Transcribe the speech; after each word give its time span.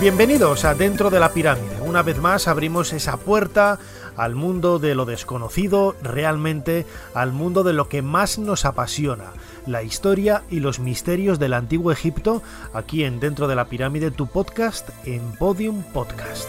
Bienvenidos 0.00 0.64
a 0.64 0.74
Dentro 0.74 1.10
de 1.10 1.20
la 1.20 1.34
Pirámide. 1.34 1.82
Una 1.82 2.02
vez 2.02 2.16
más 2.16 2.48
abrimos 2.48 2.94
esa 2.94 3.18
puerta 3.18 3.78
al 4.16 4.34
mundo 4.34 4.78
de 4.78 4.94
lo 4.94 5.04
desconocido, 5.04 5.94
realmente 6.02 6.86
al 7.12 7.32
mundo 7.32 7.64
de 7.64 7.74
lo 7.74 7.90
que 7.90 8.00
más 8.00 8.38
nos 8.38 8.64
apasiona, 8.64 9.34
la 9.66 9.82
historia 9.82 10.42
y 10.48 10.60
los 10.60 10.80
misterios 10.80 11.38
del 11.38 11.52
antiguo 11.52 11.92
Egipto, 11.92 12.42
aquí 12.72 13.04
en 13.04 13.20
Dentro 13.20 13.46
de 13.46 13.56
la 13.56 13.66
Pirámide, 13.66 14.10
tu 14.10 14.26
podcast 14.26 14.88
en 15.04 15.20
Podium 15.32 15.82
Podcast. 15.82 16.48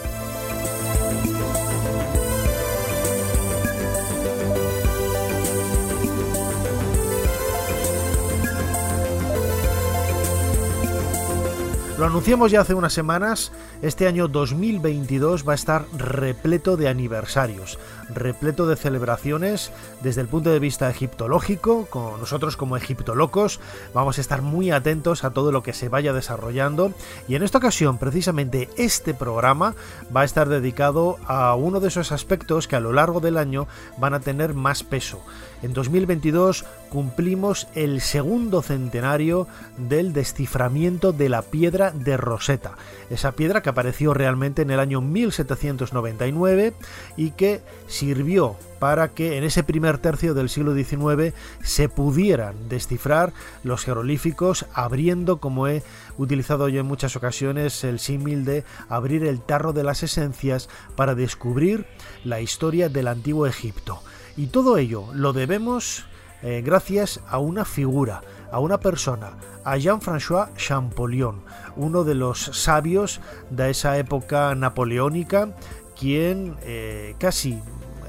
Lo 12.02 12.08
anunciamos 12.08 12.52
ya 12.52 12.62
hace 12.62 12.74
unas 12.74 12.94
semanas, 12.94 13.52
este 13.82 14.08
año 14.08 14.28
2022 14.28 15.48
va 15.48 15.54
a 15.54 15.56
estar 15.56 15.86
repleto 15.98 16.78
de 16.78 16.88
aniversarios, 16.88 17.80
repleto 18.14 18.68
de 18.68 18.76
celebraciones 18.76 19.72
desde 20.02 20.22
el 20.22 20.28
punto 20.28 20.52
de 20.52 20.60
vista 20.60 20.90
egiptológico, 20.90 21.88
con 21.88 22.20
nosotros 22.20 22.58
como 22.58 22.78
egiptolocos 22.78 23.60
vamos 23.94 24.18
a 24.18 24.22
estar 24.22 24.44
muy 24.44 24.70
atentos 24.70 25.24
a 25.24 25.32
todo 25.32 25.52
lo 25.52 25.64
que 25.64 25.74
se 25.74 25.90
vaya 25.90 26.14
desarrollando 26.14 26.94
y 27.28 27.36
en 27.36 27.44
esta 27.44 27.58
ocasión 27.58 27.98
precisamente 27.98 28.70
este 28.78 29.14
programa 29.16 29.74
va 30.16 30.22
a 30.22 30.26
estar 30.26 30.48
dedicado 30.48 31.18
a 31.26 31.56
uno 31.56 31.80
de 31.80 31.88
esos 31.88 32.12
aspectos 32.12 32.68
que 32.68 32.76
a 32.76 32.82
lo 32.82 32.94
largo 32.94 33.20
del 33.20 33.38
año 33.38 33.68
van 33.98 34.14
a 34.14 34.20
tener 34.20 34.54
más 34.54 34.84
peso. 34.84 35.22
En 35.64 35.74
2022 35.74 36.66
cumplimos 36.90 37.68
el 37.76 38.02
segundo 38.02 38.62
centenario 38.62 39.48
del 39.78 40.12
desciframiento 40.12 41.14
de 41.14 41.30
la 41.30 41.44
piedra 41.44 41.92
de 41.92 42.18
Rosetta, 42.18 42.78
esa 43.10 43.34
piedra 43.34 43.62
que 43.62 43.71
apareció 43.72 44.14
realmente 44.14 44.62
en 44.62 44.72
el 44.72 44.80
año 44.80 45.02
1799 45.02 46.74
y 47.18 47.32
que 47.32 47.62
sirvió 47.88 48.56
para 48.80 49.10
que 49.10 49.38
en 49.38 49.44
ese 49.44 49.64
primer 49.64 50.00
tercio 50.00 50.34
del 50.34 50.50
siglo 50.50 50.74
XIX 50.74 51.36
se 51.62 51.88
pudieran 51.88 52.68
descifrar 52.68 53.32
los 53.64 53.84
jeroglíficos 53.84 54.66
abriendo, 54.74 55.40
como 55.40 55.68
he 55.68 55.84
utilizado 56.18 56.68
yo 56.68 56.80
en 56.80 56.88
muchas 56.88 57.16
ocasiones, 57.16 57.84
el 57.84 58.00
símil 58.00 58.44
de 58.44 58.64
abrir 58.90 59.24
el 59.24 59.40
tarro 59.40 59.72
de 59.72 59.84
las 59.84 60.02
esencias 60.02 60.68
para 60.96 61.14
descubrir 61.14 61.86
la 62.24 62.42
historia 62.42 62.90
del 62.90 63.08
antiguo 63.08 63.46
Egipto. 63.46 64.02
Y 64.36 64.48
todo 64.48 64.78
ello 64.78 65.06
lo 65.14 65.34
debemos 65.34 66.06
eh, 66.42 66.64
gracias 66.66 67.20
a 67.28 67.38
una 67.38 67.66
figura, 67.66 68.22
a 68.52 68.60
una 68.60 68.80
persona, 68.80 69.34
a 69.64 69.78
Jean-François 69.78 70.50
Champollion, 70.56 71.42
uno 71.76 72.04
de 72.04 72.16
los 72.16 72.40
sabios 72.40 73.22
de 73.50 73.70
esa 73.72 73.98
época 73.98 74.54
napoleónica, 74.56 75.50
quien 75.98 76.56
eh, 76.64 77.16
casi 77.18 77.54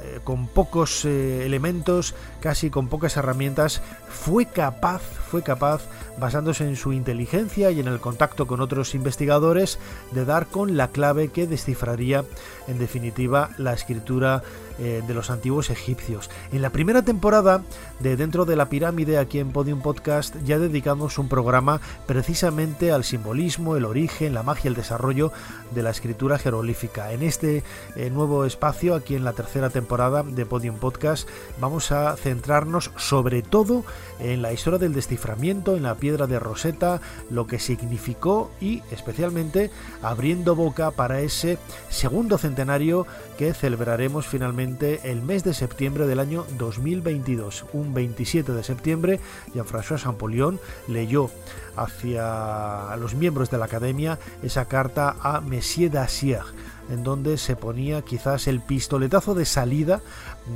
eh, 0.03 0.21
con 0.25 0.49
pocos 0.49 1.05
elementos, 1.05 2.15
casi 2.41 2.71
con 2.71 2.89
pocas 2.89 3.17
herramientas, 3.17 3.83
fue 4.09 4.47
capaz, 4.47 5.03
fue 5.03 5.43
capaz, 5.43 5.83
basándose 6.19 6.65
en 6.65 6.77
su 6.77 6.93
inteligencia 6.93 7.71
y 7.71 7.81
en 7.81 7.89
el 7.89 8.01
contacto 8.01 8.47
con 8.47 8.61
otros 8.61 8.95
investigadores, 8.95 9.79
de 10.11 10.25
dar 10.25 10.47
con 10.47 10.77
la 10.77 10.89
clave 10.89 11.29
que 11.29 11.47
descifraría, 11.47 12.25
en 12.69 12.79
definitiva, 12.79 13.51
la 13.59 13.73
escritura 13.73 14.43
eh, 14.79 15.03
de 15.07 15.15
los 15.15 15.31
antiguos 15.31 15.71
egipcios. 15.71 16.31
En 16.53 16.63
la 16.63 16.71
primera 16.71 17.03
temporada 17.03 17.63
de 18.01 18.17
Dentro 18.17 18.45
de 18.45 18.57
la 18.57 18.69
Pirámide, 18.69 19.19
aquí 19.19 19.39
en 19.39 19.53
Podium 19.53 19.81
Podcast, 19.81 20.37
ya 20.45 20.59
dedicamos 20.59 21.19
un 21.19 21.29
programa 21.29 21.81
precisamente 22.07 22.93
al 22.93 23.05
simbolismo, 23.05 23.77
el 23.77 23.85
origen, 23.85 24.35
la 24.35 24.43
magia, 24.43 24.69
el 24.69 24.75
desarrollo 24.75 25.33
de 25.75 25.83
la 25.83 25.91
escritura 25.91 26.39
jeroglífica. 26.39 27.13
En 27.13 27.23
este 27.23 27.63
eh, 27.97 28.11
nuevo 28.11 28.45
espacio, 28.45 28.95
aquí 28.95 29.15
en 29.15 29.25
la 29.25 29.33
tercera 29.33 29.71
temporada 29.71 30.23
de 30.23 30.47
Podium 30.47 30.77
Podcast, 30.77 31.29
vamos 31.61 31.93
a 31.93 32.17
centrarnos 32.17 32.91
sobre 32.97 33.43
todo 33.43 33.85
en 34.21 34.43
la 34.43 34.53
historia 34.53 34.79
del 34.79 34.95
desciframiento, 34.95 35.77
en 35.77 35.83
la 35.83 35.97
piedra 35.97 36.27
de 36.27 36.39
Rosetta, 36.39 37.01
lo 37.31 37.47
que 37.47 37.59
significó 37.59 38.51
y 38.61 38.83
especialmente 38.91 39.71
abriendo 40.03 40.55
boca 40.55 40.91
para 40.91 41.21
ese 41.21 41.59
segundo 41.89 42.39
centenario 42.39 43.07
que 43.39 43.55
celebraremos 43.55 44.27
finalmente 44.27 44.62
el 44.63 45.23
mes 45.23 45.43
de 45.43 45.55
septiembre 45.55 46.07
del 46.07 46.21
año 46.21 46.47
2022. 46.57 47.65
Un 47.73 47.95
27 47.95 48.53
de 48.53 48.63
septiembre, 48.63 49.21
Jean-François 49.55 50.01
Champollion 50.01 50.61
leyó 50.87 51.31
hacia 51.77 52.95
los 52.97 53.15
miembros 53.15 53.51
de 53.51 53.59
la 53.59 53.65
academia 53.65 54.19
esa 54.43 54.67
carta 54.67 55.17
a 55.21 55.41
Messier 55.41 55.91
Dacier 55.91 56.43
en 56.91 57.03
donde 57.03 57.39
se 57.39 57.57
ponía 57.57 58.03
quizás 58.03 58.47
el 58.47 58.61
pistoletazo 58.61 59.35
de 59.35 59.47
salida 59.47 60.01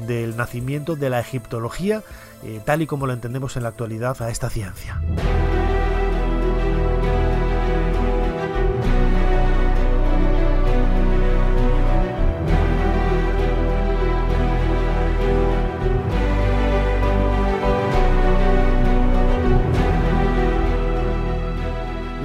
del 0.07 0.37
nacimiento 0.37 0.95
de 0.95 1.11
la 1.11 1.21
egiptología, 1.21 2.03
eh, 2.45 2.61
tal 2.65 2.83
y 2.83 2.87
como 2.87 3.07
lo 3.07 3.13
entendemos 3.13 3.57
en 3.57 3.63
la 3.63 3.71
actualidad 3.71 4.21
a 4.23 4.31
esta 4.31 4.51
ciencia. 4.51 5.01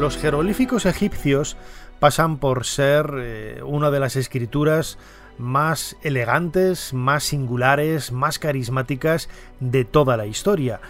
Los 0.01 0.17
jeroglíficos 0.17 0.87
egipcios 0.87 1.57
pasan 1.99 2.39
por 2.39 2.65
ser 2.65 3.13
eh, 3.19 3.61
una 3.63 3.91
de 3.91 3.99
las 3.99 4.15
escrituras 4.15 4.97
más 5.37 5.95
elegantes, 6.01 6.91
más 6.95 7.23
singulares, 7.23 8.11
más 8.11 8.39
carismáticas 8.39 9.29
de 9.59 9.85
toda 9.85 10.17
la 10.17 10.25
historia. 10.25 10.81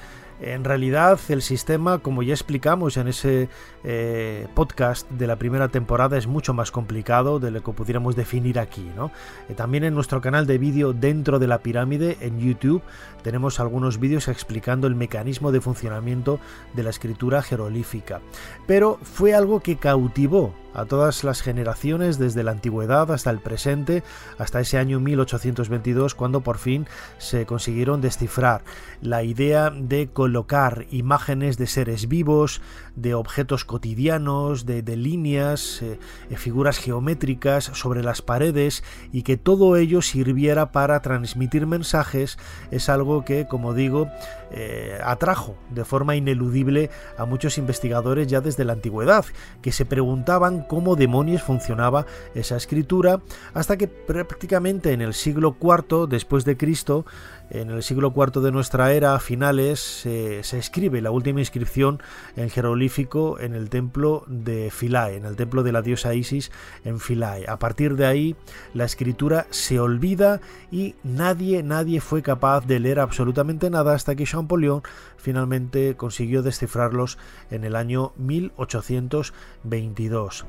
En 0.41 0.63
realidad 0.63 1.19
el 1.29 1.43
sistema, 1.43 1.99
como 1.99 2.23
ya 2.23 2.33
explicamos 2.33 2.97
en 2.97 3.07
ese 3.07 3.47
eh, 3.83 4.47
podcast 4.55 5.09
de 5.11 5.27
la 5.27 5.35
primera 5.35 5.67
temporada, 5.69 6.17
es 6.17 6.25
mucho 6.25 6.55
más 6.55 6.71
complicado 6.71 7.39
de 7.39 7.51
lo 7.51 7.63
que 7.63 7.71
pudiéramos 7.73 8.15
definir 8.15 8.57
aquí. 8.57 8.89
¿no? 8.95 9.11
Eh, 9.49 9.53
también 9.53 9.83
en 9.83 9.93
nuestro 9.93 10.19
canal 10.19 10.47
de 10.47 10.57
vídeo 10.57 10.93
dentro 10.93 11.37
de 11.37 11.47
la 11.47 11.59
pirámide 11.59 12.17
en 12.21 12.39
YouTube 12.39 12.81
tenemos 13.21 13.59
algunos 13.59 13.99
vídeos 13.99 14.27
explicando 14.27 14.87
el 14.87 14.95
mecanismo 14.95 15.51
de 15.51 15.61
funcionamiento 15.61 16.39
de 16.73 16.83
la 16.83 16.89
escritura 16.89 17.43
jeroglífica. 17.43 18.21
Pero 18.65 18.97
fue 19.03 19.35
algo 19.35 19.59
que 19.59 19.77
cautivó 19.77 20.53
a 20.73 20.85
todas 20.85 21.23
las 21.23 21.41
generaciones 21.41 22.17
desde 22.17 22.43
la 22.43 22.51
antigüedad 22.51 23.11
hasta 23.11 23.29
el 23.29 23.39
presente, 23.39 24.03
hasta 24.37 24.59
ese 24.59 24.77
año 24.77 24.99
1822 24.99 26.15
cuando 26.15 26.41
por 26.41 26.57
fin 26.57 26.87
se 27.17 27.45
consiguieron 27.45 28.01
descifrar 28.01 28.63
la 29.01 29.23
idea 29.23 29.69
de 29.69 30.09
colocar 30.09 30.85
imágenes 30.91 31.57
de 31.57 31.67
seres 31.67 32.07
vivos, 32.07 32.61
de 32.95 33.13
objetos 33.13 33.65
cotidianos, 33.65 34.65
de, 34.65 34.81
líneas, 34.95 35.81
eh, 35.81 35.99
figuras 36.35 36.77
geométricas 36.77 37.65
sobre 37.65 38.03
las 38.03 38.21
paredes 38.21 38.83
y 39.11 39.23
que 39.23 39.37
todo 39.37 39.75
ello 39.75 40.01
sirviera 40.01 40.71
para 40.71 41.01
transmitir 41.01 41.65
mensajes 41.67 42.37
es 42.71 42.89
algo 42.89 43.23
que, 43.25 43.47
como 43.47 43.73
digo, 43.73 44.07
eh, 44.51 44.99
atrajo 45.03 45.55
de 45.69 45.85
forma 45.85 46.15
ineludible 46.15 46.89
a 47.17 47.25
muchos 47.25 47.57
investigadores 47.57 48.27
ya 48.27 48.41
desde 48.41 48.65
la 48.65 48.73
antigüedad, 48.73 49.25
que 49.61 49.71
se 49.71 49.85
preguntaban 49.85 50.63
cómo 50.63 50.95
demonios 50.95 51.41
funcionaba 51.41 52.05
esa 52.35 52.57
escritura, 52.57 53.21
hasta 53.53 53.77
que 53.77 53.87
prácticamente 53.87 54.91
en 54.91 55.01
el 55.01 55.13
siglo 55.13 55.55
IV 55.61 56.07
después 56.07 56.45
de 56.45 56.57
Cristo 56.57 57.05
en 57.51 57.69
el 57.69 57.83
siglo 57.83 58.11
IV 58.15 58.41
de 58.41 58.51
nuestra 58.51 58.93
era, 58.93 59.13
a 59.13 59.19
finales, 59.19 59.79
se 59.79 60.39
escribe 60.39 61.01
la 61.01 61.11
última 61.11 61.41
inscripción 61.41 62.01
en 62.35 62.49
jeroglífico 62.49 63.39
en 63.39 63.53
el 63.55 63.69
templo 63.69 64.23
de 64.27 64.71
Philae, 64.71 65.17
en 65.17 65.25
el 65.25 65.35
templo 65.35 65.61
de 65.61 65.73
la 65.73 65.81
diosa 65.81 66.13
Isis 66.13 66.51
en 66.85 66.99
Philae. 66.99 67.45
A 67.47 67.59
partir 67.59 67.97
de 67.97 68.05
ahí, 68.05 68.37
la 68.73 68.85
escritura 68.85 69.47
se 69.49 69.77
olvida 69.79 70.39
y 70.71 70.95
nadie, 71.03 71.61
nadie 71.61 71.99
fue 71.99 72.21
capaz 72.21 72.65
de 72.65 72.79
leer 72.79 72.99
absolutamente 72.99 73.69
nada 73.69 73.93
hasta 73.93 74.15
que 74.15 74.23
Champollion 74.23 74.81
finalmente 75.17 75.97
consiguió 75.97 76.43
descifrarlos 76.43 77.17
en 77.49 77.65
el 77.65 77.75
año 77.75 78.13
1822. 78.17 80.45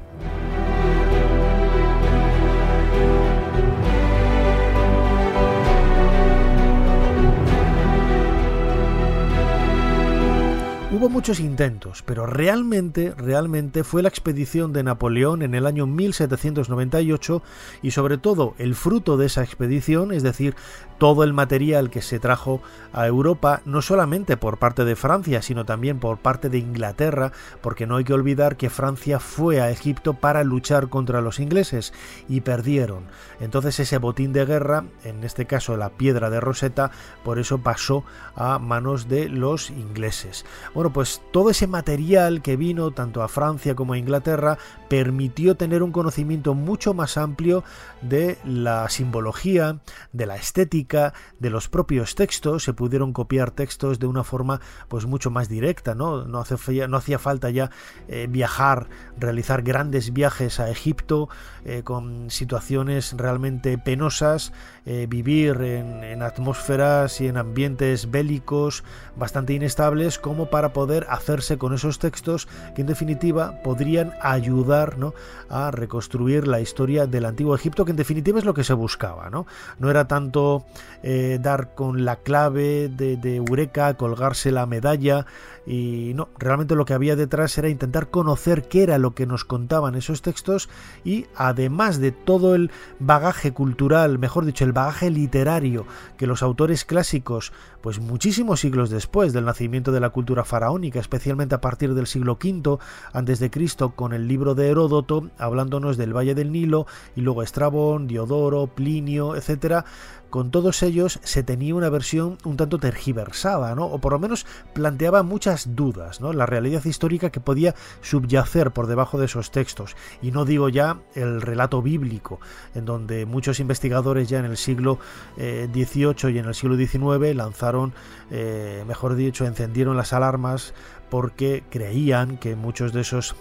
Hubo 11.03 11.11
muchos 11.11 11.41
intentos, 11.41 12.05
pero 12.07 12.27
realmente, 12.27 13.13
realmente 13.17 13.83
fue 13.83 14.05
la 14.05 14.09
expedición 14.09 14.73
de 14.73 14.85
Napoleón 14.85 15.43
en 15.43 15.57
el 15.57 15.67
año 15.67 15.85
1798 15.85 17.43
y 17.83 17.91
sobre 17.91 18.19
todo 18.19 18.55
el 18.59 18.77
fruto 18.77 19.17
de 19.17 19.27
esa 19.27 19.43
expedición, 19.43 20.13
es 20.13 20.23
decir, 20.23 20.55
todo 21.03 21.25
el 21.25 21.33
material 21.33 21.91
que 21.91 22.01
se 22.01 22.21
trajo 22.21 22.63
a 22.93 23.09
Europa, 23.09 23.61
no 23.65 23.83
solamente 23.83 24.37
por 24.37 24.59
parte 24.59 24.85
de 24.85 24.95
Francia, 24.95 25.43
sino 25.43 25.65
también 25.65 25.99
por 25.99 26.19
parte 26.19 26.49
de 26.49 26.59
Inglaterra, 26.59 27.33
porque 27.61 27.89
no 27.89 27.97
hay 27.97 28.05
que 28.05 28.13
olvidar 28.13 28.57
que 28.57 28.71
Francia 28.71 29.19
fue 29.19 29.61
a 29.61 29.73
Egipto 29.73 30.15
para 30.15 30.45
luchar 30.45 30.91
contra 30.91 31.21
los 31.21 31.41
ingleses 31.41 31.93
y 32.29 32.43
perdieron. 32.43 33.07
Entonces 33.41 33.81
ese 33.81 33.99
botín 33.99 34.33
de 34.33 34.45
guerra, 34.45 34.85
en 35.03 35.25
este 35.25 35.45
caso 35.45 35.77
la 35.77 35.91
piedra 35.91 36.31
de 36.31 36.39
Rosetta, 36.39 36.93
por 37.25 37.41
eso 37.41 37.59
pasó 37.59 38.05
a 38.37 38.61
manos 38.61 39.09
de 39.09 39.29
los 39.29 39.71
ingleses. 39.71 40.47
Bueno, 40.73 40.93
pues 40.93 41.21
todo 41.33 41.51
ese 41.51 41.67
material 41.67 42.43
que 42.43 42.57
vino 42.57 42.93
tanto 42.93 43.25
a 43.25 43.29
Francia 43.29 43.75
como 43.75 43.95
a 43.95 43.99
Inglaterra 43.99 44.57
permitió 44.89 45.57
tener 45.57 45.83
un 45.83 45.91
conocimiento 45.91 46.55
mucho 46.55 46.95
más 46.95 47.17
amplio 47.17 47.65
de 48.03 48.39
la 48.45 48.89
simbología, 48.89 49.79
de 50.13 50.27
la 50.27 50.37
estética, 50.37 50.92
de 51.39 51.50
los 51.50 51.69
propios 51.69 52.15
textos. 52.15 52.65
Se 52.65 52.73
pudieron 52.75 53.12
copiar 53.12 53.50
textos 53.50 53.99
de 53.99 54.06
una 54.06 54.25
forma 54.25 54.61
pues 54.89 55.06
mucho 55.06 55.31
más 55.31 55.49
directa, 55.49 55.94
¿no? 55.94 56.25
No, 56.27 56.41
hacía 56.41 57.19
falta 57.19 57.50
ya 57.50 57.71
eh, 58.09 58.27
viajar, 58.29 58.89
realizar 59.19 59.62
grandes 59.62 60.12
viajes 60.12 60.61
a 60.61 60.71
Egipto 60.71 61.29
eh, 61.65 61.83
con 61.83 62.31
situaciones 62.31 63.15
realmente 63.17 63.79
penosas, 63.79 64.53
eh, 64.85 65.06
vivir 65.09 65.62
en 65.62 66.23
atmósferas 66.23 67.21
y 67.21 67.29
en 67.29 67.37
ambientes 67.37 68.11
bélicos 68.11 68.85
bastante 69.17 69.53
inestables 69.53 70.19
como 70.19 70.50
para 70.50 70.73
poder 70.73 71.06
hacerse 71.09 71.59
con 71.59 71.75
esos 71.75 71.99
textos 71.99 72.49
que 72.75 72.83
en 72.83 72.87
definitiva 72.87 73.62
podrían 73.62 74.12
ayudar 74.21 74.99
¿no? 74.99 75.15
a 75.49 75.71
reconstruir 75.71 76.47
la 76.49 76.61
historia 76.61 77.06
del 77.06 77.25
antiguo 77.25 77.55
Egipto, 77.55 77.85
que 77.85 77.91
en 77.91 77.97
definitiva 77.97 78.39
es 78.39 78.44
lo 78.44 78.55
que 78.55 78.65
se 78.65 78.75
buscaba. 78.75 79.31
No, 79.31 79.47
no 79.79 79.91
era 79.91 80.06
tanto 80.06 80.65
eh, 81.03 81.39
dar 81.41 81.75
con 81.75 82.05
la 82.05 82.17
clave 82.17 82.89
de, 82.89 83.17
de 83.17 83.37
Eureka, 83.37 83.95
colgarse 83.95 84.51
la 84.51 84.67
medalla, 84.67 85.27
y 85.67 86.12
no, 86.14 86.29
realmente 86.38 86.75
lo 86.75 86.85
que 86.85 86.94
había 86.94 87.14
detrás 87.14 87.56
era 87.56 87.69
intentar 87.69 88.11
conocer 88.11 88.67
qué 88.69 88.82
era 88.82 88.99
lo 88.99 89.14
que 89.14 89.26
nos 89.26 89.44
contaban 89.44 89.94
esos 89.94 90.23
textos 90.23 90.69
y 91.05 91.26
además 91.37 92.00
de 92.00 92.11
todo 92.11 92.55
el 92.55 92.70
bagaje 92.99 93.53
cultural, 93.53 94.19
mejor 94.19 94.44
dicho, 94.44 94.64
el 94.64 94.73
bagaje 94.73 95.11
literario 95.11 95.87
que 96.17 96.26
los 96.26 96.43
autores 96.43 96.85
clásicos, 96.85 97.53
pues 97.81 98.00
muchísimos 98.00 98.61
siglos 98.61 98.91
después 98.91 99.32
del 99.32 99.44
nacimiento 99.44 99.93
de 99.93 100.00
la 100.00 100.11
cultura 100.11 100.44
faraónica, 100.44 100.99
especialmente 100.99 101.55
a 101.55 101.61
partir 101.61 101.94
del 101.94 102.06
siglo 102.06 102.38
V 102.43 102.79
antes 103.12 103.38
de 103.38 103.50
Cristo 103.50 103.91
con 103.91 104.12
el 104.12 104.26
libro 104.26 104.55
de 104.55 104.69
Heródoto, 104.69 105.31
hablándonos 105.38 105.97
del 105.97 106.17
Valle 106.17 106.35
del 106.35 106.53
Nilo 106.53 106.87
y 107.15 107.20
luego 107.20 107.43
Estrabón, 107.43 108.06
Diodoro, 108.08 108.67
Plinio, 108.67 109.37
etcétera, 109.37 109.85
con 110.32 110.50
todos 110.50 110.82
ellos 110.82 111.20
se 111.25 111.43
tenía 111.43 111.75
una 111.75 111.91
versión 111.91 112.38
un 112.44 112.56
tanto 112.56 112.79
tergiversada, 112.79 113.75
¿no? 113.75 113.85
o 113.85 113.99
por 113.99 114.12
lo 114.12 114.19
menos 114.19 114.47
planteaba 114.73 115.23
muchas 115.23 115.52
dudas, 115.75 116.21
¿no? 116.21 116.33
la 116.33 116.47
realidad 116.47 116.85
histórica 116.85 117.31
que 117.31 117.41
podía 117.41 117.75
subyacer 118.01 118.71
por 118.71 118.87
debajo 118.87 119.19
de 119.19 119.27
esos 119.27 119.51
textos. 119.51 119.97
Y 120.21 120.31
no 120.31 120.45
digo 120.45 120.69
ya 120.69 120.99
el 121.15 121.41
relato 121.43 121.83
bíblico, 121.83 122.41
en 122.75 122.85
donde 122.85 123.27
muchos 123.27 123.61
investigadores 123.61 124.29
ya 124.29 124.39
en 124.39 124.47
el 124.47 124.57
siglo 124.57 124.99
XVIII 125.37 126.15
eh, 126.29 126.33
y 126.33 126.39
en 126.39 126.47
el 126.47 126.55
siglo 126.55 126.77
XIX 126.77 127.35
lanzaron, 127.37 127.93
eh, 128.31 128.85
mejor 128.87 129.15
dicho, 129.15 129.47
encendieron 129.47 129.97
las 129.97 130.13
alarmas 130.13 130.75
porque 131.11 131.63
creían 131.69 132.39
que 132.39 132.57
muchos 132.57 132.95
de 132.95 133.03
esos 133.03 133.37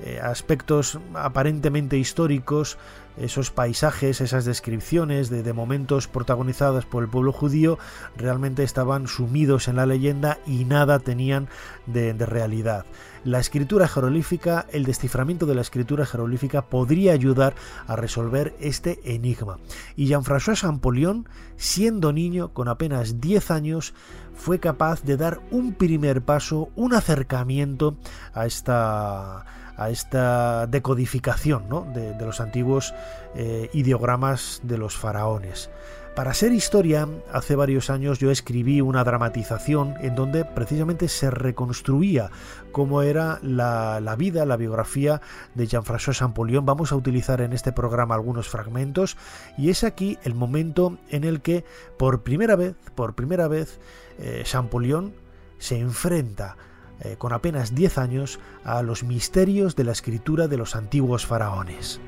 eh, 0.00 0.20
aspectos 0.22 1.00
aparentemente 1.14 1.98
históricos, 1.98 2.78
esos 3.16 3.50
paisajes, 3.50 4.20
esas 4.20 4.44
descripciones 4.44 5.30
de, 5.30 5.52
momentos 5.52 6.08
protagonizados 6.08 6.84
por 6.84 7.02
el 7.02 7.08
pueblo 7.08 7.32
judío, 7.32 7.78
realmente 8.16 8.62
estaban 8.62 9.06
sumidos 9.06 9.68
en 9.68 9.76
la 9.76 9.86
leyenda 9.86 10.38
y 10.46 10.64
nada 10.64 10.98
tenían 10.98 11.48
de, 11.86 12.12
realidad. 12.14 12.84
La 13.24 13.40
escritura 13.40 13.88
jeroglífica, 13.88 14.66
el 14.70 14.84
desciframiento 14.84 15.46
de 15.46 15.54
la 15.54 15.60
escritura 15.60 16.06
jeroglífica 16.06 16.62
podría 16.62 17.12
ayudar 17.12 17.54
a 17.86 17.96
resolver 17.96 18.54
este 18.60 19.00
enigma. 19.14 19.58
Y 19.96 20.06
Jean-François 20.06 20.60
Champollion, 20.60 21.28
siendo 21.56 22.12
niño, 22.12 22.52
con 22.52 22.68
apenas 22.68 23.20
10 23.20 23.50
años, 23.50 23.94
fue 24.34 24.60
capaz 24.60 25.02
de 25.02 25.16
dar 25.16 25.40
un 25.50 25.72
primer 25.72 26.22
paso, 26.22 26.68
un 26.76 26.94
acercamiento 26.94 27.96
a 28.32 28.46
esta 28.46 29.44
a 29.76 29.90
esta 29.90 30.66
decodificación 30.66 31.64
de, 31.92 32.14
los 32.24 32.40
antiguos 32.40 32.94
eh, 33.34 33.70
ideogramas 33.72 34.60
de 34.62 34.78
los 34.78 34.96
faraones. 34.96 35.70
Para 36.16 36.32
ser 36.32 36.52
historia, 36.52 37.06
hace 37.30 37.56
varios 37.56 37.90
años 37.90 38.18
yo 38.18 38.30
escribí 38.30 38.80
una 38.80 39.04
dramatización 39.04 39.96
en 40.00 40.14
donde 40.14 40.46
precisamente 40.46 41.08
se 41.08 41.30
reconstruía 41.30 42.30
cómo 42.72 43.02
era 43.02 43.38
la, 43.42 44.16
vida, 44.16 44.46
la 44.46 44.56
biografía 44.56 45.20
de 45.54 45.66
Jean-François 45.66 46.16
Champollion. 46.16 46.64
Vamos 46.64 46.90
a 46.90 46.96
utilizar 46.96 47.42
en 47.42 47.52
este 47.52 47.70
programa 47.70 48.14
algunos 48.14 48.48
fragmentos 48.48 49.18
y 49.58 49.68
es 49.68 49.84
aquí 49.84 50.18
el 50.24 50.34
momento 50.34 50.96
en 51.10 51.24
el 51.24 51.42
que 51.42 51.66
por 51.98 52.22
primera 52.22 52.56
vez, 52.56 52.76
por 52.94 53.14
primera 53.14 53.46
vez, 53.46 53.78
eh, 54.18 54.40
Champollion 54.42 55.12
se 55.58 55.78
enfrenta 55.78 56.56
eh, 57.00 57.16
con 57.18 57.32
apenas 57.32 57.74
10 57.74 57.98
años, 57.98 58.40
a 58.64 58.82
los 58.82 59.04
misterios 59.04 59.76
de 59.76 59.84
la 59.84 59.92
escritura 59.92 60.48
de 60.48 60.56
los 60.56 60.76
antiguos 60.76 61.26
faraones. 61.26 62.00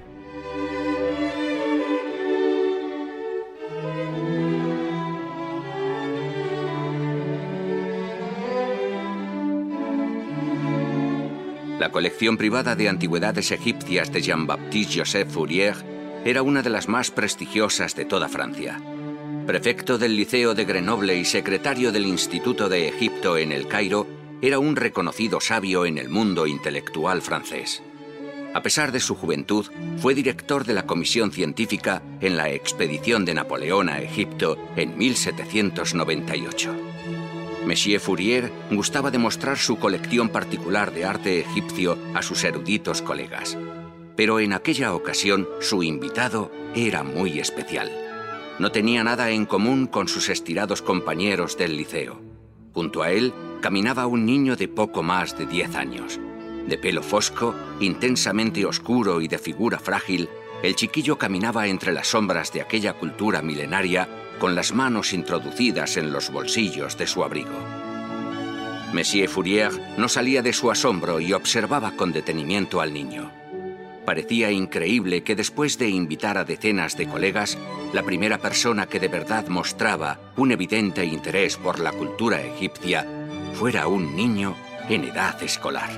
La 11.78 11.92
colección 11.92 12.36
privada 12.36 12.74
de 12.74 12.88
antigüedades 12.88 13.52
egipcias 13.52 14.12
de 14.12 14.20
Jean-Baptiste 14.20 14.98
Joseph 14.98 15.30
Fourier 15.30 15.74
era 16.24 16.42
una 16.42 16.62
de 16.62 16.70
las 16.70 16.88
más 16.88 17.12
prestigiosas 17.12 17.94
de 17.94 18.04
toda 18.04 18.28
Francia. 18.28 18.80
Prefecto 19.46 19.96
del 19.96 20.16
Liceo 20.16 20.54
de 20.54 20.64
Grenoble 20.64 21.16
y 21.16 21.24
secretario 21.24 21.92
del 21.92 22.04
Instituto 22.04 22.68
de 22.68 22.88
Egipto 22.88 23.38
en 23.38 23.52
el 23.52 23.68
Cairo, 23.68 24.06
era 24.40 24.58
un 24.58 24.76
reconocido 24.76 25.40
sabio 25.40 25.84
en 25.84 25.98
el 25.98 26.08
mundo 26.08 26.46
intelectual 26.46 27.22
francés. 27.22 27.82
A 28.54 28.62
pesar 28.62 28.92
de 28.92 29.00
su 29.00 29.14
juventud, 29.14 29.66
fue 29.98 30.14
director 30.14 30.64
de 30.64 30.74
la 30.74 30.86
comisión 30.86 31.32
científica 31.32 32.02
en 32.20 32.36
la 32.36 32.50
expedición 32.50 33.24
de 33.24 33.34
Napoleón 33.34 33.88
a 33.88 34.00
Egipto 34.00 34.56
en 34.76 34.96
1798. 34.96 36.74
Monsieur 37.66 38.00
Fourier 38.00 38.50
gustaba 38.70 39.10
de 39.10 39.18
mostrar 39.18 39.58
su 39.58 39.78
colección 39.78 40.30
particular 40.30 40.92
de 40.92 41.04
arte 41.04 41.40
egipcio 41.40 41.98
a 42.14 42.22
sus 42.22 42.42
eruditos 42.44 43.02
colegas. 43.02 43.58
Pero 44.16 44.40
en 44.40 44.54
aquella 44.54 44.94
ocasión 44.94 45.46
su 45.60 45.82
invitado 45.82 46.50
era 46.74 47.02
muy 47.02 47.38
especial. 47.40 47.92
No 48.58 48.72
tenía 48.72 49.04
nada 49.04 49.30
en 49.30 49.44
común 49.44 49.86
con 49.86 50.08
sus 50.08 50.30
estirados 50.30 50.80
compañeros 50.80 51.58
del 51.58 51.76
liceo. 51.76 52.20
Junto 52.72 53.02
a 53.02 53.12
él 53.12 53.34
caminaba 53.60 54.06
un 54.06 54.24
niño 54.24 54.56
de 54.56 54.68
poco 54.68 55.02
más 55.02 55.36
de 55.36 55.46
10 55.46 55.74
años. 55.74 56.20
De 56.66 56.78
pelo 56.78 57.02
fosco, 57.02 57.54
intensamente 57.80 58.64
oscuro 58.64 59.20
y 59.20 59.28
de 59.28 59.38
figura 59.38 59.78
frágil, 59.78 60.28
el 60.62 60.74
chiquillo 60.74 61.18
caminaba 61.18 61.66
entre 61.66 61.92
las 61.92 62.08
sombras 62.08 62.52
de 62.52 62.60
aquella 62.60 62.92
cultura 62.92 63.42
milenaria 63.42 64.08
con 64.38 64.54
las 64.54 64.72
manos 64.72 65.12
introducidas 65.12 65.96
en 65.96 66.12
los 66.12 66.30
bolsillos 66.30 66.98
de 66.98 67.06
su 67.06 67.24
abrigo. 67.24 67.58
Monsieur 68.92 69.28
Fourier 69.28 69.70
no 69.96 70.08
salía 70.08 70.42
de 70.42 70.52
su 70.52 70.70
asombro 70.70 71.20
y 71.20 71.32
observaba 71.32 71.92
con 71.92 72.12
detenimiento 72.12 72.80
al 72.80 72.92
niño. 72.92 73.30
Parecía 74.04 74.50
increíble 74.50 75.22
que 75.22 75.36
después 75.36 75.76
de 75.76 75.90
invitar 75.90 76.38
a 76.38 76.44
decenas 76.44 76.96
de 76.96 77.06
colegas, 77.06 77.58
la 77.92 78.02
primera 78.02 78.38
persona 78.38 78.86
que 78.86 78.98
de 78.98 79.08
verdad 79.08 79.48
mostraba 79.48 80.18
un 80.36 80.50
evidente 80.50 81.04
interés 81.04 81.56
por 81.58 81.78
la 81.78 81.92
cultura 81.92 82.40
egipcia 82.40 83.17
fuera 83.58 83.88
un 83.88 84.14
niño 84.14 84.54
en 84.88 85.02
edad 85.02 85.42
escolar. 85.42 85.90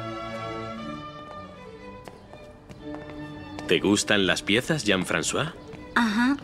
¿Te 3.69 3.81
gustan 3.81 4.27
las 4.27 4.41
piezas, 4.43 4.85
Jean-François? 4.87 5.53
Ajá. 5.95 6.39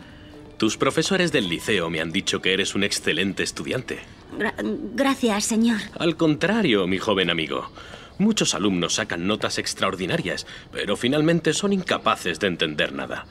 Tus 0.57 0.77
profesores 0.77 1.31
del 1.31 1.49
liceo 1.49 1.89
me 1.89 2.01
han 2.01 2.11
dicho 2.11 2.39
que 2.39 2.53
eres 2.53 2.75
un 2.75 2.83
excelente 2.83 3.41
estudiante. 3.41 3.99
Gra- 4.37 4.53
gracias, 4.93 5.45
señor. 5.45 5.79
Al 5.97 6.15
contrario, 6.17 6.85
mi 6.85 6.99
joven 6.99 7.31
amigo. 7.31 7.71
Muchos 8.19 8.53
alumnos 8.53 8.93
sacan 8.95 9.25
notas 9.25 9.57
extraordinarias, 9.57 10.45
pero 10.71 10.95
finalmente 10.97 11.53
son 11.53 11.73
incapaces 11.73 12.39
de 12.39 12.45
entender 12.47 12.93
nada. 12.93 13.25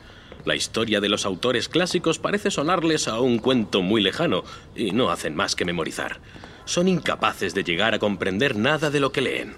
La 0.45 0.57
historia 0.57 1.01
de 1.01 1.09
los 1.09 1.25
autores 1.25 1.69
clásicos 1.69 2.19
parece 2.19 2.51
sonarles 2.51 3.07
a 3.07 3.21
un 3.21 3.39
cuento 3.39 3.83
muy 3.83 4.01
lejano 4.03 4.43
y 4.75 4.91
no 4.91 5.11
hacen 5.11 5.37
más 5.37 5.55
que 5.55 5.65
memorizar. 5.65 6.19
Son 6.67 6.89
incapaces 6.89 7.55
de 7.55 7.65
llegar 7.65 7.95
a 7.95 7.99
comprender 7.99 8.57
nada 8.57 8.91
de 8.91 9.01
lo 9.01 9.13
que 9.13 9.23
leen. 9.23 9.57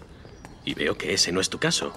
Y 0.65 0.75
veo 0.75 0.97
que 0.97 1.15
ese 1.15 1.33
no 1.33 1.41
es 1.41 1.51
tu 1.51 1.59
caso. 1.59 1.93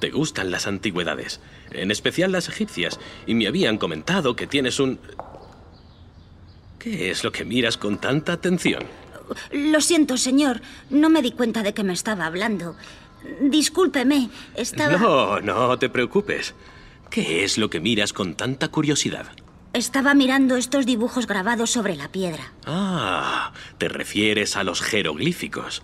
Te 0.00 0.10
gustan 0.10 0.50
las 0.50 0.66
antigüedades, 0.66 1.40
en 1.70 1.90
especial 1.90 2.32
las 2.32 2.48
egipcias, 2.48 2.98
y 3.26 3.34
me 3.34 3.46
habían 3.46 3.76
comentado 3.76 4.34
que 4.34 4.46
tienes 4.46 4.80
un... 4.80 4.98
¿Qué 6.78 7.10
es 7.10 7.22
lo 7.22 7.30
que 7.30 7.44
miras 7.44 7.76
con 7.76 7.98
tanta 7.98 8.32
atención? 8.32 8.84
Lo 9.52 9.80
siento, 9.80 10.16
señor. 10.16 10.60
No 10.90 11.10
me 11.10 11.22
di 11.22 11.32
cuenta 11.32 11.62
de 11.62 11.74
que 11.74 11.84
me 11.84 11.92
estaba 11.92 12.26
hablando. 12.26 12.76
Discúlpeme. 13.40 14.30
Estaba. 14.56 14.98
No, 14.98 15.40
no 15.40 15.78
te 15.78 15.88
preocupes. 15.88 16.54
¿Qué 17.10 17.44
es 17.44 17.58
lo 17.58 17.70
que 17.70 17.78
miras 17.78 18.12
con 18.12 18.34
tanta 18.34 18.68
curiosidad? 18.68 19.26
Estaba 19.74 20.12
mirando 20.12 20.56
estos 20.56 20.84
dibujos 20.84 21.26
grabados 21.26 21.70
sobre 21.70 21.96
la 21.96 22.12
piedra. 22.12 22.52
Ah, 22.66 23.54
te 23.78 23.88
refieres 23.88 24.56
a 24.56 24.64
los 24.64 24.82
jeroglíficos. 24.82 25.82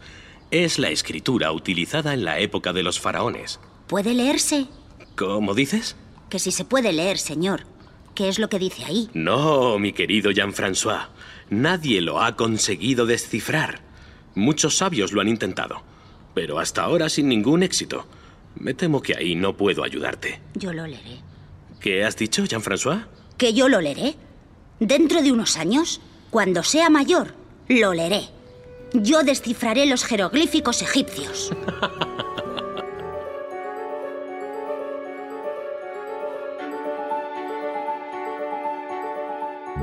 Es 0.51 0.79
la 0.79 0.91
escritura 0.91 1.53
utilizada 1.53 2.13
en 2.13 2.25
la 2.25 2.39
época 2.39 2.75
de 2.75 2.83
los 2.83 3.01
faraones. 3.01 3.61
¿Puede 3.87 4.13
leerse? 4.13 4.67
¿Cómo 5.17 5.55
dices? 5.55 5.97
Que 6.29 6.39
si 6.39 6.53
se 6.53 6.67
puede 6.67 6.93
leer, 6.93 7.17
señor. 7.17 7.63
¿Qué 8.15 8.29
es 8.29 8.39
lo 8.39 8.51
que 8.51 8.59
dice 8.59 8.85
ahí? 8.85 9.09
No, 9.15 9.79
mi 9.79 9.95
querido 9.95 10.31
Jean-François. 10.33 11.09
Nadie 11.49 12.03
lo 12.03 12.21
ha 12.21 12.37
conseguido 12.37 13.07
descifrar. 13.07 13.81
Muchos 14.35 14.77
sabios 14.77 15.13
lo 15.13 15.23
han 15.23 15.29
intentado, 15.29 15.83
pero 16.35 16.59
hasta 16.59 16.83
ahora 16.83 17.09
sin 17.09 17.29
ningún 17.29 17.63
éxito. 17.63 18.07
Me 18.55 18.75
temo 18.75 19.01
que 19.01 19.17
ahí 19.17 19.35
no 19.35 19.57
puedo 19.57 19.83
ayudarte. 19.83 20.41
Yo 20.55 20.75
lo 20.75 20.87
leeré. 20.87 21.23
¿Qué 21.81 22.05
has 22.05 22.17
dicho, 22.17 22.45
Jean-François? 22.45 23.07
¿Que 23.39 23.55
yo 23.55 23.69
lo 23.69 23.81
leeré? 23.81 24.17
Dentro 24.81 25.23
de 25.23 25.31
unos 25.31 25.57
años, 25.57 26.01
cuando 26.31 26.65
sea 26.65 26.91
mayor, 26.91 27.35
lo 27.69 27.95
leeré. 27.95 28.29
Yo 28.93 29.23
descifraré 29.23 29.87
los 29.87 30.05
jeroglíficos 30.05 30.83
egipcios. 30.83 31.53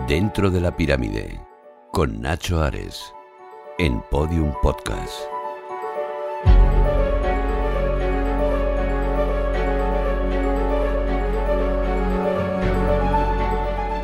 Dentro 0.10 0.52
de 0.52 0.60
la 0.60 0.76
pirámide, 0.76 1.40
con 1.92 2.22
Nacho 2.22 2.62
Ares, 2.62 3.02
en 3.80 4.02
Podium 4.12 4.54
Podcast. 4.62 5.35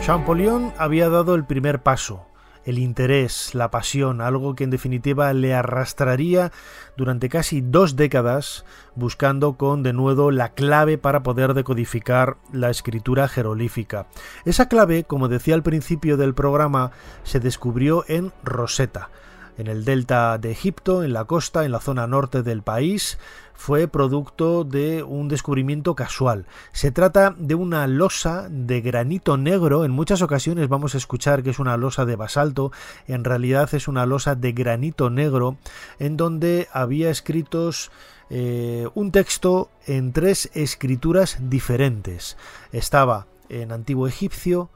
Champollion 0.01 0.73
había 0.79 1.09
dado 1.09 1.35
el 1.35 1.45
primer 1.45 1.83
paso, 1.83 2.25
el 2.65 2.79
interés, 2.79 3.53
la 3.53 3.69
pasión, 3.69 4.19
algo 4.19 4.55
que 4.55 4.63
en 4.63 4.71
definitiva 4.71 5.31
le 5.31 5.53
arrastraría 5.53 6.51
durante 6.97 7.29
casi 7.29 7.61
dos 7.61 7.95
décadas 7.95 8.65
buscando 8.95 9.57
con 9.57 9.83
de 9.83 9.93
nuevo 9.93 10.31
la 10.31 10.53
clave 10.53 10.97
para 10.97 11.21
poder 11.21 11.53
decodificar 11.53 12.37
la 12.51 12.71
escritura 12.71 13.27
jeroglífica. 13.27 14.07
Esa 14.43 14.67
clave, 14.67 15.03
como 15.03 15.27
decía 15.27 15.53
al 15.53 15.63
principio 15.63 16.17
del 16.17 16.33
programa, 16.33 16.91
se 17.21 17.39
descubrió 17.39 18.03
en 18.07 18.33
Rosetta, 18.43 19.11
en 19.59 19.67
el 19.67 19.85
delta 19.85 20.39
de 20.39 20.49
Egipto, 20.49 21.03
en 21.03 21.13
la 21.13 21.25
costa, 21.25 21.63
en 21.63 21.71
la 21.71 21.79
zona 21.79 22.07
norte 22.07 22.41
del 22.41 22.63
país, 22.63 23.19
fue 23.53 23.87
producto 23.87 24.63
de 24.63 25.03
un 25.03 25.27
descubrimiento 25.27 25.95
casual. 25.95 26.45
Se 26.71 26.91
trata 26.91 27.35
de 27.37 27.55
una 27.55 27.87
losa 27.87 28.47
de 28.49 28.81
granito 28.81 29.37
negro, 29.37 29.85
en 29.85 29.91
muchas 29.91 30.21
ocasiones 30.21 30.69
vamos 30.69 30.95
a 30.95 30.97
escuchar 30.97 31.43
que 31.43 31.51
es 31.51 31.59
una 31.59 31.77
losa 31.77 32.05
de 32.05 32.15
basalto, 32.15 32.71
en 33.07 33.23
realidad 33.23 33.73
es 33.73 33.87
una 33.87 34.05
losa 34.05 34.35
de 34.35 34.51
granito 34.51 35.09
negro, 35.09 35.57
en 35.99 36.17
donde 36.17 36.67
había 36.73 37.09
escritos 37.09 37.91
eh, 38.29 38.87
un 38.93 39.11
texto 39.11 39.69
en 39.85 40.13
tres 40.13 40.49
escrituras 40.53 41.37
diferentes. 41.41 42.37
Estaba 42.71 43.27
en 43.49 43.73
antiguo 43.73 44.07
egipcio, 44.07 44.69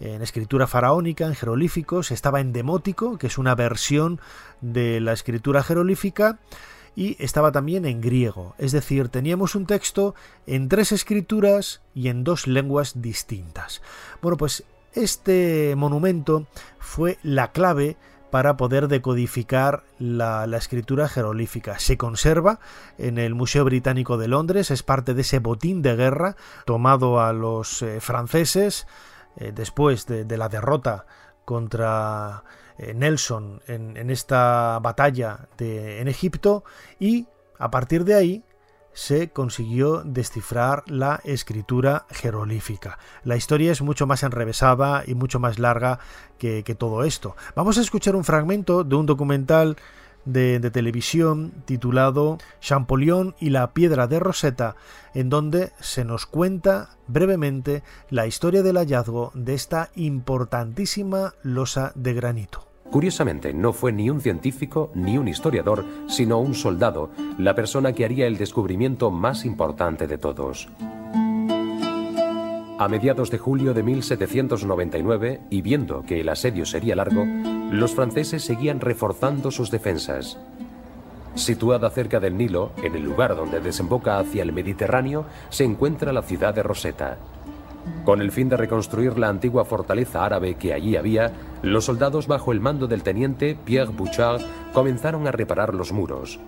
en 0.00 0.22
escritura 0.22 0.66
faraónica, 0.66 1.26
en 1.26 1.34
jeroglíficos, 1.34 2.10
estaba 2.10 2.40
en 2.40 2.52
demótico, 2.52 3.18
que 3.18 3.28
es 3.28 3.38
una 3.38 3.54
versión 3.54 4.20
de 4.60 5.00
la 5.00 5.12
escritura 5.12 5.62
jeroglífica, 5.62 6.38
y 6.94 7.22
estaba 7.22 7.52
también 7.52 7.84
en 7.84 8.00
griego. 8.00 8.54
Es 8.58 8.72
decir, 8.72 9.08
teníamos 9.08 9.54
un 9.54 9.66
texto 9.66 10.14
en 10.46 10.68
tres 10.68 10.92
escrituras 10.92 11.82
y 11.94 12.08
en 12.08 12.24
dos 12.24 12.46
lenguas 12.46 13.00
distintas. 13.00 13.82
Bueno, 14.20 14.36
pues 14.36 14.64
este 14.92 15.74
monumento 15.76 16.46
fue 16.78 17.18
la 17.22 17.52
clave 17.52 17.96
para 18.32 18.56
poder 18.56 18.88
decodificar 18.88 19.84
la, 19.98 20.46
escritura 20.56 21.06
jeroglífica. 21.06 21.78
Se 21.78 21.98
conserva 21.98 22.60
en 22.96 23.18
el 23.18 23.34
Museo 23.34 23.62
Británico 23.62 24.16
de 24.16 24.26
Londres, 24.26 24.70
es 24.70 24.82
parte 24.82 25.12
de 25.12 25.20
ese 25.20 25.38
botín 25.38 25.82
de 25.82 25.96
guerra 25.96 26.36
tomado 26.64 27.20
a 27.20 27.34
los 27.34 27.82
eh, 27.82 28.00
franceses 28.00 28.86
eh, 29.36 29.52
después 29.54 30.06
de, 30.06 30.24
la 30.38 30.48
derrota 30.48 31.04
contra 31.44 32.42
Nelson 32.94 33.62
en, 33.66 34.10
esta 34.10 34.78
batalla 34.80 35.48
de, 35.56 36.00
en 36.00 36.08
Egipto 36.08 36.64
y 36.98 37.26
a 37.58 37.70
partir 37.70 38.04
de 38.04 38.14
ahí 38.14 38.44
se 38.92 39.30
consiguió 39.30 40.02
descifrar 40.04 40.84
la 40.86 41.20
escritura 41.24 42.06
jeroglífica. 42.10 42.98
La 43.24 43.36
historia 43.36 43.72
es 43.72 43.82
mucho 43.82 44.06
más 44.06 44.22
enrevesada 44.22 45.04
y 45.06 45.14
mucho 45.14 45.40
más 45.40 45.58
larga 45.58 45.98
que, 46.38 46.62
que 46.62 46.74
todo 46.74 47.04
esto. 47.04 47.36
Vamos 47.54 47.78
a 47.78 47.80
escuchar 47.80 48.16
un 48.16 48.24
fragmento 48.24 48.84
de 48.84 48.96
un 48.96 49.06
documental 49.06 49.76
de, 50.24 50.60
de, 50.60 50.70
televisión 50.70 51.52
titulado 51.64 52.38
Champollion 52.60 53.34
y 53.40 53.50
la 53.50 53.72
piedra 53.72 54.06
de 54.06 54.20
Rosetta, 54.20 54.76
en 55.14 55.30
donde 55.30 55.72
se 55.80 56.04
nos 56.04 56.26
cuenta 56.26 56.96
brevemente 57.08 57.82
la 58.08 58.26
historia 58.26 58.62
del 58.62 58.76
hallazgo 58.76 59.32
de 59.34 59.54
esta 59.54 59.90
importantísima 59.96 61.34
losa 61.42 61.92
de 61.96 62.14
granito. 62.14 62.71
Curiosamente, 62.92 63.54
no 63.54 63.72
fue 63.72 63.90
ni 63.90 64.10
un 64.10 64.20
científico 64.20 64.90
ni 64.94 65.16
un 65.16 65.26
historiador, 65.26 65.86
sino 66.08 66.38
un 66.38 66.54
soldado, 66.54 67.08
la 67.38 67.54
persona 67.54 67.94
que 67.94 68.04
haría 68.04 68.26
el 68.26 68.36
descubrimiento 68.36 69.10
más 69.10 69.46
importante 69.46 70.06
de 70.06 70.18
todos. 70.18 70.68
A 72.78 72.88
mediados 72.90 73.30
de 73.30 73.38
julio 73.38 73.72
de 73.72 73.82
1799, 73.82 75.40
y 75.48 75.62
viendo 75.62 76.02
que 76.02 76.20
el 76.20 76.28
asedio 76.28 76.66
sería 76.66 76.94
largo, 76.94 77.24
los 77.70 77.94
franceses 77.94 78.44
seguían 78.44 78.78
reforzando 78.78 79.50
sus 79.50 79.70
defensas. 79.70 80.38
Situada 81.34 81.88
cerca 81.88 82.20
del 82.20 82.36
Nilo, 82.36 82.72
en 82.82 82.94
el 82.94 83.04
lugar 83.04 83.34
donde 83.34 83.60
desemboca 83.60 84.18
hacia 84.18 84.42
el 84.42 84.52
Mediterráneo, 84.52 85.24
se 85.48 85.64
encuentra 85.64 86.12
la 86.12 86.20
ciudad 86.20 86.52
de 86.52 86.62
Rosetta. 86.62 87.16
Con 88.04 88.20
el 88.20 88.30
fin 88.30 88.50
de 88.50 88.56
reconstruir 88.58 89.18
la 89.18 89.28
antigua 89.28 89.64
fortaleza 89.64 90.24
árabe 90.24 90.56
que 90.56 90.72
allí 90.74 90.96
había, 90.96 91.32
los 91.62 91.84
soldados 91.84 92.26
bajo 92.26 92.52
el 92.52 92.60
mando 92.60 92.88
del 92.88 93.02
teniente 93.02 93.56
Pierre 93.64 93.92
Bouchard 93.92 94.42
comenzaron 94.72 95.26
a 95.26 95.32
reparar 95.32 95.74
los 95.74 95.92
muros. 95.92 96.40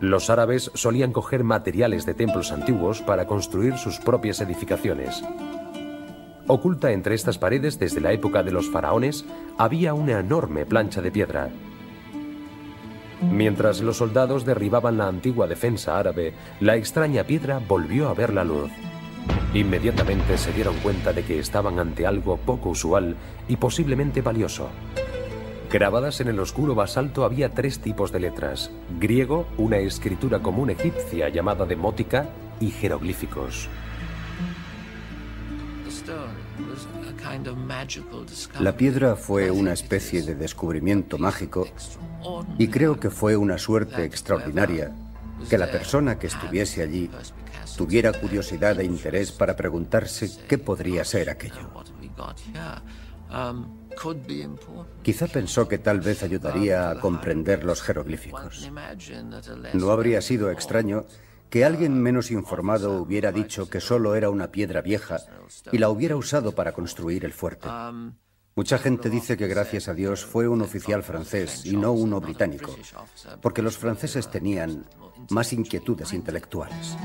Los 0.00 0.30
árabes 0.30 0.70
solían 0.74 1.12
coger 1.12 1.44
materiales 1.44 2.04
de 2.04 2.14
templos 2.14 2.52
antiguos 2.52 3.00
para 3.00 3.26
construir 3.26 3.78
sus 3.78 3.98
propias 3.98 4.40
edificaciones. 4.40 5.24
Oculta 6.46 6.92
entre 6.92 7.14
estas 7.14 7.38
paredes 7.38 7.78
desde 7.78 8.00
la 8.00 8.12
época 8.12 8.42
de 8.42 8.52
los 8.52 8.70
faraones 8.70 9.24
había 9.56 9.94
una 9.94 10.20
enorme 10.20 10.66
plancha 10.66 11.02
de 11.02 11.10
piedra. 11.10 11.50
Mientras 13.20 13.80
los 13.80 13.96
soldados 13.96 14.44
derribaban 14.44 14.96
la 14.96 15.08
antigua 15.08 15.46
defensa 15.46 15.98
árabe, 15.98 16.32
la 16.60 16.76
extraña 16.76 17.24
piedra 17.24 17.60
volvió 17.66 18.08
a 18.08 18.14
ver 18.14 18.32
la 18.32 18.44
luz. 18.44 18.70
Inmediatamente 19.54 20.36
se 20.36 20.52
dieron 20.52 20.76
cuenta 20.76 21.12
de 21.12 21.24
que 21.24 21.38
estaban 21.38 21.78
ante 21.78 22.06
algo 22.06 22.36
poco 22.36 22.68
usual 22.68 23.16
y 23.48 23.56
posiblemente 23.56 24.20
valioso. 24.20 24.68
Grabadas 25.70 26.20
en 26.20 26.28
el 26.28 26.38
oscuro 26.38 26.74
basalto 26.74 27.24
había 27.24 27.54
tres 27.54 27.80
tipos 27.80 28.12
de 28.12 28.20
letras: 28.20 28.70
griego, 28.98 29.46
una 29.56 29.78
escritura 29.78 30.40
común 30.40 30.70
egipcia 30.70 31.30
llamada 31.30 31.64
demótica 31.64 32.28
y 32.60 32.70
jeroglíficos. 32.70 33.68
La 38.60 38.76
piedra 38.76 39.16
fue 39.16 39.50
una 39.50 39.72
especie 39.72 40.22
de 40.22 40.34
descubrimiento 40.34 41.18
mágico 41.18 41.66
y 42.58 42.68
creo 42.68 42.98
que 42.98 43.10
fue 43.10 43.36
una 43.36 43.58
suerte 43.58 44.04
extraordinaria 44.04 44.92
que 45.48 45.58
la 45.58 45.70
persona 45.70 46.18
que 46.18 46.26
estuviese 46.26 46.82
allí 46.82 47.10
tuviera 47.78 48.12
curiosidad 48.12 48.80
e 48.80 48.84
interés 48.84 49.30
para 49.30 49.54
preguntarse 49.54 50.28
qué 50.48 50.58
podría 50.58 51.04
ser 51.04 51.30
aquello. 51.30 51.70
Quizá 55.02 55.26
pensó 55.28 55.68
que 55.68 55.78
tal 55.78 56.00
vez 56.00 56.24
ayudaría 56.24 56.90
a 56.90 56.98
comprender 56.98 57.62
los 57.62 57.80
jeroglíficos. 57.80 58.68
No 59.74 59.92
habría 59.92 60.20
sido 60.20 60.50
extraño 60.50 61.06
que 61.50 61.64
alguien 61.64 62.02
menos 62.02 62.32
informado 62.32 63.00
hubiera 63.00 63.30
dicho 63.30 63.70
que 63.70 63.80
solo 63.80 64.16
era 64.16 64.28
una 64.28 64.50
piedra 64.50 64.82
vieja 64.82 65.20
y 65.70 65.78
la 65.78 65.88
hubiera 65.88 66.16
usado 66.16 66.52
para 66.52 66.72
construir 66.72 67.24
el 67.24 67.32
fuerte. 67.32 67.68
Mucha 68.56 68.78
gente 68.78 69.08
dice 69.08 69.36
que 69.36 69.46
gracias 69.46 69.86
a 69.86 69.94
Dios 69.94 70.24
fue 70.24 70.48
un 70.48 70.62
oficial 70.62 71.04
francés 71.04 71.64
y 71.64 71.76
no 71.76 71.92
uno 71.92 72.20
británico, 72.20 72.74
porque 73.40 73.62
los 73.62 73.78
franceses 73.78 74.28
tenían 74.28 74.84
más 75.30 75.52
inquietudes 75.52 76.12
intelectuales. 76.12 76.96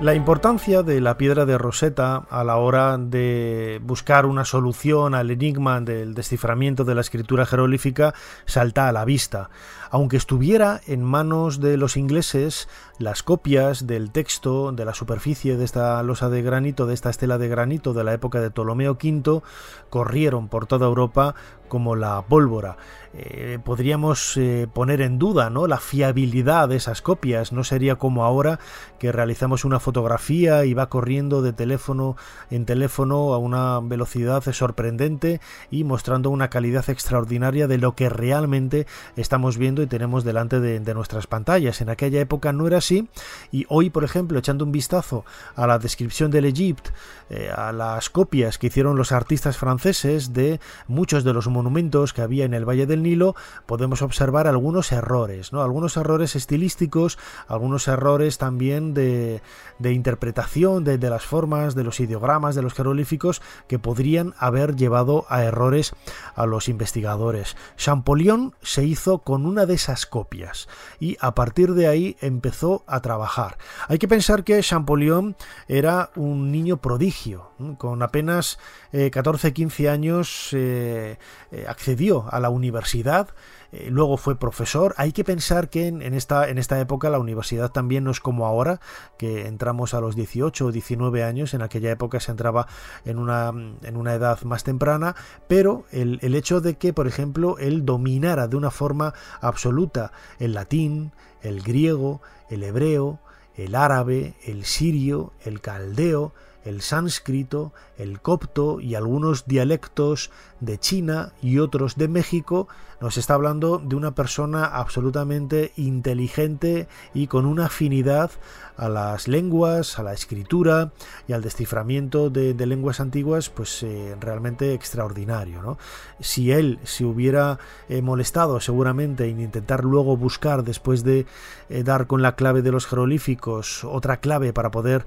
La 0.00 0.14
importancia 0.14 0.84
de 0.84 1.00
la 1.00 1.18
piedra 1.18 1.44
de 1.44 1.58
Rosetta 1.58 2.22
a 2.30 2.44
la 2.44 2.56
hora 2.56 2.96
de 2.98 3.80
buscar 3.82 4.26
una 4.26 4.44
solución 4.44 5.12
al 5.12 5.32
enigma 5.32 5.80
del 5.80 6.14
desciframiento 6.14 6.84
de 6.84 6.94
la 6.94 7.00
escritura 7.00 7.44
jeroglífica 7.44 8.14
salta 8.46 8.88
a 8.88 8.92
la 8.92 9.04
vista. 9.04 9.50
Aunque 9.90 10.16
estuviera 10.16 10.80
en 10.86 11.02
manos 11.02 11.60
de 11.60 11.76
los 11.76 11.96
ingleses, 11.96 12.68
las 12.98 13.22
copias 13.22 13.86
del 13.86 14.10
texto 14.10 14.72
de 14.72 14.84
la 14.84 14.94
superficie 14.94 15.56
de 15.56 15.64
esta 15.64 16.02
losa 16.02 16.28
de 16.28 16.42
granito, 16.42 16.86
de 16.86 16.94
esta 16.94 17.10
estela 17.10 17.38
de 17.38 17.48
granito 17.48 17.94
de 17.94 18.04
la 18.04 18.12
época 18.12 18.40
de 18.40 18.50
Ptolomeo 18.50 18.92
V, 18.92 19.42
corrieron 19.90 20.48
por 20.48 20.66
toda 20.66 20.86
Europa 20.86 21.34
como 21.68 21.96
la 21.96 22.22
pólvora. 22.22 22.76
Eh, 23.14 23.58
podríamos 23.64 24.36
eh, 24.36 24.68
poner 24.72 25.00
en 25.00 25.18
duda 25.18 25.50
¿no? 25.50 25.66
la 25.66 25.78
fiabilidad 25.78 26.68
de 26.68 26.76
esas 26.76 27.02
copias. 27.02 27.52
No 27.52 27.64
sería 27.64 27.96
como 27.96 28.24
ahora 28.24 28.58
que 28.98 29.12
realizamos 29.12 29.64
una 29.64 29.80
fotografía 29.80 30.64
y 30.64 30.74
va 30.74 30.88
corriendo 30.88 31.42
de 31.42 31.52
teléfono 31.52 32.16
en 32.50 32.66
teléfono 32.66 33.32
a 33.32 33.38
una 33.38 33.80
velocidad 33.80 34.42
sorprendente 34.52 35.40
y 35.70 35.84
mostrando 35.84 36.30
una 36.30 36.50
calidad 36.50 36.88
extraordinaria 36.90 37.66
de 37.68 37.78
lo 37.78 37.94
que 37.94 38.08
realmente 38.08 38.86
estamos 39.16 39.56
viendo 39.56 39.77
y 39.82 39.86
tenemos 39.86 40.24
delante 40.24 40.60
de, 40.60 40.94
nuestras 40.94 41.26
pantallas. 41.26 41.80
En 41.80 41.90
aquella 41.90 42.20
época 42.20 42.52
no 42.52 42.66
era 42.66 42.78
así 42.78 43.08
y 43.52 43.66
hoy, 43.68 43.90
por 43.90 44.04
ejemplo, 44.04 44.38
echando 44.38 44.64
un 44.64 44.72
vistazo 44.72 45.24
a 45.54 45.66
la 45.66 45.78
descripción 45.78 46.30
del 46.30 46.46
Egipto, 46.46 46.90
eh, 47.30 47.50
a 47.54 47.72
las 47.72 48.08
copias 48.10 48.58
que 48.58 48.68
hicieron 48.68 48.96
los 48.96 49.12
artistas 49.12 49.58
franceses 49.58 50.32
de 50.32 50.60
muchos 50.86 51.24
de 51.24 51.32
los 51.34 51.48
monumentos 51.48 52.12
que 52.12 52.22
había 52.22 52.44
en 52.44 52.54
el 52.54 52.68
Valle 52.68 52.86
del 52.86 53.02
Nilo, 53.02 53.36
podemos 53.66 54.02
observar 54.02 54.46
algunos 54.46 54.92
errores, 54.92 55.52
¿no? 55.52 55.62
Algunos 55.62 55.96
errores 55.96 56.36
estilísticos, 56.36 57.18
algunos 57.46 57.86
errores 57.88 58.38
también 58.38 58.94
de, 58.94 59.42
interpretación 59.82 60.84
de, 60.84 60.98
las 60.98 61.24
formas, 61.24 61.74
de 61.74 61.84
los 61.84 62.00
ideogramas, 62.00 62.54
de 62.54 62.62
los 62.62 62.74
jeroglíficos, 62.74 63.42
que 63.66 63.78
podrían 63.78 64.34
haber 64.38 64.76
llevado 64.76 65.26
a 65.28 65.42
errores 65.42 65.94
a 66.34 66.46
los 66.46 66.68
investigadores. 66.68 67.56
Champollion 67.76 68.54
se 68.62 68.84
hizo 68.84 69.18
con 69.18 69.46
una 69.46 69.66
de 69.68 69.74
esas 69.74 70.06
copias 70.06 70.68
y 70.98 71.16
a 71.20 71.36
partir 71.36 71.74
de 71.74 71.86
ahí 71.86 72.16
empezó 72.20 72.82
a 72.88 73.00
trabajar. 73.00 73.58
Hay 73.86 73.98
que 73.98 74.08
pensar 74.08 74.42
que 74.42 74.60
Champollion 74.60 75.36
era 75.68 76.10
un 76.16 76.50
niño 76.50 76.78
prodigio, 76.78 77.52
con 77.78 78.02
apenas 78.02 78.58
14-15 78.92 79.80
eh, 79.80 79.88
años 79.88 80.48
eh, 80.52 81.18
eh, 81.52 81.64
accedió 81.68 82.26
a 82.32 82.40
la 82.40 82.50
universidad, 82.50 83.28
eh, 83.72 83.88
luego 83.90 84.16
fue 84.16 84.38
profesor. 84.38 84.94
Hay 84.96 85.12
que 85.12 85.24
pensar 85.24 85.68
que 85.68 85.88
en, 85.88 86.14
esta, 86.14 86.48
en 86.48 86.58
esta 86.58 86.80
época 86.80 87.10
la 87.10 87.18
universidad 87.18 87.70
también 87.70 88.04
no 88.04 88.10
es 88.10 88.20
como 88.20 88.46
ahora, 88.46 88.80
que 89.18 89.46
entramos 89.46 89.94
a 89.94 90.00
los 90.00 90.16
18 90.16 90.66
o 90.66 90.72
19 90.72 91.22
años, 91.22 91.54
en 91.54 91.62
aquella 91.62 91.90
época 91.90 92.20
se 92.20 92.30
entraba 92.30 92.66
en 93.04 93.18
una, 93.18 93.48
en 93.48 93.96
una 93.96 94.14
edad 94.14 94.40
más 94.42 94.64
temprana, 94.64 95.16
pero 95.48 95.84
el, 95.90 96.18
el 96.22 96.34
hecho 96.34 96.60
de 96.60 96.76
que, 96.76 96.92
por 96.92 97.06
ejemplo, 97.06 97.58
él 97.58 97.84
dominara 97.84 98.48
de 98.48 98.56
una 98.56 98.70
forma 98.70 99.14
absoluta 99.40 100.12
el 100.38 100.54
latín, 100.54 101.12
el 101.42 101.62
griego, 101.62 102.20
el 102.48 102.62
hebreo, 102.62 103.20
el 103.54 103.74
árabe, 103.74 104.34
el 104.44 104.64
sirio, 104.64 105.32
el 105.44 105.60
caldeo, 105.60 106.32
el 106.68 106.82
sánscrito, 106.82 107.72
el 107.96 108.20
copto 108.20 108.80
y 108.80 108.94
algunos 108.94 109.46
dialectos 109.46 110.30
de 110.60 110.78
China 110.78 111.32
y 111.42 111.58
otros 111.58 111.96
de 111.96 112.08
México, 112.08 112.68
nos 113.00 113.16
está 113.16 113.34
hablando 113.34 113.78
de 113.78 113.94
una 113.94 114.14
persona 114.14 114.64
absolutamente 114.64 115.72
inteligente 115.76 116.88
y 117.14 117.28
con 117.28 117.46
una 117.46 117.66
afinidad 117.66 118.32
a 118.76 118.88
las 118.88 119.28
lenguas, 119.28 119.98
a 119.98 120.02
la 120.02 120.12
escritura 120.12 120.92
y 121.26 121.32
al 121.32 121.42
desciframiento 121.42 122.30
de, 122.30 122.54
lenguas 122.66 123.00
antiguas, 123.00 123.50
pues 123.50 123.82
eh, 123.82 124.16
realmente 124.20 124.74
extraordinario. 124.74 125.78
Si 126.20 126.52
él 126.52 126.78
se 126.84 127.04
hubiera 127.04 127.58
eh, 127.88 128.02
molestado 128.02 128.60
seguramente 128.60 129.28
en 129.28 129.40
intentar 129.40 129.84
luego 129.84 130.16
buscar, 130.16 130.64
después 130.64 131.02
de 131.02 131.26
eh, 131.68 131.82
dar 131.82 132.06
con 132.06 132.22
la 132.22 132.36
clave 132.36 132.62
de 132.62 132.72
los 132.72 132.86
jeroglíficos, 132.86 133.84
otra 133.84 134.18
clave 134.18 134.52
para 134.52 134.70
poder 134.70 135.06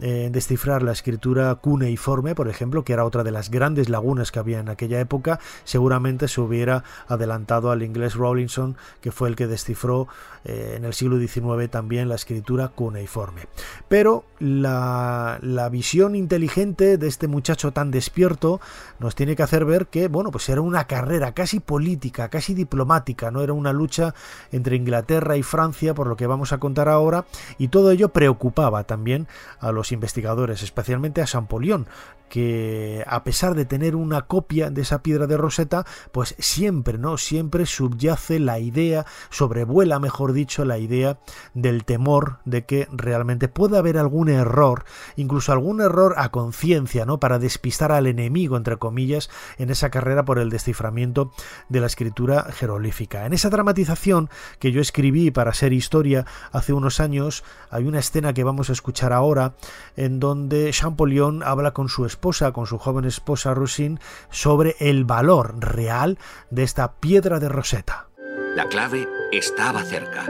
descifrar 0.00 0.82
la 0.82 0.92
escritura 0.92 1.54
cuneiforme, 1.56 2.34
por 2.34 2.48
ejemplo, 2.48 2.84
que 2.84 2.92
era 2.92 3.04
otra 3.04 3.22
de 3.22 3.30
las 3.30 3.50
grandes 3.50 3.88
lagunas 3.88 4.32
que 4.32 4.38
había 4.38 4.58
en 4.58 4.68
aquella 4.68 4.98
época, 5.00 5.40
seguramente 5.64 6.28
se 6.28 6.40
hubiera 6.40 6.84
adelantado 7.06 7.70
al 7.70 7.82
inglés 7.82 8.14
Rawlinson, 8.14 8.76
que 9.00 9.12
fue 9.12 9.28
el 9.28 9.36
que 9.36 9.46
descifró 9.46 10.08
eh, 10.44 10.74
en 10.76 10.84
el 10.84 10.94
siglo 10.94 11.18
XIX 11.18 11.70
también 11.70 12.08
la 12.08 12.14
escritura 12.14 12.68
cuneiforme. 12.68 13.42
Pero 13.88 14.24
la, 14.38 15.38
la, 15.42 15.68
visión 15.68 16.16
inteligente 16.16 16.96
de 16.96 17.08
este 17.08 17.28
muchacho 17.28 17.72
tan 17.72 17.90
despierto 17.90 18.58
nos 18.98 19.14
tiene 19.14 19.36
que 19.36 19.42
hacer 19.42 19.66
ver 19.66 19.88
que, 19.88 20.08
bueno, 20.08 20.30
pues 20.30 20.48
era 20.48 20.62
una 20.62 20.86
carrera 20.86 21.32
casi 21.32 21.60
política, 21.60 22.30
casi 22.30 22.54
diplomática, 22.54 23.30
no 23.30 23.42
era 23.42 23.52
una 23.52 23.74
lucha 23.74 24.14
entre 24.50 24.76
Inglaterra 24.76 25.36
y 25.36 25.42
Francia, 25.42 25.92
por 25.92 26.06
lo 26.06 26.16
que 26.16 26.26
vamos 26.26 26.54
a 26.54 26.58
contar 26.58 26.88
ahora, 26.88 27.26
y 27.58 27.68
todo 27.68 27.90
ello 27.90 28.08
preocupaba 28.08 28.84
también 28.84 29.28
a 29.60 29.72
los 29.72 29.89
investigadores, 29.92 30.62
especialmente 30.62 31.22
a 31.22 31.26
Champollion, 31.26 31.86
que 32.30 33.04
a 33.06 33.24
pesar 33.24 33.54
de 33.54 33.66
tener 33.66 33.96
una 33.96 34.22
copia 34.22 34.70
de 34.70 34.82
esa 34.82 35.02
piedra 35.02 35.26
de 35.26 35.36
Rosetta, 35.36 35.84
pues 36.12 36.34
siempre, 36.38 36.96
¿no? 36.96 37.18
Siempre 37.18 37.66
subyace 37.66 38.38
la 38.38 38.58
idea, 38.60 39.04
sobrevuela, 39.30 39.98
mejor 39.98 40.32
dicho, 40.32 40.64
la 40.64 40.78
idea 40.78 41.18
del 41.54 41.84
temor 41.84 42.38
de 42.44 42.64
que 42.64 42.88
realmente 42.92 43.48
puede 43.48 43.76
haber 43.76 43.98
algún 43.98 44.28
error, 44.28 44.84
incluso 45.16 45.52
algún 45.52 45.80
error 45.80 46.14
a 46.16 46.30
conciencia, 46.30 47.04
¿no? 47.04 47.18
Para 47.18 47.38
despistar 47.38 47.90
al 47.90 48.06
enemigo, 48.06 48.56
entre 48.56 48.76
comillas, 48.76 49.28
en 49.58 49.70
esa 49.70 49.90
carrera 49.90 50.24
por 50.24 50.38
el 50.38 50.50
desciframiento 50.50 51.32
de 51.68 51.80
la 51.80 51.86
escritura 51.86 52.44
jeroglífica. 52.52 53.26
En 53.26 53.32
esa 53.32 53.50
dramatización 53.50 54.30
que 54.60 54.70
yo 54.70 54.80
escribí 54.80 55.32
para 55.32 55.52
ser 55.52 55.72
historia 55.72 56.26
hace 56.52 56.72
unos 56.72 57.00
años, 57.00 57.42
hay 57.70 57.84
una 57.86 57.98
escena 57.98 58.32
que 58.32 58.44
vamos 58.44 58.70
a 58.70 58.72
escuchar 58.72 59.12
ahora, 59.12 59.54
en 59.96 60.20
donde 60.20 60.70
Champollion 60.72 61.42
habla 61.42 61.72
con 61.72 61.88
su 61.88 62.06
esposa 62.06 62.52
con 62.52 62.66
su 62.66 62.78
joven 62.78 63.04
esposa 63.04 63.54
Rusin, 63.54 64.00
sobre 64.30 64.76
el 64.80 65.04
valor 65.04 65.54
real 65.58 66.18
de 66.50 66.62
esta 66.62 66.94
piedra 66.94 67.38
de 67.40 67.48
Rosetta. 67.48 68.08
La 68.54 68.68
clave 68.68 69.06
estaba 69.32 69.82
cerca. 69.82 70.24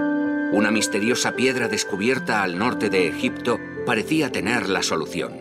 Una 0.53 0.70
misteriosa 0.70 1.33
piedra 1.33 1.68
descubierta 1.68 2.42
al 2.42 2.59
norte 2.59 2.90
de 2.90 3.09
Egipto 3.09 3.59
parecía 3.87 4.33
tener 4.33 4.68
la 4.68 4.83
solución. 4.83 5.33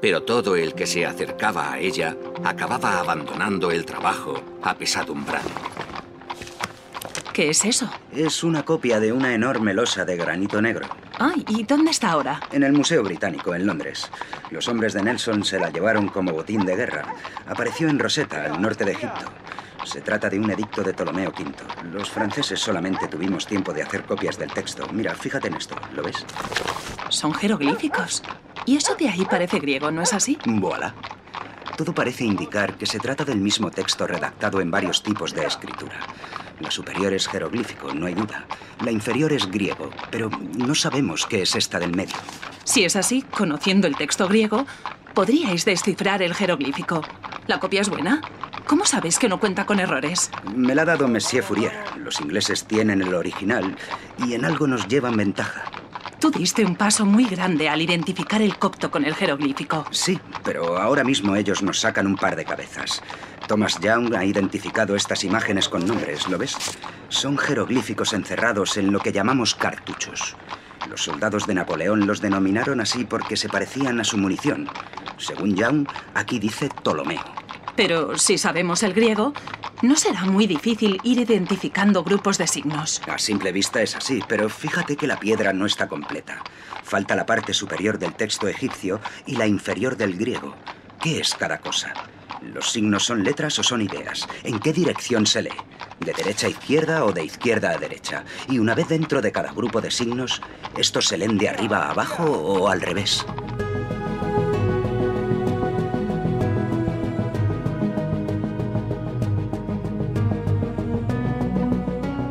Pero 0.00 0.22
todo 0.22 0.56
el 0.56 0.74
que 0.74 0.86
se 0.86 1.04
acercaba 1.04 1.72
a 1.72 1.78
ella 1.78 2.16
acababa 2.44 3.00
abandonando 3.00 3.70
el 3.70 3.84
trabajo 3.84 4.42
apesadumbrado. 4.62 5.48
¿Qué 7.40 7.48
es 7.48 7.64
eso? 7.64 7.88
Es 8.12 8.44
una 8.44 8.66
copia 8.66 9.00
de 9.00 9.14
una 9.14 9.32
enorme 9.32 9.72
losa 9.72 10.04
de 10.04 10.14
granito 10.14 10.60
negro. 10.60 10.86
Ay, 11.18 11.42
¿y 11.48 11.62
dónde 11.62 11.90
está 11.90 12.10
ahora? 12.10 12.38
En 12.52 12.62
el 12.64 12.74
Museo 12.74 13.02
Británico, 13.02 13.54
en 13.54 13.66
Londres. 13.66 14.10
Los 14.50 14.68
hombres 14.68 14.92
de 14.92 15.02
Nelson 15.02 15.42
se 15.42 15.58
la 15.58 15.70
llevaron 15.70 16.08
como 16.08 16.32
botín 16.32 16.66
de 16.66 16.76
guerra. 16.76 17.14
Apareció 17.46 17.88
en 17.88 17.98
Rosetta, 17.98 18.44
al 18.44 18.60
norte 18.60 18.84
de 18.84 18.92
Egipto. 18.92 19.24
Se 19.84 20.02
trata 20.02 20.28
de 20.28 20.38
un 20.38 20.50
edicto 20.50 20.82
de 20.82 20.92
Ptolomeo 20.92 21.30
V. 21.30 21.50
Los 21.90 22.10
franceses 22.10 22.60
solamente 22.60 23.08
tuvimos 23.08 23.46
tiempo 23.46 23.72
de 23.72 23.84
hacer 23.84 24.04
copias 24.04 24.36
del 24.36 24.52
texto. 24.52 24.86
Mira, 24.92 25.14
fíjate 25.14 25.48
en 25.48 25.54
esto, 25.54 25.76
¿lo 25.94 26.02
ves? 26.02 26.26
Son 27.08 27.32
jeroglíficos. 27.32 28.22
Y 28.66 28.76
eso 28.76 28.96
de 28.96 29.08
ahí 29.08 29.24
parece 29.24 29.60
griego, 29.60 29.90
¿no 29.90 30.02
es 30.02 30.12
así? 30.12 30.36
Voilà. 30.44 30.94
Todo 31.78 31.94
parece 31.94 32.24
indicar 32.24 32.74
que 32.74 32.84
se 32.84 32.98
trata 32.98 33.24
del 33.24 33.38
mismo 33.38 33.70
texto 33.70 34.06
redactado 34.06 34.60
en 34.60 34.70
varios 34.70 35.02
tipos 35.02 35.32
de 35.32 35.46
escritura. 35.46 36.00
La 36.60 36.70
superior 36.70 37.12
es 37.12 37.26
jeroglífico, 37.26 37.92
no 37.94 38.06
hay 38.06 38.14
duda. 38.14 38.46
La 38.84 38.90
inferior 38.90 39.32
es 39.32 39.50
griego, 39.50 39.90
pero 40.10 40.30
no 40.56 40.74
sabemos 40.74 41.26
qué 41.26 41.42
es 41.42 41.56
esta 41.56 41.78
del 41.78 41.96
medio. 41.96 42.16
Si 42.64 42.84
es 42.84 42.96
así, 42.96 43.22
conociendo 43.22 43.86
el 43.86 43.96
texto 43.96 44.28
griego, 44.28 44.66
podríais 45.14 45.64
descifrar 45.64 46.22
el 46.22 46.34
jeroglífico. 46.34 47.02
¿La 47.46 47.58
copia 47.58 47.80
es 47.80 47.88
buena? 47.88 48.20
¿Cómo 48.66 48.84
sabes 48.84 49.18
que 49.18 49.28
no 49.28 49.40
cuenta 49.40 49.66
con 49.66 49.80
errores? 49.80 50.30
Me 50.54 50.74
la 50.74 50.82
ha 50.82 50.84
dado 50.84 51.08
Monsieur 51.08 51.42
Fourier. 51.42 51.72
Los 51.96 52.20
ingleses 52.20 52.64
tienen 52.64 53.02
el 53.02 53.14
original 53.14 53.76
y 54.18 54.34
en 54.34 54.44
algo 54.44 54.66
nos 54.66 54.86
llevan 54.86 55.16
ventaja. 55.16 55.64
Tú 56.20 56.30
diste 56.30 56.66
un 56.66 56.76
paso 56.76 57.06
muy 57.06 57.24
grande 57.24 57.70
al 57.70 57.80
identificar 57.80 58.42
el 58.42 58.58
copto 58.58 58.90
con 58.90 59.06
el 59.06 59.14
jeroglífico. 59.14 59.86
Sí, 59.90 60.20
pero 60.44 60.76
ahora 60.76 61.02
mismo 61.02 61.34
ellos 61.34 61.62
nos 61.62 61.80
sacan 61.80 62.06
un 62.06 62.16
par 62.16 62.36
de 62.36 62.44
cabezas. 62.44 63.02
Thomas 63.50 63.80
Young 63.80 64.14
ha 64.14 64.24
identificado 64.24 64.94
estas 64.94 65.24
imágenes 65.24 65.68
con 65.68 65.84
nombres, 65.84 66.28
¿lo 66.28 66.38
ves? 66.38 66.56
Son 67.08 67.36
jeroglíficos 67.36 68.12
encerrados 68.12 68.76
en 68.76 68.92
lo 68.92 69.00
que 69.00 69.10
llamamos 69.10 69.56
cartuchos. 69.56 70.36
Los 70.88 71.02
soldados 71.02 71.48
de 71.48 71.54
Napoleón 71.54 72.06
los 72.06 72.20
denominaron 72.20 72.80
así 72.80 73.04
porque 73.04 73.36
se 73.36 73.48
parecían 73.48 73.98
a 73.98 74.04
su 74.04 74.18
munición. 74.18 74.68
Según 75.18 75.56
Young, 75.56 75.88
aquí 76.14 76.38
dice 76.38 76.68
Ptolomeo. 76.68 77.24
Pero 77.74 78.16
si 78.16 78.38
sabemos 78.38 78.84
el 78.84 78.94
griego, 78.94 79.32
no 79.82 79.96
será 79.96 80.26
muy 80.26 80.46
difícil 80.46 81.00
ir 81.02 81.18
identificando 81.18 82.04
grupos 82.04 82.38
de 82.38 82.46
signos. 82.46 83.02
A 83.08 83.18
simple 83.18 83.50
vista 83.50 83.82
es 83.82 83.96
así, 83.96 84.22
pero 84.28 84.48
fíjate 84.48 84.94
que 84.94 85.08
la 85.08 85.18
piedra 85.18 85.52
no 85.52 85.66
está 85.66 85.88
completa. 85.88 86.44
Falta 86.84 87.16
la 87.16 87.26
parte 87.26 87.52
superior 87.52 87.98
del 87.98 88.14
texto 88.14 88.46
egipcio 88.46 89.00
y 89.26 89.34
la 89.34 89.48
inferior 89.48 89.96
del 89.96 90.16
griego. 90.16 90.54
¿Qué 91.02 91.18
es 91.18 91.34
cada 91.34 91.58
cosa? 91.58 91.92
¿Los 92.42 92.70
signos 92.70 93.04
son 93.04 93.22
letras 93.22 93.58
o 93.58 93.62
son 93.62 93.82
ideas? 93.82 94.26
¿En 94.44 94.58
qué 94.58 94.72
dirección 94.72 95.26
se 95.26 95.42
lee? 95.42 95.50
¿De 96.00 96.12
derecha 96.12 96.46
a 96.46 96.50
izquierda 96.50 97.04
o 97.04 97.12
de 97.12 97.24
izquierda 97.24 97.70
a 97.70 97.78
derecha? 97.78 98.24
Y 98.48 98.58
una 98.58 98.74
vez 98.74 98.88
dentro 98.88 99.20
de 99.20 99.30
cada 99.30 99.52
grupo 99.52 99.80
de 99.80 99.90
signos, 99.90 100.40
¿estos 100.76 101.08
se 101.08 101.18
leen 101.18 101.36
de 101.36 101.50
arriba 101.50 101.78
a 101.78 101.90
abajo 101.90 102.24
o 102.24 102.68
al 102.68 102.80
revés? 102.80 103.26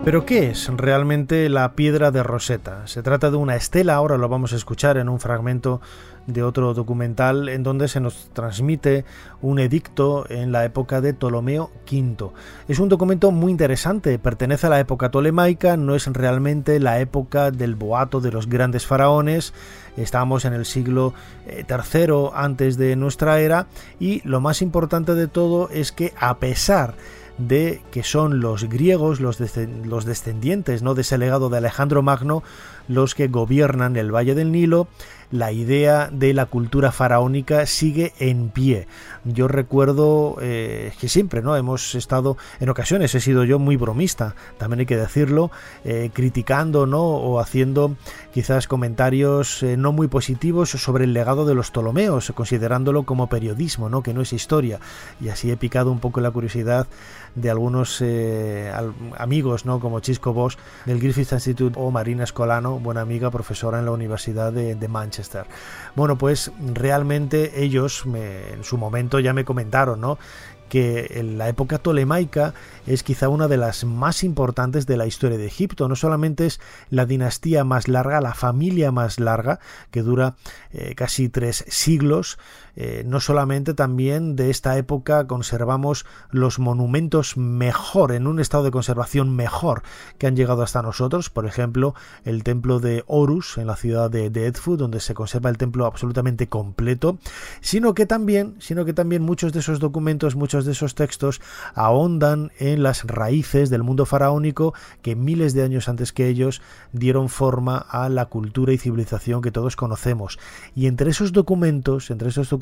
Pero 0.09 0.25
¿qué 0.25 0.49
es 0.49 0.67
realmente 0.75 1.49
la 1.49 1.73
piedra 1.73 2.09
de 2.09 2.23
Rosetta? 2.23 2.87
Se 2.87 3.03
trata 3.03 3.29
de 3.29 3.37
una 3.37 3.55
estela, 3.55 3.93
ahora 3.93 4.17
lo 4.17 4.27
vamos 4.27 4.53
a 4.53 4.55
escuchar 4.55 4.97
en 4.97 5.07
un 5.07 5.19
fragmento 5.19 5.81
de 6.25 6.41
otro 6.41 6.73
documental 6.73 7.47
en 7.47 7.61
donde 7.61 7.87
se 7.87 7.99
nos 7.99 8.31
transmite 8.33 9.05
un 9.43 9.59
edicto 9.59 10.25
en 10.27 10.51
la 10.51 10.65
época 10.65 10.99
de 10.99 11.13
Ptolomeo 11.13 11.69
V. 11.85 12.31
Es 12.67 12.79
un 12.79 12.89
documento 12.89 13.29
muy 13.29 13.51
interesante, 13.51 14.17
pertenece 14.17 14.65
a 14.65 14.71
la 14.71 14.79
época 14.79 15.11
tolemaica, 15.11 15.77
no 15.77 15.93
es 15.93 16.07
realmente 16.07 16.79
la 16.79 16.99
época 16.99 17.51
del 17.51 17.75
boato 17.75 18.19
de 18.19 18.31
los 18.31 18.49
grandes 18.49 18.87
faraones, 18.87 19.53
estamos 19.95 20.43
en 20.43 20.53
el 20.53 20.65
siglo 20.65 21.13
III 21.47 22.01
eh, 22.01 22.29
antes 22.33 22.77
de 22.77 22.95
nuestra 22.95 23.41
era 23.41 23.67
y 23.99 24.27
lo 24.27 24.41
más 24.41 24.63
importante 24.63 25.13
de 25.13 25.27
todo 25.27 25.69
es 25.69 25.91
que 25.91 26.13
a 26.19 26.39
pesar 26.39 26.95
de 26.95 27.18
que 27.47 28.03
son 28.03 28.41
los 28.41 28.65
griegos, 28.65 29.19
los, 29.19 29.39
los 29.85 30.05
descendientes 30.05 30.83
¿no? 30.83 30.93
de 30.93 31.01
ese 31.01 31.17
legado 31.17 31.49
de 31.49 31.57
Alejandro 31.57 32.01
Magno, 32.01 32.43
los 32.87 33.15
que 33.15 33.27
gobiernan 33.27 33.95
el 33.95 34.13
Valle 34.13 34.35
del 34.35 34.51
Nilo, 34.51 34.87
la 35.31 35.51
idea 35.51 36.09
de 36.11 36.33
la 36.33 36.47
cultura 36.47 36.91
faraónica 36.91 37.65
sigue 37.65 38.13
en 38.19 38.49
pie. 38.49 38.87
Yo 39.33 39.47
recuerdo 39.47 40.37
eh, 40.41 40.91
que 40.99 41.07
siempre 41.07 41.41
no 41.41 41.55
hemos 41.55 41.93
estado, 41.93 42.37
en 42.59 42.69
ocasiones 42.69 43.13
he 43.13 43.19
sido 43.19 43.43
yo 43.43 43.59
muy 43.59 43.75
bromista, 43.75 44.35
también 44.57 44.81
hay 44.81 44.85
que 44.85 44.97
decirlo, 44.97 45.51
eh, 45.83 46.09
criticando 46.13 46.85
¿no? 46.85 47.03
o 47.03 47.39
haciendo 47.39 47.95
quizás 48.33 48.67
comentarios 48.67 49.61
eh, 49.61 49.77
no 49.77 49.91
muy 49.91 50.07
positivos 50.07 50.71
sobre 50.71 51.03
el 51.03 51.13
legado 51.13 51.45
de 51.45 51.53
los 51.53 51.69
Ptolomeos, 51.69 52.31
considerándolo 52.33 53.03
como 53.03 53.27
periodismo, 53.27 53.89
¿no? 53.89 54.01
que 54.01 54.13
no 54.13 54.21
es 54.21 54.33
historia. 54.33 54.79
Y 55.21 55.29
así 55.29 55.51
he 55.51 55.57
picado 55.57 55.91
un 55.91 55.99
poco 55.99 56.21
la 56.21 56.31
curiosidad 56.31 56.87
de 57.35 57.49
algunos 57.51 58.03
amigos, 59.17 59.65
¿no? 59.65 59.79
como 59.79 59.99
Chisco 59.99 60.33
Bosch 60.33 60.57
del 60.85 60.99
Griffith 60.99 61.31
Institute 61.31 61.77
o 61.79 61.91
Marina 61.91 62.23
Escolano, 62.23 62.79
buena 62.79 63.01
amiga, 63.01 63.29
profesora 63.29 63.79
en 63.79 63.85
la 63.85 63.91
Universidad 63.91 64.51
de 64.51 64.87
Manchester. 64.87 65.45
Bueno, 65.95 66.17
pues 66.17 66.51
realmente 66.73 67.63
ellos 67.63 68.03
en 68.05 68.63
su 68.63 68.77
momento 68.77 69.18
ya 69.19 69.33
me 69.33 69.45
comentaron, 69.45 70.01
¿no? 70.01 70.17
que 70.69 71.07
en 71.15 71.37
la 71.37 71.49
época 71.49 71.79
tolemaica 71.79 72.53
es 72.87 73.03
quizá 73.03 73.27
una 73.27 73.47
de 73.47 73.57
las 73.57 73.83
más 73.83 74.23
importantes 74.23 74.85
de 74.85 74.95
la 74.95 75.07
historia 75.07 75.37
de 75.37 75.47
Egipto. 75.47 75.89
No 75.89 75.95
solamente 75.95 76.45
es 76.45 76.61
la 76.89 77.05
dinastía 77.05 77.63
más 77.63 77.87
larga, 77.87 78.21
la 78.21 78.35
familia 78.35 78.91
más 78.91 79.19
larga, 79.19 79.59
que 79.91 80.03
dura 80.03 80.35
eh, 80.71 80.93
casi 80.95 81.27
tres 81.27 81.65
siglos, 81.67 82.37
eh, 82.75 83.03
no 83.05 83.19
solamente 83.19 83.73
también 83.73 84.35
de 84.35 84.49
esta 84.49 84.77
época 84.77 85.27
conservamos 85.27 86.05
los 86.31 86.59
monumentos 86.59 87.37
mejor, 87.37 88.11
en 88.11 88.27
un 88.27 88.39
estado 88.39 88.63
de 88.63 88.71
conservación 88.71 89.35
mejor 89.35 89.83
que 90.17 90.27
han 90.27 90.35
llegado 90.35 90.61
hasta 90.61 90.81
nosotros, 90.81 91.29
por 91.29 91.45
ejemplo, 91.45 91.95
el 92.23 92.43
templo 92.43 92.79
de 92.79 93.03
Horus 93.07 93.57
en 93.57 93.67
la 93.67 93.75
ciudad 93.75 94.09
de, 94.09 94.27
Edfu, 94.45 94.77
donde 94.77 94.99
se 94.99 95.13
conserva 95.13 95.49
el 95.49 95.57
templo 95.57 95.85
absolutamente 95.85 96.47
completo, 96.47 97.17
sino 97.61 97.93
que 97.93 98.05
también, 98.05 98.55
sino 98.59 98.85
que 98.85 98.93
también 98.93 99.23
muchos 99.23 99.53
de 99.53 99.59
esos 99.59 99.79
documentos, 99.79 100.35
muchos 100.35 100.65
de 100.65 100.71
esos 100.71 100.95
textos 100.95 101.41
ahondan 101.73 102.51
en 102.59 102.83
las 102.83 103.03
raíces 103.05 103.69
del 103.69 103.83
mundo 103.83 104.05
faraónico 104.05 104.73
que 105.01 105.15
miles 105.15 105.53
de 105.53 105.63
años 105.63 105.89
antes 105.89 106.13
que 106.13 106.27
ellos 106.27 106.61
dieron 106.93 107.29
forma 107.29 107.77
a 107.77 108.09
la 108.09 108.25
cultura 108.25 108.73
y 108.73 108.77
civilización 108.77 109.41
que 109.41 109.51
todos 109.51 109.75
conocemos. 109.75 110.39
Y 110.75 110.87
entre 110.87 111.11
esos 111.11 111.31
documentos, 111.31 112.11
entre 112.11 112.29
esos 112.29 112.49
documentos 112.49 112.58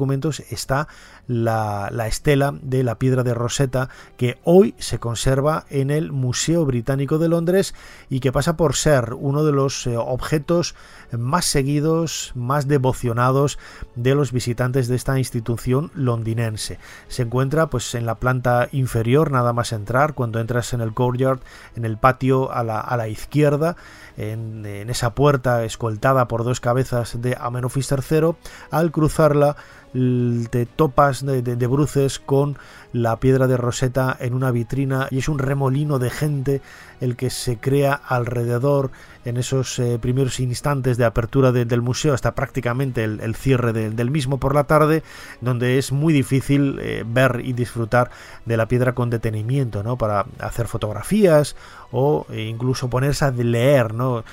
está 0.50 0.88
la, 1.28 1.90
estela 2.08 2.54
de 2.62 2.84
la 2.84 3.00
piedra 3.00 3.24
de 3.24 3.34
Rosetta 3.34 3.90
que 4.18 4.38
hoy 4.44 4.76
se 4.78 5.00
conserva 5.00 5.66
en 5.70 5.92
el 5.92 6.12
Museo 6.12 6.66
Británico 6.66 7.18
de 7.18 7.30
Londres 7.30 7.74
y 8.10 8.20
que 8.20 8.32
pasa 8.32 8.58
por 8.58 8.76
ser 8.76 9.14
uno 9.14 9.44
de 9.44 9.52
los 9.52 9.88
eh, 9.88 9.98
objetos 9.98 10.76
más 11.12 11.46
seguidos, 11.46 12.32
más 12.36 12.68
devocionados 12.68 13.60
de 13.96 14.16
los 14.16 14.32
visitantes 14.32 14.88
de 14.88 14.96
esta 14.96 15.18
institución 15.18 15.92
londinense. 15.94 16.80
Se 17.08 17.24
encuentra 17.24 17.68
pues 17.68 17.96
en 17.96 18.06
la 18.06 18.16
planta 18.16 18.70
inferior, 18.72 19.32
nada 19.32 19.54
más 19.54 19.72
entrar, 19.74 20.14
cuando 20.14 20.40
entras 20.40 20.74
en 20.74 20.82
el 20.82 20.94
courtyard, 20.94 21.40
en 21.76 21.86
el 21.86 21.98
patio 21.98 22.52
a 22.52 22.64
la, 22.64 22.80
a 22.80 22.98
la 22.98 23.08
izquierda, 23.08 23.76
en, 24.18 24.66
esa 24.90 25.14
puerta 25.14 25.64
escoltada 25.64 26.28
por 26.28 26.44
dos 26.44 26.60
cabezas 26.60 27.22
de 27.22 27.38
Amenofis 27.40 27.92
III, 27.92 28.36
al 28.72 28.92
cruzarla 28.92 29.56
te 29.94 30.66
topas 30.66 31.26
de, 31.26 31.68
bruces 31.68 32.20
con 32.20 32.58
la 33.02 33.18
piedra 33.18 33.48
de 33.48 33.58
Rosetta 33.58 34.16
en 34.20 34.34
una 34.34 34.52
vitrina 34.52 35.08
y 35.12 35.20
es 35.20 35.30
un 35.30 35.40
remolino 35.40 36.00
de 36.00 36.10
gente 36.10 36.62
el 37.00 37.16
que 37.16 37.30
se 37.30 37.58
crea 37.58 37.94
alrededor 37.94 38.92
en 39.26 39.38
esos 39.38 39.78
eh, 39.80 40.00
primeros 40.00 40.40
instantes 40.40 40.98
de 40.98 41.06
apertura 41.06 41.52
del 41.52 41.82
museo 41.82 42.14
hasta 42.14 42.34
prácticamente 42.34 43.04
el, 43.04 43.36
cierre 43.36 43.74
del 43.74 44.10
mismo 44.10 44.40
por 44.40 44.56
la 44.56 44.64
tarde, 44.64 45.04
donde 45.42 45.78
es 45.78 45.92
muy 45.92 46.14
difícil 46.14 46.80
eh, 46.82 47.04
ver 47.06 47.42
y 47.44 47.54
disfrutar 47.54 48.10
de 48.46 48.58
la 48.58 48.68
piedra 48.68 48.94
con 48.94 49.10
detenimiento, 49.10 49.84
¿no? 49.84 49.98
Para 49.98 50.26
hacer 50.40 50.68
fotografías 50.68 51.56
o 51.92 52.26
eh, 52.32 52.44
incluso 52.44 52.90
ponerse 52.90 53.26
a 53.26 53.32
leer, 53.32 53.94
¿no? 53.94 54.24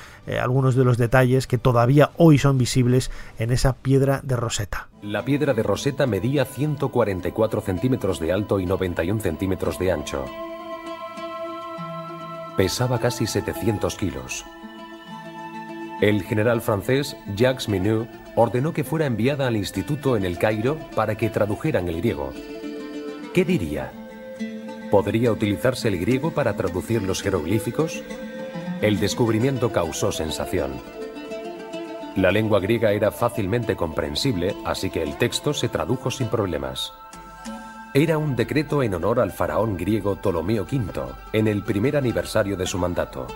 algunos 0.40 0.74
de 0.74 0.84
los 0.84 0.96
detalles 0.96 1.46
que 1.46 1.58
todavía 1.58 2.10
hoy 2.16 2.38
son 2.38 2.56
visibles 2.56 3.10
en 3.38 3.50
esa 3.50 3.74
piedra 3.74 4.20
de 4.22 4.36
Rosetta. 4.36 4.88
La 5.04 5.22
piedra 5.22 5.52
de 5.52 5.62
Rosetta 5.62 6.06
medía 6.06 6.46
144 6.46 7.60
centímetros 7.60 8.18
de 8.20 8.32
alto 8.32 8.58
y 8.58 8.64
91 8.64 9.20
centímetros 9.20 9.78
de 9.78 9.92
ancho. 9.92 10.24
Pesaba 12.56 12.98
casi 12.98 13.26
700 13.26 13.96
kilos. 13.96 14.46
El 16.00 16.22
general 16.22 16.62
francés 16.62 17.18
Jacques 17.36 17.68
Minot 17.68 18.08
ordenó 18.34 18.72
que 18.72 18.82
fuera 18.82 19.04
enviada 19.04 19.46
al 19.46 19.56
instituto 19.56 20.16
en 20.16 20.24
el 20.24 20.38
Cairo 20.38 20.78
para 20.96 21.16
que 21.16 21.28
tradujeran 21.28 21.86
el 21.88 21.98
griego. 21.98 22.32
¿Qué 23.34 23.44
diría? 23.44 23.92
¿Podría 24.90 25.32
utilizarse 25.32 25.88
el 25.88 26.00
griego 26.00 26.30
para 26.30 26.56
traducir 26.56 27.02
los 27.02 27.20
jeroglíficos? 27.20 28.02
El 28.80 28.98
descubrimiento 28.98 29.70
causó 29.70 30.12
sensación. 30.12 31.03
La 32.16 32.30
lengua 32.30 32.60
griega 32.60 32.92
era 32.92 33.10
fácilmente 33.10 33.74
comprensible, 33.74 34.54
así 34.64 34.88
que 34.88 35.02
el 35.02 35.18
texto 35.18 35.52
se 35.52 35.68
tradujo 35.68 36.12
sin 36.12 36.28
problemas. 36.28 36.92
Era 37.92 38.18
un 38.18 38.36
decreto 38.36 38.84
en 38.84 38.94
honor 38.94 39.18
al 39.18 39.32
faraón 39.32 39.76
griego 39.76 40.14
Ptolomeo 40.16 40.62
V, 40.62 40.92
en 41.32 41.48
el 41.48 41.64
primer 41.64 41.96
aniversario 41.96 42.56
de 42.56 42.66
su 42.66 42.78
mandato. 42.78 43.26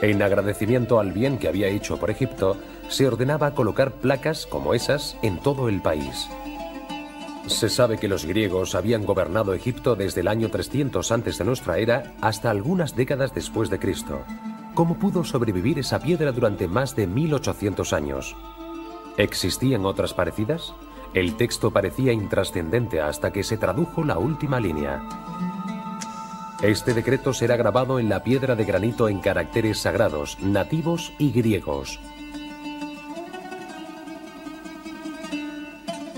En 0.00 0.22
agradecimiento 0.22 0.98
al 0.98 1.12
bien 1.12 1.38
que 1.38 1.48
había 1.48 1.68
hecho 1.68 1.98
por 1.98 2.10
Egipto, 2.10 2.56
se 2.88 3.06
ordenaba 3.06 3.54
colocar 3.54 3.92
placas 3.92 4.46
como 4.46 4.72
esas 4.72 5.16
en 5.22 5.38
todo 5.38 5.68
el 5.68 5.82
país. 5.82 6.28
Se 7.46 7.68
sabe 7.68 7.98
que 7.98 8.08
los 8.08 8.24
griegos 8.24 8.74
habían 8.74 9.04
gobernado 9.04 9.52
Egipto 9.52 9.94
desde 9.94 10.22
el 10.22 10.28
año 10.28 10.48
300 10.48 11.12
antes 11.12 11.36
de 11.36 11.44
nuestra 11.44 11.76
era 11.76 12.14
hasta 12.22 12.50
algunas 12.50 12.96
décadas 12.96 13.34
después 13.34 13.68
de 13.68 13.78
Cristo. 13.78 14.24
¿Cómo 14.74 14.96
pudo 14.98 15.22
sobrevivir 15.22 15.78
esa 15.78 16.00
piedra 16.00 16.32
durante 16.32 16.66
más 16.66 16.96
de 16.96 17.06
1800 17.06 17.92
años? 17.92 18.36
¿Existían 19.16 19.86
otras 19.86 20.14
parecidas? 20.14 20.74
El 21.14 21.36
texto 21.36 21.70
parecía 21.70 22.12
intrascendente 22.12 23.00
hasta 23.00 23.32
que 23.32 23.44
se 23.44 23.56
tradujo 23.56 24.02
la 24.02 24.18
última 24.18 24.58
línea. 24.58 25.00
Este 26.60 26.92
decreto 26.92 27.32
será 27.32 27.56
grabado 27.56 28.00
en 28.00 28.08
la 28.08 28.24
piedra 28.24 28.56
de 28.56 28.64
granito 28.64 29.08
en 29.08 29.20
caracteres 29.20 29.78
sagrados, 29.78 30.40
nativos 30.40 31.12
y 31.18 31.30
griegos. 31.30 32.00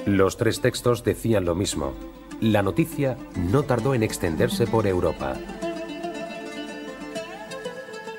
Los 0.07 0.39
tres 0.39 0.63
textos 0.63 1.05
decían 1.05 1.45
lo 1.45 1.55
mismo. 1.55 1.93
La 2.41 2.63
noticia 2.63 3.19
no 3.35 3.65
tardó 3.65 3.93
en 3.93 4.03
extenderse 4.03 4.67
por 4.67 4.87
Europa. 4.87 5.37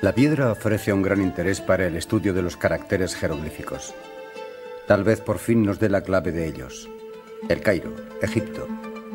La 0.00 0.14
piedra 0.14 0.52
ofrece 0.52 0.92
un 0.92 1.02
gran 1.02 1.20
interés 1.20 1.60
para 1.60 1.84
el 1.84 1.96
estudio 1.96 2.32
de 2.32 2.40
los 2.40 2.56
caracteres 2.56 3.16
jeroglíficos. 3.16 3.92
Tal 4.86 5.02
vez 5.02 5.20
por 5.20 5.38
fin 5.38 5.64
nos 5.64 5.80
dé 5.80 5.88
la 5.88 6.02
clave 6.02 6.30
de 6.30 6.46
ellos. 6.46 6.88
El 7.48 7.60
Cairo, 7.62 7.92
Egipto, 8.22 8.68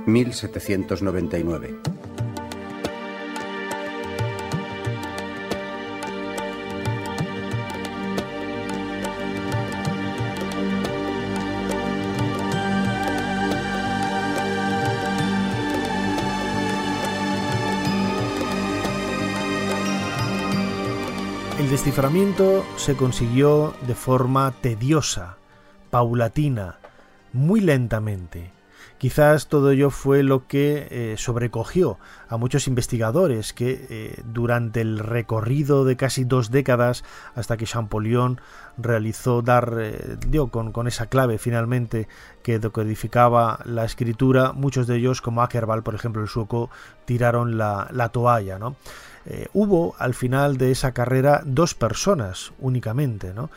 1799. 0.06 1.92
Desciframiento 21.93 22.65
se 22.75 22.95
consiguió 22.95 23.75
de 23.86 23.93
forma 23.93 24.51
tediosa, 24.62 25.38
paulatina, 25.91 26.79
muy 27.34 27.62
lentamente. 27.62 28.51
Quizás 28.97 29.47
todo 29.47 29.69
ello 29.69 29.91
fue 29.91 30.23
lo 30.23 30.47
que 30.47 30.88
eh, 30.89 31.15
sobrecogió 31.19 31.99
a 32.29 32.38
muchos 32.38 32.67
investigadores 32.67 33.53
que 33.53 33.86
eh, 33.91 34.23
durante 34.25 34.82
el 34.82 34.97
recorrido 34.97 35.86
de 35.86 35.95
casi 35.95 36.23
dos 36.23 36.49
décadas 36.49 37.03
hasta 37.36 37.58
que 37.58 37.67
Champollion 37.67 38.41
realizó 38.75 39.43
dar 39.43 39.77
eh, 39.79 40.17
dio 40.27 40.47
con, 40.47 40.88
esa 40.88 41.06
clave 41.06 41.38
finalmente 41.38 42.08
que 42.41 42.58
decodificaba 42.58 43.60
la 43.65 43.86
escritura, 43.86 44.51
muchos 44.51 44.88
de 44.88 44.95
ellos 44.95 45.21
como 45.21 45.43
Ackerbal, 45.43 45.84
por 45.84 45.93
ejemplo, 45.93 46.23
el 46.23 46.27
sueco, 46.27 46.71
tiraron 47.06 47.60
la, 47.60 47.88
la 47.91 48.10
toalla, 48.10 48.58
¿no? 48.58 48.77
Eh, 49.26 49.48
hubo 49.54 49.96
al 50.00 50.14
final 50.14 50.58
de 50.58 50.72
esa 50.72 50.92
carrera 50.92 51.42
dos 51.46 51.76
personas 51.76 52.52
únicamente, 52.60 53.34
¿no? 53.34 53.50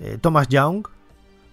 Eh, 0.00 0.18
Thomas 0.20 0.48
Young, 0.48 0.86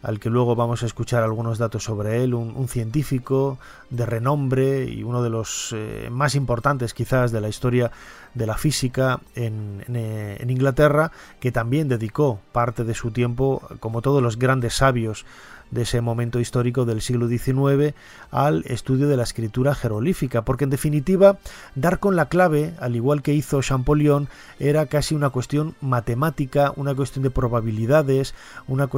al 0.01 0.19
que 0.19 0.31
luego 0.31 0.55
vamos 0.55 0.81
a 0.81 0.87
escuchar 0.87 1.21
algunos 1.21 1.59
datos 1.59 1.83
sobre 1.83 2.23
él, 2.23 2.33
un, 2.33 2.67
científico 2.67 3.59
de 3.91 4.05
renombre 4.05 4.85
y 4.85 5.03
uno 5.03 5.21
de 5.21 5.29
los 5.29 5.75
eh, 5.77 6.09
más 6.11 6.33
importantes 6.33 6.95
quizás 6.95 7.31
de 7.31 7.39
la 7.39 7.49
historia 7.49 7.91
de 8.33 8.47
la 8.47 8.57
física 8.57 9.19
en, 9.35 9.83
en, 9.87 10.49
Inglaterra, 10.49 11.11
que 11.39 11.51
también 11.51 11.87
dedicó 11.87 12.39
parte 12.51 12.83
de 12.83 12.95
su 12.95 13.11
tiempo, 13.11 13.61
como 13.79 14.01
todos 14.01 14.23
los 14.23 14.39
grandes 14.39 14.73
sabios 14.73 15.25
de 15.71 15.83
ese 15.83 16.01
momento 16.01 16.39
histórico 16.39 16.85
del 16.85 17.01
siglo 17.01 17.27
XIX 17.27 17.95
al 18.29 18.63
estudio 18.67 19.07
de 19.07 19.17
la 19.17 19.23
escritura 19.23 19.73
jeroglífica, 19.73 20.43
porque 20.43 20.65
en 20.65 20.69
definitiva 20.69 21.37
dar 21.75 21.99
con 21.99 22.15
la 22.15 22.27
clave, 22.27 22.73
al 22.79 22.95
igual 22.95 23.21
que 23.21 23.33
hizo 23.33 23.61
Champollion, 23.61 24.27
era 24.59 24.85
casi 24.85 25.15
una 25.15 25.29
cuestión 25.29 25.75
matemática, 25.81 26.73
una 26.75 26.93
cuestión 26.93 27.23
de 27.23 27.31
probabilidades, 27.31 28.35
una, 28.67 28.89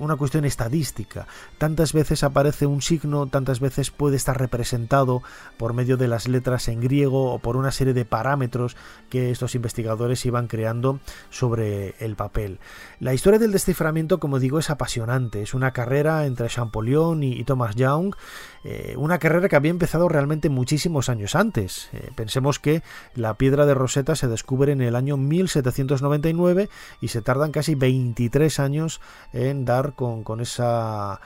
una 0.00 0.16
cuestión 0.16 0.44
estadística. 0.44 1.26
Tantas 1.58 1.92
veces 1.92 2.24
aparece 2.24 2.66
un 2.66 2.82
signo, 2.82 3.26
tantas 3.26 3.60
veces 3.60 3.90
puede 3.90 4.16
estar 4.16 4.38
representado 4.38 5.22
por 5.56 5.74
medio 5.74 5.96
de 5.96 6.08
las 6.08 6.28
letras 6.28 6.68
en 6.68 6.80
griego 6.80 7.32
o 7.32 7.38
por 7.38 7.56
una 7.56 7.70
serie 7.70 7.94
de 7.94 8.04
parámetros 8.04 8.76
que 9.10 9.30
estos 9.30 9.54
investigadores 9.54 10.24
iban 10.26 10.46
creando 10.46 11.00
sobre 11.30 11.94
el 11.98 12.16
papel. 12.16 12.58
La 13.00 13.14
historia 13.14 13.38
del 13.38 13.52
desciframiento, 13.52 14.18
como 14.20 14.38
digo, 14.38 14.58
es 14.58 14.70
apasionante, 14.70 15.42
es 15.42 15.54
una 15.54 15.72
carrera 15.72 16.13
entre 16.22 16.48
Champollion 16.48 17.22
y, 17.22 17.42
Thomas 17.44 17.74
Young, 17.74 18.14
eh, 18.62 18.94
una 18.96 19.18
carrera 19.18 19.48
que 19.48 19.56
había 19.56 19.70
empezado 19.70 20.08
realmente 20.08 20.48
muchísimos 20.48 21.08
años 21.08 21.34
antes. 21.34 21.88
Eh, 21.92 22.10
pensemos 22.14 22.58
que 22.58 22.82
la 23.14 23.34
piedra 23.34 23.66
de 23.66 23.74
Rosetta 23.74 24.14
se 24.16 24.28
descubre 24.28 24.72
en 24.72 24.80
el 24.80 24.96
año 24.96 25.16
1799 25.16 26.68
y 27.00 27.08
se 27.08 27.22
tardan 27.22 27.52
casi 27.52 27.74
23 27.74 28.60
años 28.60 29.00
en 29.32 29.64
dar 29.64 29.94
con, 29.94 30.40
esa 30.40 31.18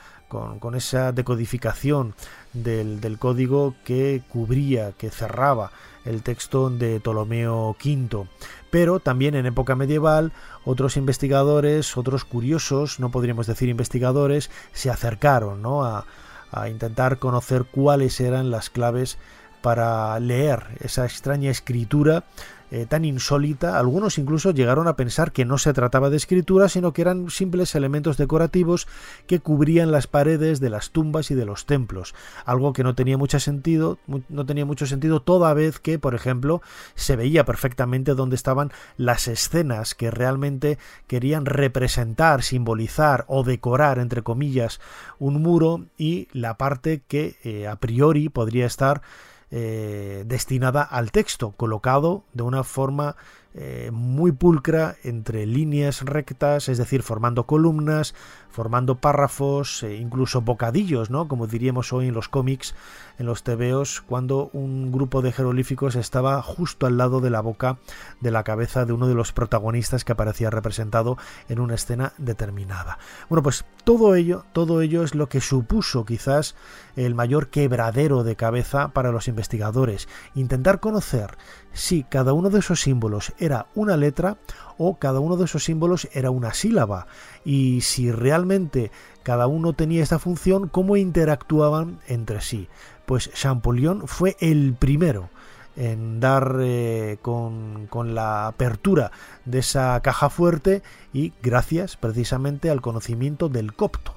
decodificación 1.12 2.14
del, 2.52 3.00
del, 3.00 3.18
código 3.18 3.74
que 3.84 4.22
cubría, 4.28 4.92
que 4.92 5.10
cerraba 5.10 5.70
el 6.04 6.22
texto 6.22 6.70
de 6.70 7.00
Ptolomeo 7.00 7.76
V. 7.78 8.26
Pero 8.70 9.00
también 9.00 9.34
en 9.34 9.46
época 9.46 9.74
medieval 9.74 10.32
otros 10.64 10.96
investigadores, 10.96 11.96
otros 11.96 12.24
curiosos, 12.24 13.00
no 13.00 13.10
podríamos 13.10 13.46
decir 13.46 13.68
investigadores, 13.68 14.50
se 14.72 14.90
acercaron 14.90 15.62
¿no? 15.62 15.84
a, 15.84 16.06
a 16.50 16.68
intentar 16.68 17.18
conocer 17.18 17.64
cuáles 17.64 18.20
eran 18.20 18.50
las 18.50 18.70
claves 18.70 19.18
para 19.62 20.18
leer 20.20 20.64
esa 20.80 21.04
extraña 21.04 21.50
escritura 21.50 22.24
eh, 22.70 22.86
tan 22.86 23.04
insólita, 23.04 23.78
algunos 23.78 24.18
incluso 24.18 24.50
llegaron 24.50 24.88
a 24.88 24.96
pensar 24.96 25.32
que 25.32 25.44
no 25.44 25.58
se 25.58 25.72
trataba 25.72 26.10
de 26.10 26.16
escritura, 26.16 26.68
sino 26.68 26.92
que 26.92 27.02
eran 27.02 27.30
simples 27.30 27.74
elementos 27.74 28.16
decorativos 28.16 28.86
que 29.26 29.40
cubrían 29.40 29.90
las 29.90 30.06
paredes 30.06 30.60
de 30.60 30.70
las 30.70 30.90
tumbas 30.90 31.30
y 31.30 31.34
de 31.34 31.46
los 31.46 31.66
templos, 31.66 32.14
algo 32.44 32.72
que 32.72 32.84
no 32.84 32.94
tenía 32.94 33.16
mucho 33.16 33.40
sentido, 33.40 33.98
no 34.06 34.46
tenía 34.46 34.66
mucho 34.66 34.86
sentido 34.86 35.20
toda 35.20 35.54
vez 35.54 35.78
que, 35.78 35.98
por 35.98 36.14
ejemplo, 36.14 36.62
se 36.94 37.16
veía 37.16 37.44
perfectamente 37.44 38.14
dónde 38.14 38.36
estaban 38.36 38.70
las 38.96 39.28
escenas 39.28 39.94
que 39.94 40.10
realmente 40.10 40.78
querían 41.06 41.46
representar, 41.46 42.42
simbolizar 42.42 43.24
o 43.28 43.44
decorar, 43.44 43.98
entre 43.98 44.22
comillas, 44.22 44.80
un 45.18 45.42
muro 45.42 45.86
y 45.96 46.28
la 46.32 46.56
parte 46.56 47.02
que 47.08 47.36
eh, 47.44 47.66
a 47.66 47.76
priori 47.76 48.28
podría 48.28 48.66
estar 48.66 49.02
eh, 49.50 50.24
destinada 50.26 50.82
al 50.82 51.10
texto, 51.10 51.52
colocado 51.52 52.24
de 52.34 52.42
una 52.42 52.64
forma 52.64 53.16
eh, 53.54 53.90
muy 53.92 54.32
pulcra 54.32 54.96
entre 55.02 55.46
líneas 55.46 56.02
rectas, 56.02 56.68
es 56.68 56.78
decir, 56.78 57.02
formando 57.02 57.46
columnas, 57.46 58.14
formando 58.50 58.96
párrafos, 58.96 59.82
e 59.82 59.96
incluso 59.96 60.42
bocadillos, 60.42 61.10
¿no? 61.10 61.28
Como 61.28 61.46
diríamos 61.46 61.92
hoy 61.92 62.08
en 62.08 62.14
los 62.14 62.28
cómics, 62.28 62.74
en 63.18 63.26
los 63.26 63.42
tebeos, 63.42 64.02
cuando 64.02 64.50
un 64.52 64.92
grupo 64.92 65.22
de 65.22 65.32
jeroglíficos 65.32 65.96
estaba 65.96 66.42
justo 66.42 66.86
al 66.86 66.98
lado 66.98 67.20
de 67.20 67.30
la 67.30 67.40
boca 67.40 67.78
de 68.20 68.30
la 68.30 68.44
cabeza 68.44 68.84
de 68.84 68.92
uno 68.92 69.08
de 69.08 69.14
los 69.14 69.32
protagonistas 69.32 70.04
que 70.04 70.12
aparecía 70.12 70.50
representado 70.50 71.16
en 71.48 71.60
una 71.60 71.74
escena 71.74 72.12
determinada. 72.18 72.98
Bueno, 73.28 73.42
pues 73.42 73.64
todo 73.84 74.14
ello, 74.14 74.44
todo 74.52 74.82
ello 74.82 75.02
es 75.02 75.14
lo 75.14 75.28
que 75.28 75.40
supuso 75.40 76.04
quizás 76.04 76.54
el 76.96 77.14
mayor 77.14 77.48
quebradero 77.48 78.24
de 78.24 78.36
cabeza 78.36 78.88
para 78.88 79.12
los 79.12 79.28
investigadores, 79.28 80.08
intentar 80.34 80.80
conocer 80.80 81.38
si 81.72 82.02
cada 82.04 82.32
uno 82.32 82.50
de 82.50 82.58
esos 82.60 82.80
símbolos 82.80 83.32
era 83.38 83.66
una 83.74 83.96
letra 83.96 84.38
o 84.76 84.98
cada 84.98 85.20
uno 85.20 85.36
de 85.36 85.44
esos 85.44 85.64
símbolos 85.64 86.08
era 86.12 86.30
una 86.30 86.54
sílaba 86.54 87.06
y 87.44 87.82
si 87.82 88.10
realmente 88.10 88.90
cada 89.22 89.46
uno 89.46 89.72
tenía 89.72 90.02
esta 90.02 90.18
función, 90.18 90.68
cómo 90.68 90.96
interactuaban 90.96 92.00
entre 92.06 92.40
sí. 92.40 92.68
Pues 93.06 93.30
Champollion 93.32 94.06
fue 94.06 94.36
el 94.40 94.74
primero 94.74 95.30
en 95.76 96.18
dar 96.18 96.56
eh, 96.60 97.18
con, 97.22 97.86
con, 97.88 98.14
la 98.14 98.48
apertura 98.48 99.12
de 99.44 99.60
esa 99.60 100.00
caja 100.02 100.28
fuerte 100.28 100.82
y 101.12 101.32
gracias 101.42 101.96
precisamente 101.96 102.70
al 102.70 102.80
conocimiento 102.80 103.48
del 103.48 103.74
copto. 103.74 104.14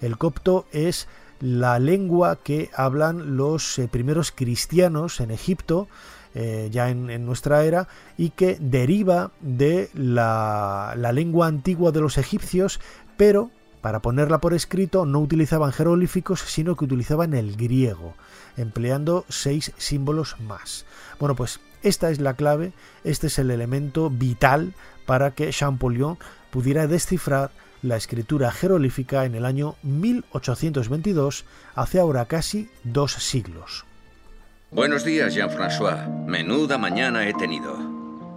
El 0.00 0.18
copto 0.18 0.66
es 0.72 1.08
la 1.40 1.78
lengua 1.78 2.36
que 2.36 2.70
hablan 2.74 3.36
los 3.36 3.78
eh, 3.78 3.88
primeros 3.88 4.32
cristianos 4.32 5.20
en 5.20 5.30
Egipto, 5.30 5.88
eh, 6.38 6.68
ya 6.70 6.90
en, 6.90 7.24
nuestra 7.24 7.64
era 7.64 7.88
y 8.18 8.28
que 8.28 8.58
deriva 8.60 9.30
de 9.40 9.88
la, 9.94 10.94
lengua 11.14 11.46
antigua 11.46 11.92
de 11.92 12.02
los 12.02 12.18
egipcios, 12.18 12.78
pero 13.16 13.50
para 13.80 14.00
ponerla 14.00 14.38
por 14.38 14.52
escrito 14.52 15.06
no 15.06 15.20
utilizaban 15.20 15.72
jeroglíficos, 15.72 16.40
sino 16.40 16.76
que 16.76 16.84
utilizaban 16.84 17.32
el 17.32 17.56
griego, 17.56 18.12
empleando 18.58 19.24
seis 19.30 19.72
símbolos 19.78 20.38
más. 20.40 20.84
Bueno, 21.18 21.34
pues 21.34 21.58
esta 21.82 22.10
es 22.10 22.20
la 22.20 22.34
clave, 22.34 22.74
este 23.02 23.28
es 23.28 23.38
el 23.38 23.50
elemento 23.50 24.10
vital 24.10 24.74
para 25.06 25.30
que 25.30 25.48
Champollion 25.48 26.18
pudiera 26.50 26.86
descifrar 26.86 27.50
la 27.80 27.96
escritura 27.96 28.52
jeroglífica 28.52 29.24
en 29.24 29.36
el 29.36 29.46
año 29.46 29.76
1822, 29.84 31.46
hace 31.74 31.98
ahora 31.98 32.26
casi 32.26 32.68
dos 32.84 33.14
siglos. 33.14 33.86
Buenos 34.76 35.04
días, 35.04 35.34
Jean-François. 35.34 36.06
Menuda 36.26 36.76
mañana 36.76 37.26
he 37.26 37.32
tenido. 37.32 37.78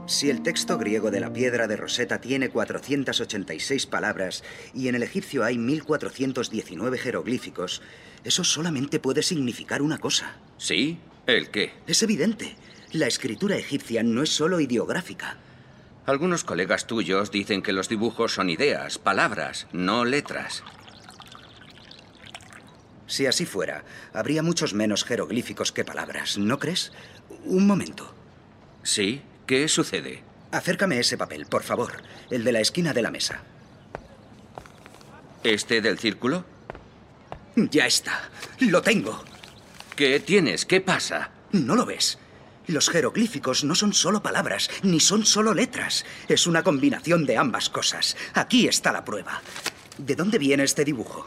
Si 0.08 0.30
el 0.30 0.42
texto 0.42 0.78
griego 0.78 1.12
de 1.12 1.20
la 1.20 1.34
piedra 1.34 1.68
de 1.68 1.76
Rosetta 1.76 2.22
tiene 2.22 2.48
486 2.48 3.86
palabras 3.88 4.46
y 4.74 4.88
en 4.88 4.96
el 4.96 5.04
egipcio 5.04 5.44
hay 5.44 5.58
1419 5.58 6.98
jeroglíficos, 6.98 7.82
eso 8.24 8.46
solamente 8.46 9.02
puede 9.02 9.22
significar 9.22 9.82
una 9.82 9.98
cosa. 9.98 10.38
¿Sí? 10.58 11.00
¿El 11.28 11.50
qué? 11.50 11.74
Es 11.88 12.04
evidente. 12.04 12.56
La 12.94 13.08
escritura 13.08 13.58
egipcia 13.58 14.02
no 14.04 14.24
es 14.24 14.30
solo 14.30 14.62
ideográfica. 14.62 15.36
Algunos 16.06 16.46
colegas 16.46 16.88
tuyos 16.88 17.32
dicen 17.32 17.62
que 17.62 17.74
los 17.74 17.90
dibujos 17.90 18.34
son 18.34 18.50
ideas, 18.50 18.98
palabras, 18.98 19.68
no 19.74 20.06
letras. 20.06 20.64
Si 23.10 23.26
así 23.26 23.48
fuera, 23.48 23.84
habría 24.14 24.44
muchos 24.44 24.76
menos 24.76 25.04
jeroglíficos 25.04 25.72
que 25.72 25.84
palabras, 25.84 26.38
¿no 26.38 26.60
crees? 26.60 26.92
Un 27.44 27.66
momento. 27.66 28.14
Sí, 28.84 29.24
¿qué 29.48 29.68
sucede? 29.68 30.24
Acércame 30.52 31.00
ese 31.00 31.18
papel, 31.18 31.48
por 31.48 31.64
favor. 31.64 32.04
El 32.30 32.44
de 32.44 32.52
la 32.52 32.60
esquina 32.60 32.94
de 32.94 33.02
la 33.02 33.10
mesa. 33.10 33.42
¿Este 35.44 35.82
del 35.82 35.98
círculo? 35.98 36.46
Ya 37.56 37.88
está. 37.88 38.30
Lo 38.60 38.84
tengo. 38.84 39.24
¿Qué 39.96 40.20
tienes? 40.20 40.68
¿Qué 40.68 40.80
pasa? 40.80 41.32
¿No 41.52 41.76
lo 41.76 41.88
ves? 41.88 42.20
Los 42.68 42.92
jeroglíficos 42.92 43.64
no 43.64 43.74
son 43.74 43.92
solo 43.92 44.22
palabras, 44.22 44.70
ni 44.84 45.00
son 45.00 45.26
solo 45.26 45.56
letras. 45.56 46.06
Es 46.28 46.46
una 46.46 46.62
combinación 46.62 47.26
de 47.26 47.38
ambas 47.38 47.72
cosas. 47.72 48.16
Aquí 48.36 48.68
está 48.68 48.92
la 48.92 49.04
prueba. 49.04 49.42
¿De 49.98 50.16
dónde 50.16 50.38
viene 50.38 50.64
este 50.64 50.86
dibujo? 50.86 51.26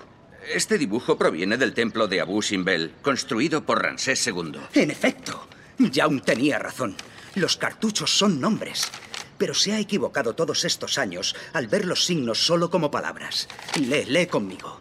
Este 0.54 0.76
dibujo 0.76 1.16
proviene 1.16 1.56
del 1.56 1.72
templo 1.72 2.08
de 2.08 2.20
Abu 2.20 2.42
Simbel, 2.42 2.92
construido 3.00 3.64
por 3.64 3.82
Ramsés 3.82 4.26
II. 4.26 4.58
En 4.74 4.90
efecto, 4.90 5.48
Yaun 5.78 6.20
tenía 6.20 6.58
razón. 6.58 6.94
Los 7.34 7.56
cartuchos 7.56 8.10
son 8.10 8.38
nombres. 8.38 8.90
Pero 9.38 9.54
se 9.54 9.72
ha 9.72 9.80
equivocado 9.80 10.34
todos 10.34 10.66
estos 10.66 10.98
años 10.98 11.34
al 11.54 11.68
ver 11.68 11.86
los 11.86 12.04
signos 12.04 12.44
solo 12.44 12.70
como 12.70 12.90
palabras. 12.90 13.48
Lee, 13.80 14.04
lee 14.06 14.26
conmigo. 14.26 14.80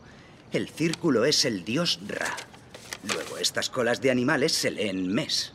El 0.52 0.68
círculo 0.68 1.24
es 1.24 1.46
el 1.46 1.64
dios 1.64 2.00
Ra. 2.06 2.36
Luego 3.14 3.38
estas 3.38 3.70
colas 3.70 4.02
de 4.02 4.12
animales 4.12 4.52
se 4.52 4.72
leen 4.72 5.08
mes. 5.08 5.54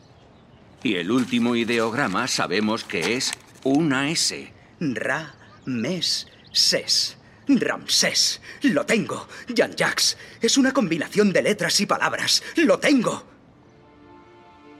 Y 0.81 0.95
el 0.95 1.11
último 1.11 1.55
ideograma 1.55 2.27
sabemos 2.27 2.83
que 2.83 3.15
es 3.15 3.31
una 3.63 4.09
S. 4.09 4.51
Ra, 4.79 5.35
mes, 5.65 6.27
ses. 6.51 7.16
Ramsés. 7.47 8.41
Lo 8.63 8.85
tengo. 8.85 9.27
Jan 9.55 9.75
Jax. 9.77 10.17
Es 10.41 10.57
una 10.57 10.73
combinación 10.73 11.31
de 11.31 11.41
letras 11.41 11.79
y 11.81 11.85
palabras. 11.85 12.43
Lo 12.55 12.79
tengo. 12.79 13.23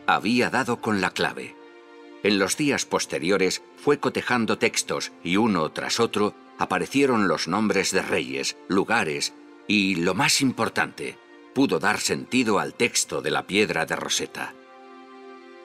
Había 0.06 0.49
dado 0.49 0.82
con 0.82 1.01
la 1.01 1.12
clave. 1.12 1.56
En 2.23 2.39
los 2.39 2.58
días 2.58 2.86
posteriores 2.86 3.62
fue 3.77 3.99
cotejando 3.99 4.58
textos 4.58 5.12
y 5.23 5.38
uno 5.38 5.71
tras 5.71 5.99
otro 5.99 6.36
aparecieron 6.58 7.27
los 7.27 7.47
nombres 7.47 7.91
de 7.91 8.01
reyes, 8.01 8.58
lugares 8.67 9.34
y, 9.67 9.95
lo 9.95 10.13
más 10.13 10.41
importante, 10.41 11.17
pudo 11.53 11.80
dar 11.80 11.99
sentido 11.99 12.60
al 12.60 12.73
texto 12.73 13.21
de 13.21 13.32
la 13.32 13.45
piedra 13.47 13.86
de 13.86 13.95
Rosetta. 13.95 14.53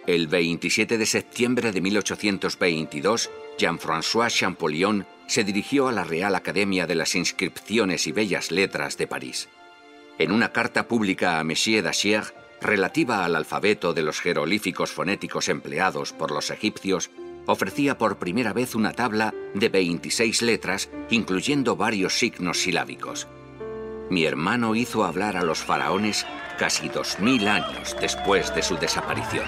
El 0.06 0.26
27 0.26 0.98
de 0.98 1.06
septiembre 1.06 1.70
de 1.70 1.80
1822, 1.80 3.30
Jean-François 3.56 4.30
Champollion 4.30 5.06
se 5.28 5.44
dirigió 5.44 5.86
a 5.86 5.92
la 5.92 6.02
Real 6.02 6.34
Academia 6.34 6.88
de 6.88 6.96
las 6.96 7.14
Inscripciones 7.14 8.08
y 8.08 8.12
Bellas 8.12 8.50
Letras 8.50 8.96
de 8.98 9.06
París. 9.06 9.48
En 10.18 10.32
una 10.32 10.50
carta 10.50 10.88
pública 10.88 11.38
a 11.38 11.44
Monsieur 11.44 11.84
Dachier, 11.84 12.34
relativa 12.60 13.24
al 13.24 13.36
alfabeto 13.36 13.94
de 13.94 14.02
los 14.02 14.20
jeroglíficos 14.20 14.90
fonéticos 14.90 15.48
empleados 15.48 16.12
por 16.12 16.32
los 16.32 16.50
egipcios, 16.50 17.10
ofrecía 17.46 17.96
por 17.96 18.18
primera 18.18 18.52
vez 18.52 18.74
una 18.74 18.92
tabla 18.92 19.32
de 19.54 19.68
26 19.68 20.42
letras, 20.42 20.90
incluyendo 21.10 21.76
varios 21.76 22.14
signos 22.14 22.58
silábicos. 22.58 23.28
Mi 24.10 24.24
hermano 24.24 24.74
hizo 24.74 25.04
hablar 25.04 25.36
a 25.36 25.44
los 25.44 25.60
faraones 25.60 26.26
casi 26.58 26.88
2.000 26.88 27.46
años 27.46 27.96
después 28.00 28.54
de 28.54 28.62
su 28.62 28.76
desaparición. 28.76 29.46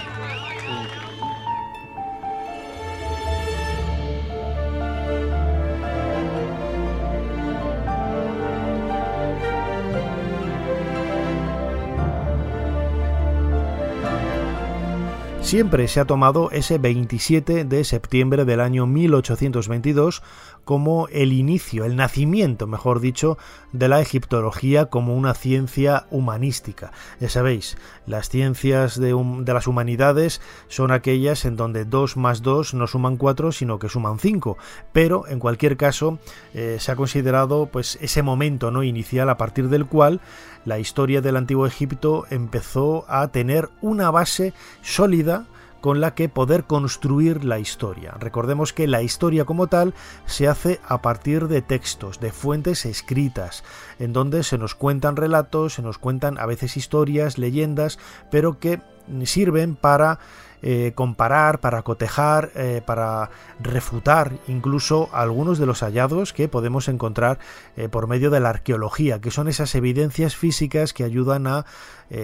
Siempre 15.45 15.89
se 15.89 16.01
ha 16.01 16.07
tomado 16.07 16.51
ese 16.53 16.79
27 16.79 17.67
de 17.67 17.85
septiembre 17.85 18.47
del 18.47 18.61
año 18.61 18.87
1822 18.87 20.23
como 20.65 21.07
el 21.09 21.35
inicio, 21.35 21.85
el 21.85 21.97
nacimiento, 21.97 22.67
mejor 22.67 22.99
dicho, 22.99 23.37
de 23.71 23.89
la 23.89 24.01
egiptología 24.01 24.87
como 24.87 25.15
una 25.15 25.35
ciencia 25.35 26.07
humanística. 26.11 26.93
Ya 27.21 27.29
sabéis, 27.29 27.77
las 28.07 28.29
ciencias 28.29 28.99
de, 28.99 29.15
las 29.47 29.67
humanidades 29.67 30.41
son 30.69 30.91
aquellas 30.91 31.45
en 31.45 31.57
donde 31.57 31.85
2 31.85 32.17
más 32.17 32.43
2 32.43 32.75
no 32.75 32.87
suman 32.87 33.17
4, 33.17 33.53
sino 33.53 33.79
que 33.79 33.89
suman 33.89 34.19
5. 34.19 34.57
Pero, 34.93 35.27
en 35.29 35.39
cualquier 35.39 35.77
caso, 35.77 36.19
eh, 36.53 36.77
se 36.81 36.93
ha 36.93 36.97
considerado 36.97 37.67
pues, 37.67 37.99
ese 38.01 38.23
momento 38.23 38.71
¿no? 38.71 38.83
inicial 38.83 39.31
a 39.31 39.37
partir 39.37 39.69
del 39.69 39.87
cual 39.87 40.21
la 40.65 40.79
historia 40.79 41.21
del 41.21 41.37
antiguo 41.37 41.67
Egipto 41.67 42.25
empezó 42.31 43.05
a 43.09 43.29
tener 43.29 43.71
una 43.81 44.11
base 44.11 44.53
sólida 44.83 45.47
con 45.85 46.01
la 46.01 46.15
que 46.15 46.31
poder 46.31 46.65
construir 46.65 47.45
la 47.45 47.59
historia. 47.59 48.17
Recordemos 48.19 48.73
que 48.73 48.87
la 48.87 49.03
historia 49.03 49.45
como 49.45 49.67
tal 49.67 49.93
se 50.25 50.49
hace 50.49 50.81
a 50.89 51.03
partir 51.03 51.47
de 51.47 51.61
textos, 51.61 52.21
de 52.21 52.33
fuentes 52.33 52.87
escritas, 52.87 53.65
en 53.99 54.15
donde 54.15 54.45
se 54.45 54.57
nos 54.57 54.75
cuentan 54.75 55.15
relatos, 55.15 55.75
se 55.75 55.83
nos 55.83 55.99
cuentan 55.99 56.39
a 56.39 56.47
veces 56.47 56.79
historias, 56.79 57.37
leyendas, 57.37 57.99
pero 58.31 58.59
que 58.59 58.81
sirven 59.25 59.77
para 59.77 60.21
eh, 60.67 60.93
comparar, 60.95 61.61
para 61.61 61.83
cotejar, 61.83 62.51
eh, 62.55 62.81
para 62.87 63.29
refutar 63.61 64.33
incluso 64.49 65.11
algunos 65.13 65.59
de 65.59 65.67
los 65.67 65.81
hallazgos 65.83 66.33
que 66.33 66.49
podemos 66.49 66.89
encontrar 66.89 67.39
eh, 67.77 67.91
por 67.91 68.07
medio 68.07 68.31
de 68.31 68.41
la 68.41 68.49
arqueología, 68.49 69.21
que 69.21 69.31
son 69.31 69.49
esas 69.49 69.75
evidencias 69.75 70.37
físicas 70.37 70.95
que 70.95 71.05
ayudan 71.05 71.47
a 71.47 71.67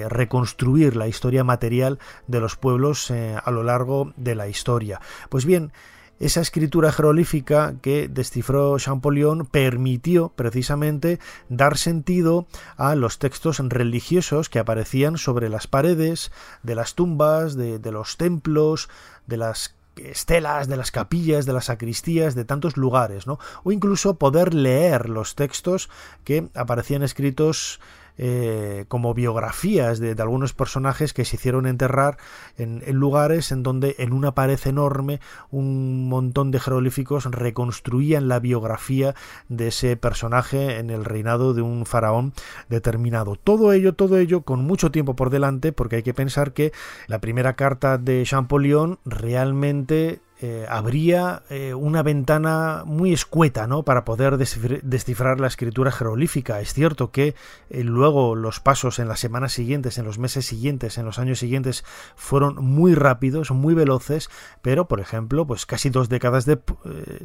reconstruir 0.08 0.94
la 0.96 1.08
historia 1.08 1.42
material 1.42 1.98
de 2.28 2.40
los 2.40 2.56
pueblos 2.56 3.10
a 3.10 3.50
lo 3.50 3.62
largo 3.62 4.12
de 4.16 4.34
la 4.34 4.46
historia. 4.46 5.00
Pues 5.30 5.44
bien, 5.44 5.72
esa 6.20 6.40
escritura 6.40 6.92
jeroglífica 6.92 7.74
que 7.82 8.08
descifró 8.08 8.78
Champollion 8.78 9.46
permitió 9.46 10.28
precisamente 10.28 11.18
dar 11.48 11.78
sentido 11.78 12.46
a 12.76 12.94
los 12.94 13.18
textos 13.18 13.58
religiosos 13.58 14.48
que 14.48 14.58
aparecían 14.58 15.18
sobre 15.18 15.48
las 15.48 15.66
paredes 15.66 16.30
de 16.62 16.74
las 16.74 16.94
tumbas, 16.94 17.56
de, 17.56 17.78
de 17.78 17.90
los 17.90 18.16
templos, 18.18 18.88
de 19.26 19.38
las 19.38 19.74
estelas 19.96 20.68
de 20.68 20.76
las 20.76 20.90
capillas, 20.90 21.46
de 21.46 21.52
las 21.52 21.66
sacristías, 21.66 22.34
de 22.34 22.44
tantos 22.44 22.76
lugares, 22.76 23.26
¿no? 23.26 23.38
O 23.64 23.72
incluso 23.72 24.14
poder 24.14 24.54
leer 24.54 25.08
los 25.08 25.34
textos 25.34 25.90
que 26.24 26.48
aparecían 26.54 27.02
escritos 27.02 27.80
eh, 28.18 28.84
como 28.88 29.14
biografías 29.14 29.98
de, 29.98 30.14
algunos 30.20 30.52
personajes 30.52 31.12
que 31.12 31.24
se 31.24 31.36
hicieron 31.36 31.66
enterrar 31.66 32.18
en, 32.56 32.82
lugares 32.94 33.52
en 33.52 33.62
donde 33.62 33.94
en 33.98 34.12
una 34.12 34.34
pared 34.34 34.58
enorme 34.64 35.20
un 35.50 36.08
montón 36.08 36.50
de 36.50 36.60
jeroglíficos 36.60 37.24
reconstruían 37.24 38.28
la 38.28 38.38
biografía 38.40 39.14
de 39.48 39.68
ese 39.68 39.96
personaje 39.96 40.78
en 40.78 40.90
el 40.90 41.04
reinado 41.04 41.54
de 41.54 41.62
un 41.62 41.86
faraón 41.86 42.32
determinado. 42.68 43.36
Todo 43.36 43.72
ello, 43.72 43.94
todo 43.94 44.18
ello 44.18 44.42
con 44.42 44.64
mucho 44.64 44.90
tiempo 44.90 45.16
por 45.16 45.30
delante 45.30 45.72
porque 45.72 45.96
hay 45.96 46.02
que 46.02 46.14
pensar 46.14 46.52
que 46.52 46.72
la 47.06 47.20
primera 47.20 47.54
carta 47.54 47.98
de 47.98 48.22
Champollion 48.24 48.98
realmente 49.04 50.20
eh, 50.42 50.64
habría 50.70 51.42
eh, 51.50 51.74
una 51.74 52.02
ventana 52.02 52.84
muy 52.86 53.12
escueta 53.12 53.66
¿no? 53.66 53.82
para 53.82 54.06
poder 54.06 54.38
descifrar 54.38 55.38
la 55.38 55.46
escritura 55.46 55.92
jeroglífica. 55.92 56.62
Es 56.62 56.72
cierto 56.72 57.10
que 57.10 57.34
eh, 57.68 57.84
luego 57.84 58.34
los 58.34 58.58
pasos 58.58 58.98
en 59.00 59.08
las 59.08 59.20
semanas 59.20 59.52
siguientes, 59.52 59.98
en 59.98 60.06
los 60.06 60.18
meses 60.18 60.46
siguientes, 60.46 60.96
en 60.96 61.04
los 61.04 61.18
años 61.18 61.40
siguientes 61.40 61.84
fueron 62.16 62.56
muy 62.56 62.94
rápidos, 62.94 63.50
muy 63.50 63.74
veloces, 63.74 64.30
pero 64.62 64.88
por 64.88 65.00
ejemplo, 65.00 65.46
pues 65.46 65.66
casi 65.66 65.90
dos 65.90 66.08
décadas 66.08 66.46
de, 66.46 66.58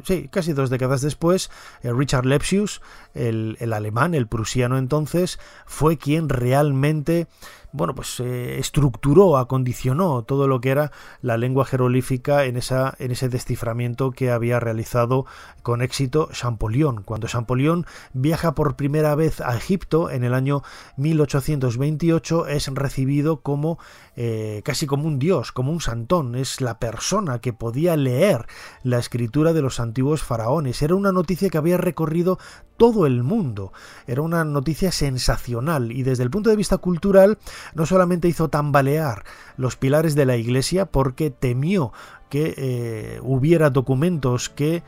sí, 0.04 0.28
casi 0.30 0.52
dos 0.52 0.68
décadas 0.68 1.00
después, 1.00 1.50
Richard 1.82 2.26
Lepsius, 2.26 2.82
el, 3.14 3.56
el 3.60 3.72
alemán, 3.72 4.14
el 4.14 4.26
prusiano 4.26 4.76
entonces, 4.76 5.38
fue 5.64 5.96
quien 5.96 6.28
realmente 6.28 7.28
bueno, 7.76 7.94
pues 7.94 8.20
eh, 8.20 8.58
estructuró, 8.58 9.36
acondicionó 9.36 10.22
todo 10.22 10.48
lo 10.48 10.62
que 10.62 10.70
era 10.70 10.92
la 11.20 11.36
lengua 11.36 11.66
jeroglífica 11.66 12.46
en, 12.46 12.56
esa, 12.56 12.94
en 12.98 13.10
ese 13.10 13.28
desciframiento 13.28 14.12
que 14.12 14.30
había 14.30 14.58
realizado 14.58 15.26
con 15.62 15.82
éxito 15.82 16.30
Champollion. 16.32 17.02
Cuando 17.02 17.28
Champollion 17.28 17.84
viaja 18.14 18.54
por 18.54 18.76
primera 18.76 19.14
vez 19.14 19.42
a 19.42 19.54
Egipto 19.54 20.10
en 20.10 20.24
el 20.24 20.32
año 20.32 20.62
1828, 20.96 22.46
es 22.46 22.66
recibido 22.68 23.42
como 23.42 23.78
eh, 24.16 24.62
casi 24.64 24.86
como 24.86 25.06
un 25.06 25.18
dios, 25.18 25.52
como 25.52 25.70
un 25.70 25.82
santón. 25.82 26.34
Es 26.34 26.62
la 26.62 26.78
persona 26.78 27.40
que 27.40 27.52
podía 27.52 27.94
leer 27.96 28.46
la 28.84 28.98
escritura 28.98 29.52
de 29.52 29.60
los 29.60 29.80
antiguos 29.80 30.22
faraones. 30.22 30.80
Era 30.80 30.94
una 30.94 31.12
noticia 31.12 31.50
que 31.50 31.58
había 31.58 31.76
recorrido 31.76 32.38
todo 32.76 33.06
el 33.06 33.22
mundo. 33.22 33.72
Era 34.06 34.22
una 34.22 34.44
noticia 34.44 34.92
sensacional 34.92 35.92
y 35.92 36.02
desde 36.02 36.22
el 36.22 36.30
punto 36.30 36.50
de 36.50 36.56
vista 36.56 36.78
cultural 36.78 37.38
no 37.74 37.86
solamente 37.86 38.28
hizo 38.28 38.48
tambalear 38.48 39.24
los 39.56 39.76
pilares 39.76 40.14
de 40.14 40.26
la 40.26 40.36
iglesia 40.36 40.86
porque 40.86 41.30
temió 41.30 41.92
que 42.28 42.54
eh, 42.56 43.20
hubiera 43.22 43.70
documentos 43.70 44.48
que 44.48 44.82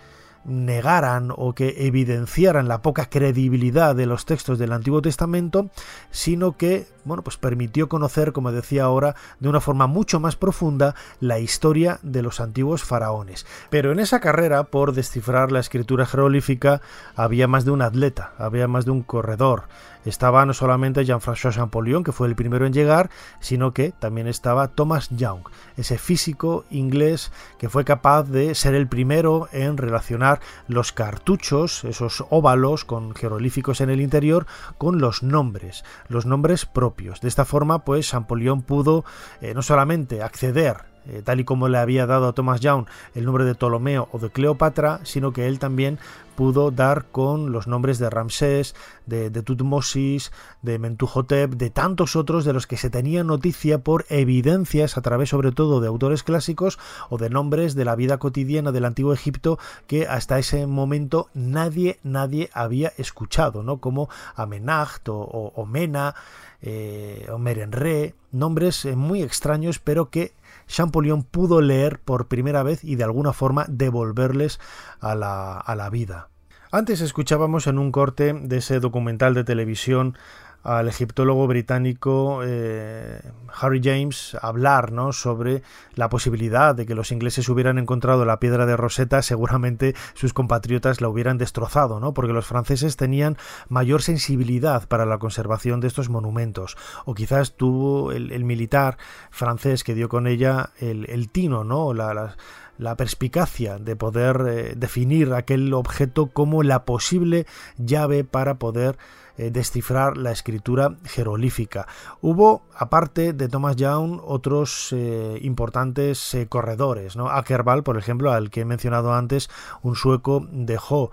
negaran 0.49 1.33
o 1.37 1.55
que 1.55 1.87
evidenciaran 1.87 2.69
la 2.69 2.83
poca 2.83 3.07
credibilidad 3.07 3.95
de 3.95 4.07
los 4.07 4.25
textos 4.25 4.59
del 4.59 4.73
Antiguo 4.73 5.03
Testamento, 5.03 5.71
sino 6.11 6.57
que, 6.57 6.87
bueno, 7.05 7.23
pues 7.23 7.37
permitió 7.37 7.89
conocer, 7.89 8.33
como 8.33 8.51
decía 8.51 8.85
ahora, 8.85 9.15
de 9.41 9.49
una 9.49 9.61
forma 9.61 9.87
mucho 9.87 10.21
más 10.21 10.37
profunda 10.37 10.95
la 11.21 11.39
historia 11.39 12.01
de 12.03 12.23
los 12.23 12.41
antiguos 12.41 12.83
faraones. 12.83 13.47
Pero 13.71 13.93
en 13.93 14.01
esa 14.01 14.21
carrera 14.21 14.65
por 14.65 14.93
descifrar 14.93 15.53
la 15.53 15.61
escritura 15.61 16.07
jeroglífica 16.07 16.81
había 17.15 17.47
más 17.47 17.65
de 17.65 17.71
un 17.71 17.83
atleta, 17.83 18.33
había 18.39 18.69
más 18.69 18.85
de 18.85 18.91
un 18.91 19.03
corredor, 19.03 19.65
estaba 20.05 20.45
no 20.47 20.55
solamente 20.55 21.05
Jean-François 21.05 21.55
Champollion, 21.55 22.05
que 22.05 22.13
fue 22.13 22.29
el 22.29 22.37
primero 22.37 22.67
en 22.67 22.73
llegar, 22.73 23.11
sino 23.41 23.73
que 23.73 23.93
también 23.93 24.27
estaba 24.27 24.69
Thomas 24.69 25.09
Young, 25.11 25.43
ese 25.77 25.99
físico 25.99 26.65
inglés 26.71 27.33
que 27.59 27.69
fue 27.69 27.85
capaz 27.85 28.25
de 28.25 28.55
ser 28.55 28.75
el 28.75 28.89
primero 28.89 29.49
en 29.53 29.77
relacionar 29.77 30.41
los 30.67 30.93
cartuchos, 30.93 31.85
esos 31.85 32.25
óvalos 32.31 32.85
con 32.85 33.15
jeroglíficos 33.15 33.81
en 33.81 33.91
el 33.91 34.01
interior, 34.01 34.47
con 34.79 34.99
los 34.99 35.23
nombres, 35.23 35.85
los 36.09 36.27
nombres 36.27 36.67
propios. 36.67 37.21
De 37.21 37.29
esta 37.29 37.45
forma, 37.45 37.85
pues 37.85 38.09
Champollion 38.09 38.63
pudo 38.63 39.05
eh, 39.41 39.55
no 39.55 39.63
solamente 39.63 40.23
acceder 40.23 40.98
eh, 41.09 41.23
tal 41.25 41.41
y 41.41 41.45
como 41.45 41.69
le 41.69 41.79
había 41.79 42.07
dado 42.07 42.29
a 42.29 42.33
Thomas 42.33 42.61
Young 42.61 42.87
el 43.15 43.25
nombre 43.25 43.45
de 43.45 43.55
Ptolomeo 43.55 44.09
o 44.13 44.19
de 44.19 44.31
Cleopatra, 44.31 45.01
sino 45.05 45.33
que 45.33 45.47
él 45.47 45.59
también 45.59 45.99
pudo 46.39 46.71
dar 46.71 47.07
con 47.07 47.51
los 47.51 47.67
nombres 47.67 47.99
de 47.99 48.11
Ramsés, 48.11 48.77
de, 49.07 49.29
Tutmosis, 49.43 50.31
de 50.63 50.79
Mentuhotep, 50.79 51.55
de 51.55 51.69
tantos 51.71 52.15
otros 52.15 52.45
de 52.45 52.53
los 52.53 52.69
que 52.69 52.77
se 52.77 52.91
tenía 52.91 53.25
noticia 53.25 53.79
por 53.81 54.07
evidencias 54.09 54.97
a 54.97 55.03
través 55.03 55.31
sobre 55.31 55.51
todo 55.51 55.81
de 55.81 55.89
autores 55.89 56.23
clásicos 56.23 56.79
o 57.11 57.19
de 57.19 57.29
nombres 57.29 57.75
de 57.75 57.85
la 57.85 57.97
vida 57.97 58.19
cotidiana 58.19 58.71
del 58.71 58.85
antiguo 58.85 59.13
Egipto 59.13 59.59
que 59.89 60.07
hasta 60.07 60.39
ese 60.39 60.69
momento 60.69 61.29
nadie, 61.35 61.99
nadie 62.05 62.51
había 62.53 62.93
escuchado, 62.99 63.65
¿no? 63.65 63.79
Como 63.79 64.09
Amenacht 64.37 65.09
o, 65.09 65.67
Mena 65.67 66.15
eh, 66.63 67.27
o 67.33 67.39
Merenre, 67.39 68.15
nombres 68.31 68.85
eh, 68.85 68.95
muy 68.95 69.25
extraños 69.25 69.81
pero 69.81 70.09
que 70.09 70.35
Champollion 70.69 71.25
pudo 71.25 71.61
leer 71.61 71.99
por 72.01 72.29
primera 72.29 72.63
vez 72.63 72.85
y 72.85 72.95
de 72.95 73.05
alguna 73.05 73.33
forma 73.33 73.67
devolverles 73.69 74.61
a 75.01 75.15
la, 75.15 75.59
a 75.59 75.75
la 75.75 75.91
vida. 75.91 76.29
Antes 76.71 77.01
escuchábamos 77.01 77.67
en 77.67 77.79
un 77.79 77.91
corte 77.91 78.35
de 78.35 78.59
ese 78.59 78.79
documental 78.79 79.33
de 79.35 79.43
televisión 79.43 80.17
al 80.63 80.89
egiptólogo 80.89 81.47
británico 81.47 82.41
eh, 82.45 83.21
Harry 83.61 83.81
James 83.83 84.37
hablar 84.43 84.93
¿no? 84.93 85.13
sobre 85.13 85.63
la 85.95 86.09
posibilidad 86.09 86.75
de 86.75 86.85
que 86.85 86.95
los 86.95 87.13
ingleses 87.13 87.49
hubieran 87.49 87.79
encontrado 87.79 88.25
la 88.25 88.41
piedra 88.41 88.67
de 88.67 88.77
Rosetta, 88.77 89.23
seguramente 89.23 89.95
sus 90.15 90.33
compatriotas 90.33 91.01
la 91.01 91.09
hubieran 91.09 91.39
destrozado, 91.39 92.01
¿no? 92.01 92.13
porque 92.13 92.33
los 92.33 92.47
franceses 92.47 92.97
tenían 92.97 93.37
mayor 93.69 94.03
sensibilidad 94.03 94.89
para 94.89 95.07
la 95.07 95.19
conservación 95.19 95.81
de 95.81 95.89
estos 95.89 96.09
monumentos, 96.09 96.77
o 97.05 97.15
quizás 97.15 97.55
tuvo 97.57 98.13
el, 98.13 98.45
militar 98.45 98.99
francés 99.31 99.85
que 99.85 99.95
dio 99.95 100.09
con 100.09 100.27
ella 100.27 100.71
el, 100.81 101.29
tino, 101.31 101.65
¿no? 101.65 101.93
la, 101.95 102.37
la 102.79 102.97
perspicacia 102.97 103.79
de 103.79 103.97
poder 103.97 104.45
eh, 104.49 104.75
definir 104.77 105.35
aquel 105.35 105.73
objeto 105.75 106.27
como 106.27 106.63
la 106.63 106.85
posible 106.85 107.47
llave 107.77 108.25
para 108.25 108.59
poder 108.59 108.97
eh, 109.39 109.53
descifrar 109.53 110.17
la 110.17 110.33
escritura 110.33 110.97
jeroglífica. 111.05 111.87
Hubo, 112.21 112.63
aparte 112.75 113.33
de 113.33 113.49
Thomas 113.49 113.77
Young, 113.77 114.21
otros 114.25 114.93
eh, 114.93 115.39
importantes 115.43 116.35
eh, 116.35 116.49
corredores, 116.49 117.15
¿no? 117.15 117.29
Ackerbal, 117.29 117.85
por 117.85 117.97
ejemplo, 117.99 118.33
al 118.33 118.51
que 118.51 118.63
he 118.63 118.65
mencionado 118.65 119.15
antes, 119.15 119.49
un 119.83 119.95
sueco 119.95 120.45
dejó 120.51 121.13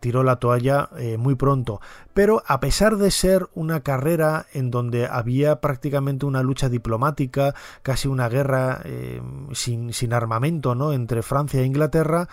tiró 0.00 0.22
la 0.22 0.36
toalla 0.36 0.88
muy 1.18 1.34
pronto. 1.34 1.82
Pero 2.14 2.42
a 2.46 2.60
pesar 2.60 2.96
de 2.96 3.10
ser 3.10 3.46
una 3.52 3.80
carrera 3.80 4.46
en 4.54 4.70
donde 4.70 5.06
había 5.06 5.60
prácticamente 5.60 6.24
una 6.24 6.42
lucha 6.42 6.70
diplomática, 6.70 7.54
casi 7.82 8.08
una 8.08 8.30
guerra 8.30 8.82
sin, 9.52 9.92
sin, 9.92 10.14
armamento 10.14 10.74
¿no? 10.74 10.94
entre 10.94 11.20
Francia 11.20 11.60
e 11.60 11.66
Inglaterra, 11.66 12.26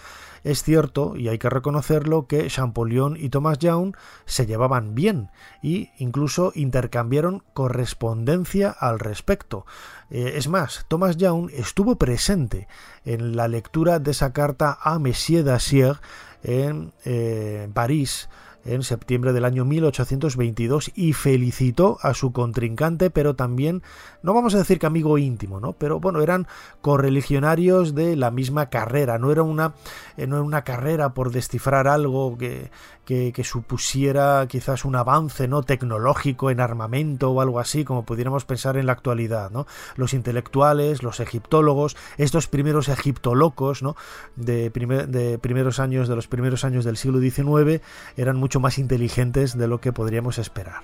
es 0.48 0.64
cierto, 0.64 1.18
y 1.18 1.28
hay 1.28 1.38
que 1.38 1.50
reconocerlo, 1.50 2.26
que 2.26 2.48
Champollion 2.48 3.18
y 3.18 3.30
Thomas 3.30 3.60
Young 3.60 3.95
se 4.26 4.45
llevaban 4.45 4.95
bien 4.95 5.30
e 5.62 5.91
incluso 5.98 6.54
intercambiaron 6.56 7.43
correspondencia 7.54 8.70
al 8.72 9.00
respecto. 9.00 9.66
Eh, 10.10 10.34
es 10.36 10.48
más, 10.48 10.86
Thomas 10.88 11.18
Young 11.18 11.50
estuvo 11.52 11.98
presente 11.98 12.70
en 13.04 13.36
la 13.36 13.50
lectura 13.50 14.00
de 14.00 14.12
esa 14.12 14.32
carta 14.32 14.78
a 14.82 15.00
Monsieur 15.00 15.43
Dacier 15.43 16.00
en 16.43 16.93
eh, 17.04 17.70
París 17.74 18.30
en 18.68 18.84
septiembre 18.84 19.34
del 19.34 19.45
año 19.45 19.65
1822 19.65 20.91
y 20.95 21.13
felicitó 21.13 21.97
a 22.01 22.13
su 22.13 22.32
contrincante, 22.32 23.09
pero 23.09 23.36
también, 23.36 23.82
no 24.22 24.34
vamos 24.34 24.55
a 24.55 24.59
decir 24.59 24.80
que 24.80 24.86
amigo 24.86 25.18
íntimo, 25.18 25.59
¿no? 25.59 25.74
Pero 25.74 25.99
bueno, 25.99 26.22
eran 26.22 26.47
correligionarios 26.82 27.95
de 27.95 28.15
la 28.15 28.32
misma 28.32 28.70
carrera, 28.70 29.18
no 29.18 29.32
era 29.32 29.43
una, 29.43 29.74
eh, 30.18 30.28
no 30.28 30.36
era 30.38 30.43
una 30.43 30.63
carrera 30.63 31.13
por 31.13 31.32
descifrar 31.32 31.88
algo 31.88 32.38
que, 32.38 32.70
que, 33.07 33.43
supusiera 33.45 34.45
quizás 34.49 34.84
un 34.84 34.97
avance 34.97 35.47
no 35.47 35.63
tecnológico 35.63 36.51
en 36.51 36.59
armamento 36.59 37.32
o 37.32 37.39
algo 37.39 37.61
así, 37.61 37.86
como 37.86 38.03
pudiéramos 38.03 38.43
pensar 38.43 38.76
en 38.76 38.86
la 38.86 38.91
actualidad. 38.91 39.49
¿no? 39.49 39.65
Los 39.95 40.13
intelectuales, 40.13 41.03
los 41.03 41.22
egiptólogos, 41.22 41.95
estos 42.18 42.47
primeros 42.47 42.89
egiptolocos 42.89 43.82
¿no? 43.82 43.95
de, 44.36 44.70
de 44.70 45.38
primeros 45.38 45.80
años, 45.80 46.09
de 46.09 46.18
los 46.18 46.28
primeros 46.28 46.65
años 46.65 46.84
del 46.84 46.97
siglo 46.97 47.22
XIX, 47.22 47.82
eran 48.18 48.36
mucho 48.36 48.57
más 48.60 48.78
inteligentes 48.78 49.58
de 49.58 49.68
lo 49.68 49.80
que 49.82 49.93
podríamos 49.93 50.38
esperar. 50.38 50.84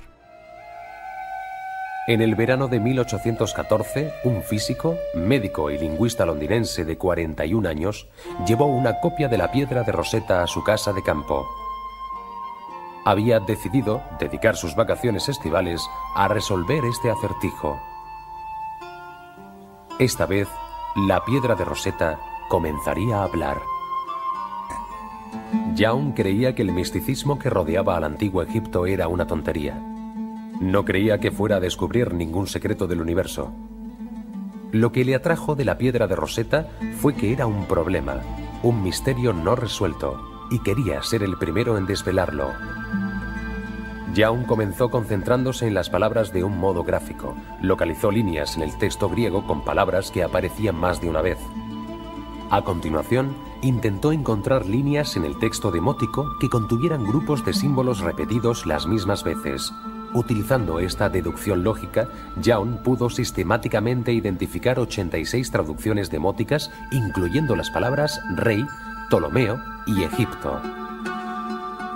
En 2.07 2.21
el 2.21 2.35
verano 2.35 2.67
de 2.67 2.81
1814, 2.81 4.13
un 4.25 4.43
físico, 4.43 4.97
médico 5.15 5.71
y 5.71 5.77
lingüista 5.77 6.25
londinense 6.25 6.83
de 6.83 6.97
41 6.97 7.69
años 7.69 8.07
llevó 8.45 8.65
una 8.65 8.99
copia 8.99 9.29
de 9.29 9.37
la 9.37 9.51
piedra 9.51 9.83
de 9.83 9.93
Rosetta 9.93 10.43
a 10.43 10.47
su 10.47 10.63
casa 10.63 10.91
de 10.91 11.01
campo 11.01 11.45
había 13.05 13.39
decidido 13.39 14.01
dedicar 14.19 14.55
sus 14.55 14.75
vacaciones 14.75 15.27
estivales 15.29 15.81
a 16.15 16.27
resolver 16.27 16.85
este 16.85 17.09
acertijo. 17.11 17.79
Esta 19.99 20.25
vez, 20.25 20.47
la 20.95 21.23
piedra 21.25 21.55
de 21.55 21.65
Rosetta 21.65 22.19
comenzaría 22.49 23.17
a 23.17 23.23
hablar. 23.23 23.57
Young 25.75 26.13
creía 26.13 26.55
que 26.55 26.61
el 26.61 26.71
misticismo 26.71 27.39
que 27.39 27.49
rodeaba 27.49 27.97
al 27.97 28.03
antiguo 28.03 28.41
Egipto 28.41 28.85
era 28.85 29.07
una 29.07 29.27
tontería. 29.27 29.75
No 30.59 30.85
creía 30.85 31.19
que 31.19 31.31
fuera 31.31 31.57
a 31.57 31.59
descubrir 31.59 32.13
ningún 32.13 32.47
secreto 32.47 32.87
del 32.87 33.01
universo. 33.01 33.53
Lo 34.71 34.91
que 34.91 35.05
le 35.05 35.15
atrajo 35.15 35.55
de 35.55 35.65
la 35.65 35.77
piedra 35.77 36.07
de 36.07 36.15
Rosetta 36.15 36.67
fue 36.97 37.15
que 37.15 37.31
era 37.31 37.45
un 37.45 37.65
problema, 37.65 38.21
un 38.63 38.81
misterio 38.81 39.33
no 39.33 39.55
resuelto, 39.55 40.19
y 40.49 40.59
quería 40.59 41.01
ser 41.03 41.23
el 41.23 41.37
primero 41.37 41.77
en 41.77 41.85
desvelarlo. 41.85 42.51
Young 44.13 44.45
comenzó 44.45 44.89
concentrándose 44.89 45.67
en 45.67 45.73
las 45.73 45.89
palabras 45.89 46.31
de 46.31 46.43
un 46.43 46.57
modo 46.59 46.83
gráfico. 46.83 47.35
Localizó 47.61 48.11
líneas 48.11 48.55
en 48.55 48.63
el 48.63 48.77
texto 48.77 49.09
griego 49.09 49.47
con 49.47 49.65
palabras 49.65 50.11
que 50.11 50.23
aparecían 50.23 50.75
más 50.75 51.01
de 51.01 51.09
una 51.09 51.21
vez. 51.21 51.39
A 52.49 52.61
continuación, 52.63 53.35
intentó 53.61 54.11
encontrar 54.11 54.65
líneas 54.65 55.15
en 55.15 55.25
el 55.25 55.37
texto 55.39 55.71
demótico 55.71 56.37
que 56.39 56.49
contuvieran 56.49 57.03
grupos 57.03 57.43
de 57.45 57.53
símbolos 57.53 58.01
repetidos 58.01 58.65
las 58.65 58.85
mismas 58.85 59.23
veces. 59.23 59.73
Utilizando 60.13 60.79
esta 60.79 61.09
deducción 61.09 61.63
lógica, 61.63 62.07
Young 62.41 62.83
pudo 62.83 63.09
sistemáticamente 63.09 64.13
identificar 64.13 64.79
86 64.79 65.49
traducciones 65.49 66.11
demóticas, 66.11 66.69
incluyendo 66.91 67.55
las 67.55 67.71
palabras 67.71 68.21
rey, 68.35 68.63
Ptolomeo 69.09 69.59
y 69.87 70.03
Egipto. 70.03 70.61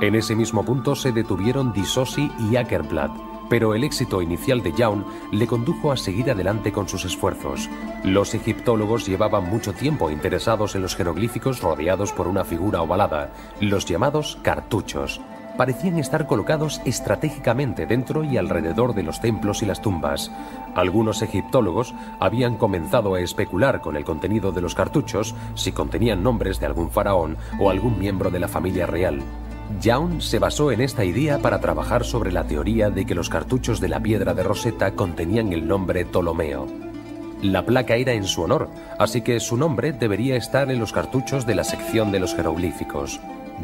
En 0.02 0.16
ese 0.16 0.36
mismo 0.36 0.64
punto 0.66 0.96
se 0.96 1.12
detuvieron 1.12 1.74
Disosi 1.74 2.32
y 2.40 2.56
Ackerblad, 2.56 3.12
pero 3.50 3.76
el 3.76 3.84
éxito 3.84 4.22
inicial 4.22 4.62
de 4.62 4.72
Jaun 4.74 5.06
le 5.32 5.48
condujo 5.48 5.92
a 5.92 5.98
seguir 5.98 6.32
adelante 6.32 6.72
con 6.72 6.88
sus 6.88 7.06
esfuerzos. 7.06 7.70
Los 8.04 8.34
egiptólogos 8.34 9.06
llevaban 9.08 9.50
mucho 9.50 9.74
tiempo 9.74 10.10
interesados 10.10 10.76
en 10.76 10.82
los 10.82 10.96
jeroglíficos 10.96 11.62
rodeados 11.62 12.12
por 12.14 12.28
una 12.28 12.44
figura 12.44 12.82
ovalada, 12.82 13.32
los 13.60 13.86
llamados 13.86 14.38
cartuchos. 14.42 15.22
Parecían 15.58 15.98
estar 15.98 16.28
colocados 16.28 16.82
estratégicamente 16.86 17.88
dentro 17.88 18.24
y 18.24 18.38
alrededor 18.38 18.94
de 18.94 19.02
los 19.02 19.20
templos 19.22 19.64
y 19.64 19.66
las 19.66 19.82
tumbas. 19.82 20.32
Algunos 20.76 21.24
egiptólogos 21.24 21.96
habían 22.20 22.58
comenzado 22.58 23.16
a 23.16 23.22
especular 23.22 23.82
con 23.82 23.96
el 23.96 24.06
contenido 24.06 24.52
de 24.52 24.62
los 24.62 24.76
cartuchos 24.76 25.34
si 25.56 25.72
contenían 25.72 26.22
nombres 26.22 26.60
de 26.60 26.68
algún 26.68 26.92
faraón 26.92 27.38
o 27.60 27.72
algún 27.72 27.98
miembro 27.98 28.30
de 28.30 28.40
la 28.40 28.48
familia 28.48 28.86
real. 28.86 29.24
Jaun 29.82 30.22
se 30.22 30.40
basó 30.40 30.72
en 30.72 30.82
esta 30.82 31.04
idea 31.04 31.40
para 31.40 31.60
trabajar 31.60 32.06
sobre 32.06 32.32
la 32.32 32.46
teoría 32.46 32.90
de 32.90 33.06
que 33.06 33.16
los 33.16 33.30
cartuchos 33.30 33.80
de 33.80 33.90
la 33.90 34.00
piedra 34.00 34.34
de 34.34 34.44
Rosetta 34.44 34.92
contenían 34.92 35.52
el 35.52 35.68
nombre 35.68 36.06
Ptolomeo. 36.06 36.68
La 37.42 37.66
placa 37.66 37.96
era 37.96 38.14
en 38.14 38.26
su 38.26 38.42
honor, 38.42 38.70
así 38.98 39.22
que 39.22 39.40
su 39.40 39.58
nombre 39.58 39.92
debería 39.92 40.36
estar 40.36 40.72
en 40.72 40.80
los 40.80 40.94
cartuchos 40.94 41.46
de 41.46 41.56
la 41.56 41.64
sección 41.64 42.12
de 42.12 42.20
los 42.20 42.34
jeroglíficos. 42.34 43.20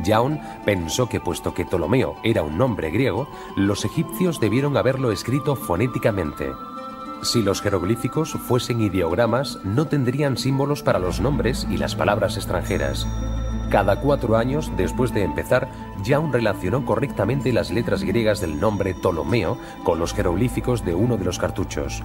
Jaun 0.05 0.39
pensó 0.65 1.07
que 1.07 1.19
puesto 1.19 1.53
que 1.53 1.65
Ptolomeo 1.65 2.15
era 2.23 2.43
un 2.43 2.57
nombre 2.57 2.91
griego, 2.91 3.27
los 3.55 3.85
egipcios 3.85 4.39
debieron 4.39 4.77
haberlo 4.77 5.11
escrito 5.11 5.55
fonéticamente. 5.55 6.51
Si 7.23 7.41
los 7.41 7.61
jeroglíficos 7.61 8.33
fuesen 8.33 8.81
ideogramas, 8.81 9.57
no 9.63 9.87
tendrían 9.87 10.37
símbolos 10.37 10.83
para 10.83 10.99
los 10.99 11.21
nombres 11.21 11.65
y 11.71 11.77
las 11.77 11.95
palabras 11.95 12.35
extranjeras. 12.35 13.07
Cada 13.73 13.99
cuatro 13.99 14.37
años 14.37 14.71
después 14.77 15.15
de 15.15 15.23
empezar, 15.23 15.67
Jaun 16.05 16.31
relacionó 16.31 16.85
correctamente 16.85 17.51
las 17.51 17.71
letras 17.71 18.03
griegas 18.03 18.39
del 18.39 18.59
nombre 18.59 18.93
Ptolomeo 18.93 19.57
con 19.83 19.97
los 19.97 20.13
jeroglíficos 20.13 20.85
de 20.85 20.93
uno 20.93 21.17
de 21.17 21.25
los 21.25 21.39
cartuchos. 21.39 22.03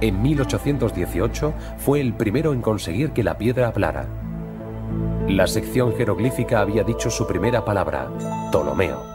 En 0.00 0.22
1818 0.22 1.52
fue 1.76 2.00
el 2.00 2.14
primero 2.14 2.54
en 2.54 2.62
conseguir 2.62 3.10
que 3.10 3.22
la 3.22 3.36
piedra 3.36 3.68
hablara. 3.68 4.06
La 5.28 5.46
sección 5.46 5.94
jeroglífica 5.94 6.62
había 6.62 6.84
dicho 6.84 7.10
su 7.10 7.26
primera 7.26 7.66
palabra, 7.66 8.08
Ptolomeo. 8.50 9.09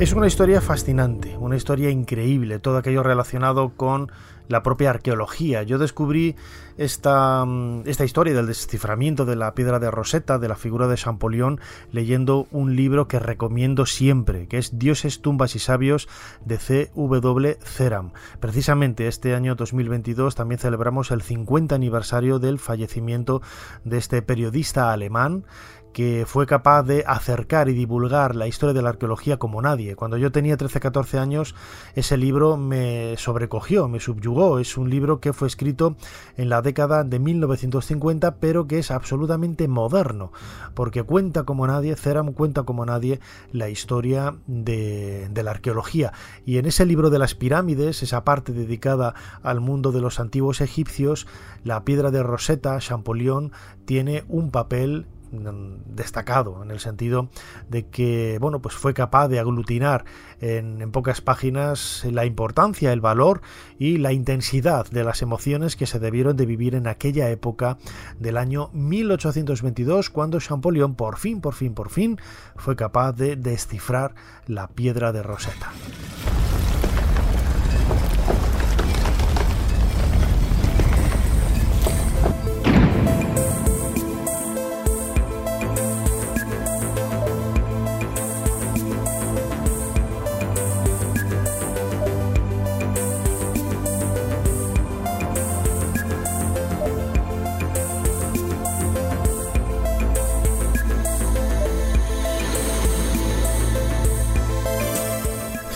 Es 0.00 0.14
una 0.14 0.26
historia 0.26 0.62
fascinante, 0.62 1.36
una 1.36 1.58
historia 1.58 1.90
increíble, 1.90 2.58
todo 2.58 2.78
aquello 2.78 3.02
relacionado 3.02 3.74
con 3.76 4.10
la 4.48 4.62
propia 4.62 4.88
arqueología. 4.88 5.62
Yo 5.62 5.76
descubrí 5.76 6.36
esta, 6.78 7.44
mm, 7.44 7.82
historia 7.86 8.34
del 8.34 8.46
desciframiento 8.46 9.26
de 9.26 9.36
la 9.36 9.54
piedra 9.54 9.78
de 9.78 9.90
Rosetta, 9.90 10.38
de 10.38 10.48
la 10.48 10.56
figura 10.56 10.88
de 10.88 10.96
Champollion, 10.96 11.60
leyendo 11.92 12.48
un 12.50 12.76
libro 12.76 13.08
que 13.08 13.18
recomiendo 13.18 13.84
siempre, 13.84 14.48
que 14.48 14.56
es 14.56 14.78
Dioses, 14.78 15.20
tumbas 15.20 15.54
y 15.54 15.58
sabios 15.58 16.08
de 16.46 16.56
C.W. 16.56 17.58
Ceram. 17.62 18.12
Precisamente 18.40 19.06
este 19.06 19.34
año 19.34 19.54
2022 19.54 20.34
también 20.34 20.58
celebramos 20.58 21.10
el 21.10 21.20
50 21.20 21.74
aniversario 21.74 22.38
del 22.38 22.58
fallecimiento 22.58 23.42
de 23.84 23.98
este 23.98 24.22
periodista 24.22 24.92
alemán 24.92 25.44
que 25.92 26.24
fue 26.26 26.46
capaz 26.46 26.82
de 26.84 27.04
acercar 27.06 27.68
y 27.68 27.74
divulgar 27.74 28.36
la 28.36 28.46
historia 28.46 28.72
de 28.72 28.82
la 28.82 28.90
arqueología 28.90 29.38
como 29.38 29.60
nadie. 29.60 29.96
Cuando 29.96 30.16
yo 30.16 30.30
tenía 30.30 30.56
13-14 30.56 31.18
años, 31.18 31.54
ese 31.94 32.16
libro 32.16 32.56
me 32.56 33.16
sobrecogió, 33.16 33.88
me 33.88 34.00
subyugó. 34.00 34.58
Es 34.58 34.76
un 34.76 34.90
libro 34.90 35.20
que 35.20 35.32
fue 35.32 35.48
escrito 35.48 35.96
en 36.36 36.48
la 36.48 36.62
década 36.62 37.04
de 37.04 37.18
1950, 37.18 38.36
pero 38.36 38.66
que 38.66 38.78
es 38.78 38.90
absolutamente 38.90 39.68
moderno, 39.68 40.32
porque 40.74 41.02
cuenta 41.02 41.44
como 41.44 41.66
nadie, 41.66 41.96
Ceram 41.96 42.32
cuenta 42.32 42.62
como 42.62 42.86
nadie 42.86 43.20
la 43.52 43.68
historia 43.68 44.36
de, 44.46 45.28
de 45.30 45.42
la 45.42 45.50
arqueología. 45.50 46.12
Y 46.44 46.58
en 46.58 46.66
ese 46.66 46.86
libro 46.86 47.10
de 47.10 47.18
las 47.18 47.34
pirámides, 47.34 48.02
esa 48.02 48.24
parte 48.24 48.52
dedicada 48.52 49.14
al 49.42 49.60
mundo 49.60 49.92
de 49.92 50.00
los 50.00 50.20
antiguos 50.20 50.60
egipcios, 50.60 51.26
la 51.64 51.84
piedra 51.84 52.10
de 52.10 52.22
Rosetta, 52.22 52.78
Champollion, 52.78 53.52
tiene 53.84 54.24
un 54.28 54.50
papel 54.50 55.06
destacado 55.30 56.62
en 56.62 56.70
el 56.70 56.80
sentido 56.80 57.28
de 57.68 57.86
que 57.86 58.38
bueno 58.40 58.60
pues 58.60 58.74
fue 58.74 58.94
capaz 58.94 59.28
de 59.28 59.38
aglutinar 59.38 60.04
en, 60.40 60.80
en, 60.82 60.90
pocas 60.90 61.20
páginas 61.20 62.04
la 62.10 62.24
importancia 62.24 62.92
el 62.92 63.00
valor 63.00 63.40
y 63.78 63.98
la 63.98 64.12
intensidad 64.12 64.86
de 64.90 65.04
las 65.04 65.22
emociones 65.22 65.76
que 65.76 65.86
se 65.86 65.98
debieron 65.98 66.36
de 66.36 66.46
vivir 66.46 66.74
en 66.74 66.86
aquella 66.86 67.30
época 67.30 67.78
del 68.18 68.36
año 68.36 68.70
1822 68.72 70.10
cuando 70.10 70.40
Champollion 70.40 70.94
por 70.94 71.18
fin 71.18 71.40
por 71.40 71.54
fin 71.54 71.74
por 71.74 71.90
fin 71.90 72.18
fue 72.56 72.76
capaz 72.76 73.12
de 73.12 73.36
descifrar 73.36 74.14
la 74.46 74.68
piedra 74.68 75.12
de 75.12 75.22
Rosetta 75.22 75.70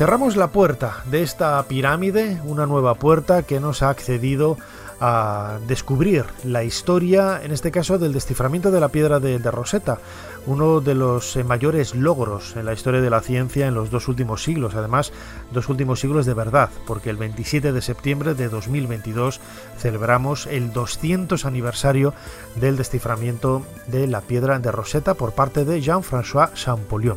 Cerramos 0.05 0.36
la 0.36 0.48
puerta 0.48 1.02
de 1.07 1.22
esta 1.22 1.62
pirámide, 1.62 2.38
una 2.44 2.66
nueva 2.66 2.94
puerta 2.96 3.42
que 3.44 3.59
nos 3.59 3.82
ha 3.82 3.88
accedido 3.88 4.59
a 5.00 5.57
descubrir 5.66 6.26
la 6.44 6.62
historia, 6.62 7.40
en 7.42 7.52
este 7.52 7.70
caso 7.70 7.96
del 7.98 8.12
desciframiento 8.12 8.70
de 8.70 8.80
la 8.80 8.90
piedra 8.90 9.18
de, 9.18 9.38
Rosetta, 9.38 10.00
uno 10.44 10.82
de 10.82 10.94
los 10.94 11.36
eh, 11.36 11.42
mayores 11.42 11.94
logros 11.94 12.55
en 12.55 12.66
la 12.66 12.74
historia 12.74 13.00
de 13.00 13.09
la 13.09 13.22
ciencia 13.22 13.66
en 13.66 13.72
los 13.72 13.90
dos 13.90 14.07
últimos 14.07 14.42
siglos, 14.42 14.74
además 14.74 15.11
dos 15.52 15.70
últimos 15.70 16.00
siglos 16.00 16.26
de 16.26 16.34
verdad, 16.34 16.68
porque 16.86 17.09
el 17.09 17.16
27 17.16 17.72
de 17.72 17.80
septiembre 17.80 18.34
de 18.34 18.50
2022 18.50 19.40
celebramos 19.78 20.46
el 20.48 20.74
200 20.74 21.46
aniversario 21.46 22.12
del 22.57 22.76
desciframiento 22.76 23.62
de 23.86 24.07
la 24.07 24.20
piedra 24.20 24.59
de 24.59 24.70
Rosetta 24.70 25.14
por 25.14 25.32
parte 25.32 25.64
de 25.64 25.80
Jean-François 25.80 26.52
Champollion. 26.52 27.16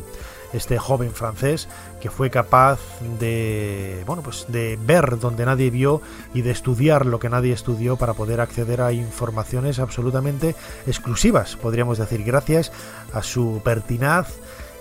Este 0.52 0.78
joven 0.78 1.12
francés 1.12 1.68
que 2.00 2.10
fue 2.10 2.30
capaz 2.30 2.78
de 3.18 4.02
bueno 4.06 4.22
pues 4.22 4.46
de 4.48 4.78
ver 4.80 5.18
donde 5.18 5.44
nadie 5.44 5.70
vio 5.70 6.00
y 6.34 6.42
de 6.42 6.50
estudiar 6.50 7.06
lo 7.06 7.18
que 7.18 7.28
nadie 7.28 7.52
estudió 7.52 7.96
para 7.96 8.14
poder 8.14 8.40
acceder 8.40 8.80
a 8.80 8.92
informaciones 8.92 9.78
absolutamente 9.78 10.54
exclusivas 10.86 11.56
podríamos 11.56 11.98
decir 11.98 12.24
gracias 12.24 12.72
a 13.12 13.22
su 13.22 13.60
pertinaz 13.64 14.34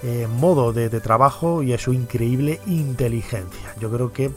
eh, 0.04 0.28
modo 0.28 0.74
de, 0.74 0.90
de 0.90 1.02
trabajo 1.02 1.64
y 1.64 1.74
a 1.74 1.80
su 1.80 1.92
increíble 1.92 2.62
inteligencia. 2.68 3.74
Yo 3.80 3.90
creo 3.90 4.14
que 4.14 4.30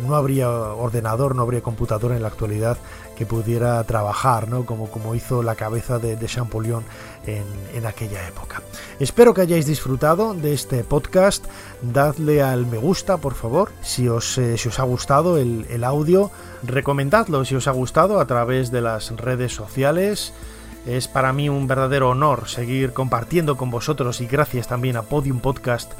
no 0.00 0.16
habría 0.16 0.50
ordenador, 0.50 1.36
no 1.36 1.42
habría 1.42 1.62
computador 1.62 2.10
en 2.12 2.22
la 2.22 2.28
actualidad 2.28 2.78
que 3.16 3.26
pudiera 3.26 3.82
trabajar, 3.84 4.48
¿no? 4.48 4.66
Como, 4.66 4.90
como 4.90 5.14
hizo 5.14 5.42
la 5.42 5.54
cabeza 5.54 5.98
de, 5.98 6.16
de 6.16 6.26
Champollion 6.26 6.84
en, 7.26 7.44
en, 7.74 7.86
aquella 7.86 8.26
época. 8.26 8.62
Espero 8.98 9.34
que 9.34 9.42
hayáis 9.42 9.66
disfrutado 9.66 10.34
de 10.34 10.52
este 10.52 10.84
podcast. 10.84 11.44
Dadle 11.82 12.42
al 12.42 12.66
me 12.66 12.78
gusta, 12.78 13.16
por 13.18 13.34
favor, 13.34 13.70
si 13.82 14.08
os, 14.08 14.38
eh, 14.38 14.58
si 14.58 14.68
os 14.68 14.78
ha 14.78 14.84
gustado 14.84 15.38
el, 15.38 15.66
el 15.70 15.84
audio. 15.84 16.30
Recomendadlo 16.62 17.44
si 17.44 17.54
os 17.54 17.66
ha 17.68 17.72
gustado 17.72 18.20
a 18.20 18.26
través 18.26 18.70
de 18.70 18.80
las 18.80 19.10
redes 19.16 19.54
sociales. 19.54 20.32
Es 20.86 21.08
para 21.08 21.32
mí 21.32 21.48
un 21.48 21.66
verdadero 21.66 22.10
honor 22.10 22.46
seguir 22.46 22.92
compartiendo 22.92 23.56
con 23.56 23.70
vosotros 23.70 24.20
y 24.20 24.26
gracias 24.26 24.68
también 24.68 24.96
a 24.96 25.02
Podium 25.02 25.40
Podcast 25.40 25.92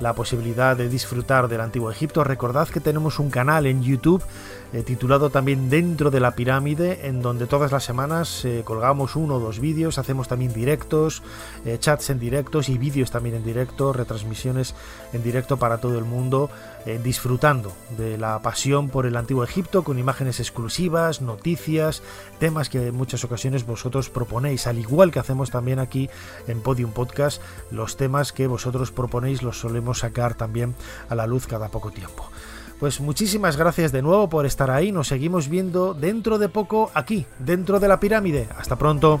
la 0.00 0.14
posibilidad 0.14 0.76
de 0.76 0.88
disfrutar 0.88 1.46
del 1.46 1.60
antiguo 1.60 1.90
Egipto. 1.90 2.24
Recordad 2.24 2.68
que 2.68 2.80
tenemos 2.80 3.20
un 3.20 3.30
canal 3.30 3.66
en 3.66 3.82
YouTube 3.82 4.22
eh, 4.72 4.82
titulado 4.82 5.30
también 5.30 5.70
Dentro 5.70 6.10
de 6.10 6.18
la 6.18 6.32
Pirámide, 6.32 7.06
en 7.06 7.22
donde 7.22 7.46
todas 7.46 7.70
las 7.70 7.84
semanas 7.84 8.44
eh, 8.44 8.62
colgamos 8.64 9.14
uno 9.16 9.36
o 9.36 9.40
dos 9.40 9.60
vídeos, 9.60 9.98
hacemos 9.98 10.26
también 10.28 10.52
directos, 10.52 11.22
eh, 11.64 11.76
chats 11.78 12.10
en 12.10 12.18
directos 12.18 12.68
y 12.68 12.78
vídeos 12.78 13.10
también 13.10 13.36
en 13.36 13.44
directo, 13.44 13.92
retransmisiones 13.92 14.74
en 15.12 15.22
directo 15.22 15.56
para 15.56 15.78
todo 15.78 15.98
el 15.98 16.04
mundo, 16.04 16.50
eh, 16.86 17.00
disfrutando 17.02 17.72
de 17.96 18.18
la 18.18 18.40
pasión 18.40 18.88
por 18.88 19.06
el 19.06 19.16
antiguo 19.16 19.44
Egipto 19.44 19.84
con 19.84 19.98
imágenes 19.98 20.40
exclusivas, 20.40 21.20
noticias, 21.20 22.02
temas 22.38 22.68
que 22.68 22.88
en 22.88 22.94
muchas 22.94 23.24
ocasiones 23.24 23.66
vosotros 23.66 24.10
proponéis, 24.10 24.66
al 24.66 24.78
igual 24.78 25.10
que 25.10 25.18
hacemos 25.18 25.50
también 25.50 25.78
aquí 25.78 26.10
en 26.48 26.60
Podium 26.60 26.92
Podcast, 26.92 27.40
los 27.70 27.96
temas 27.96 28.32
que 28.32 28.46
vosotros 28.46 28.90
proponéis 28.90 29.42
los 29.42 29.60
solemos 29.60 30.00
sacar 30.00 30.34
también 30.34 30.74
a 31.08 31.14
la 31.14 31.26
luz 31.26 31.46
cada 31.46 31.68
poco 31.68 31.90
tiempo. 31.90 32.28
Pues 32.80 33.00
muchísimas 33.00 33.56
gracias 33.56 33.92
de 33.92 34.02
nuevo 34.02 34.28
por 34.28 34.44
estar 34.44 34.68
ahí. 34.72 34.90
Nos 34.90 35.06
seguimos 35.06 35.48
viendo 35.48 35.94
dentro 35.94 36.38
de 36.38 36.48
poco 36.48 36.90
aquí, 36.94 37.26
dentro 37.38 37.78
de 37.78 37.86
la 37.86 38.00
pirámide. 38.00 38.48
Hasta 38.58 38.74
pronto. 38.74 39.20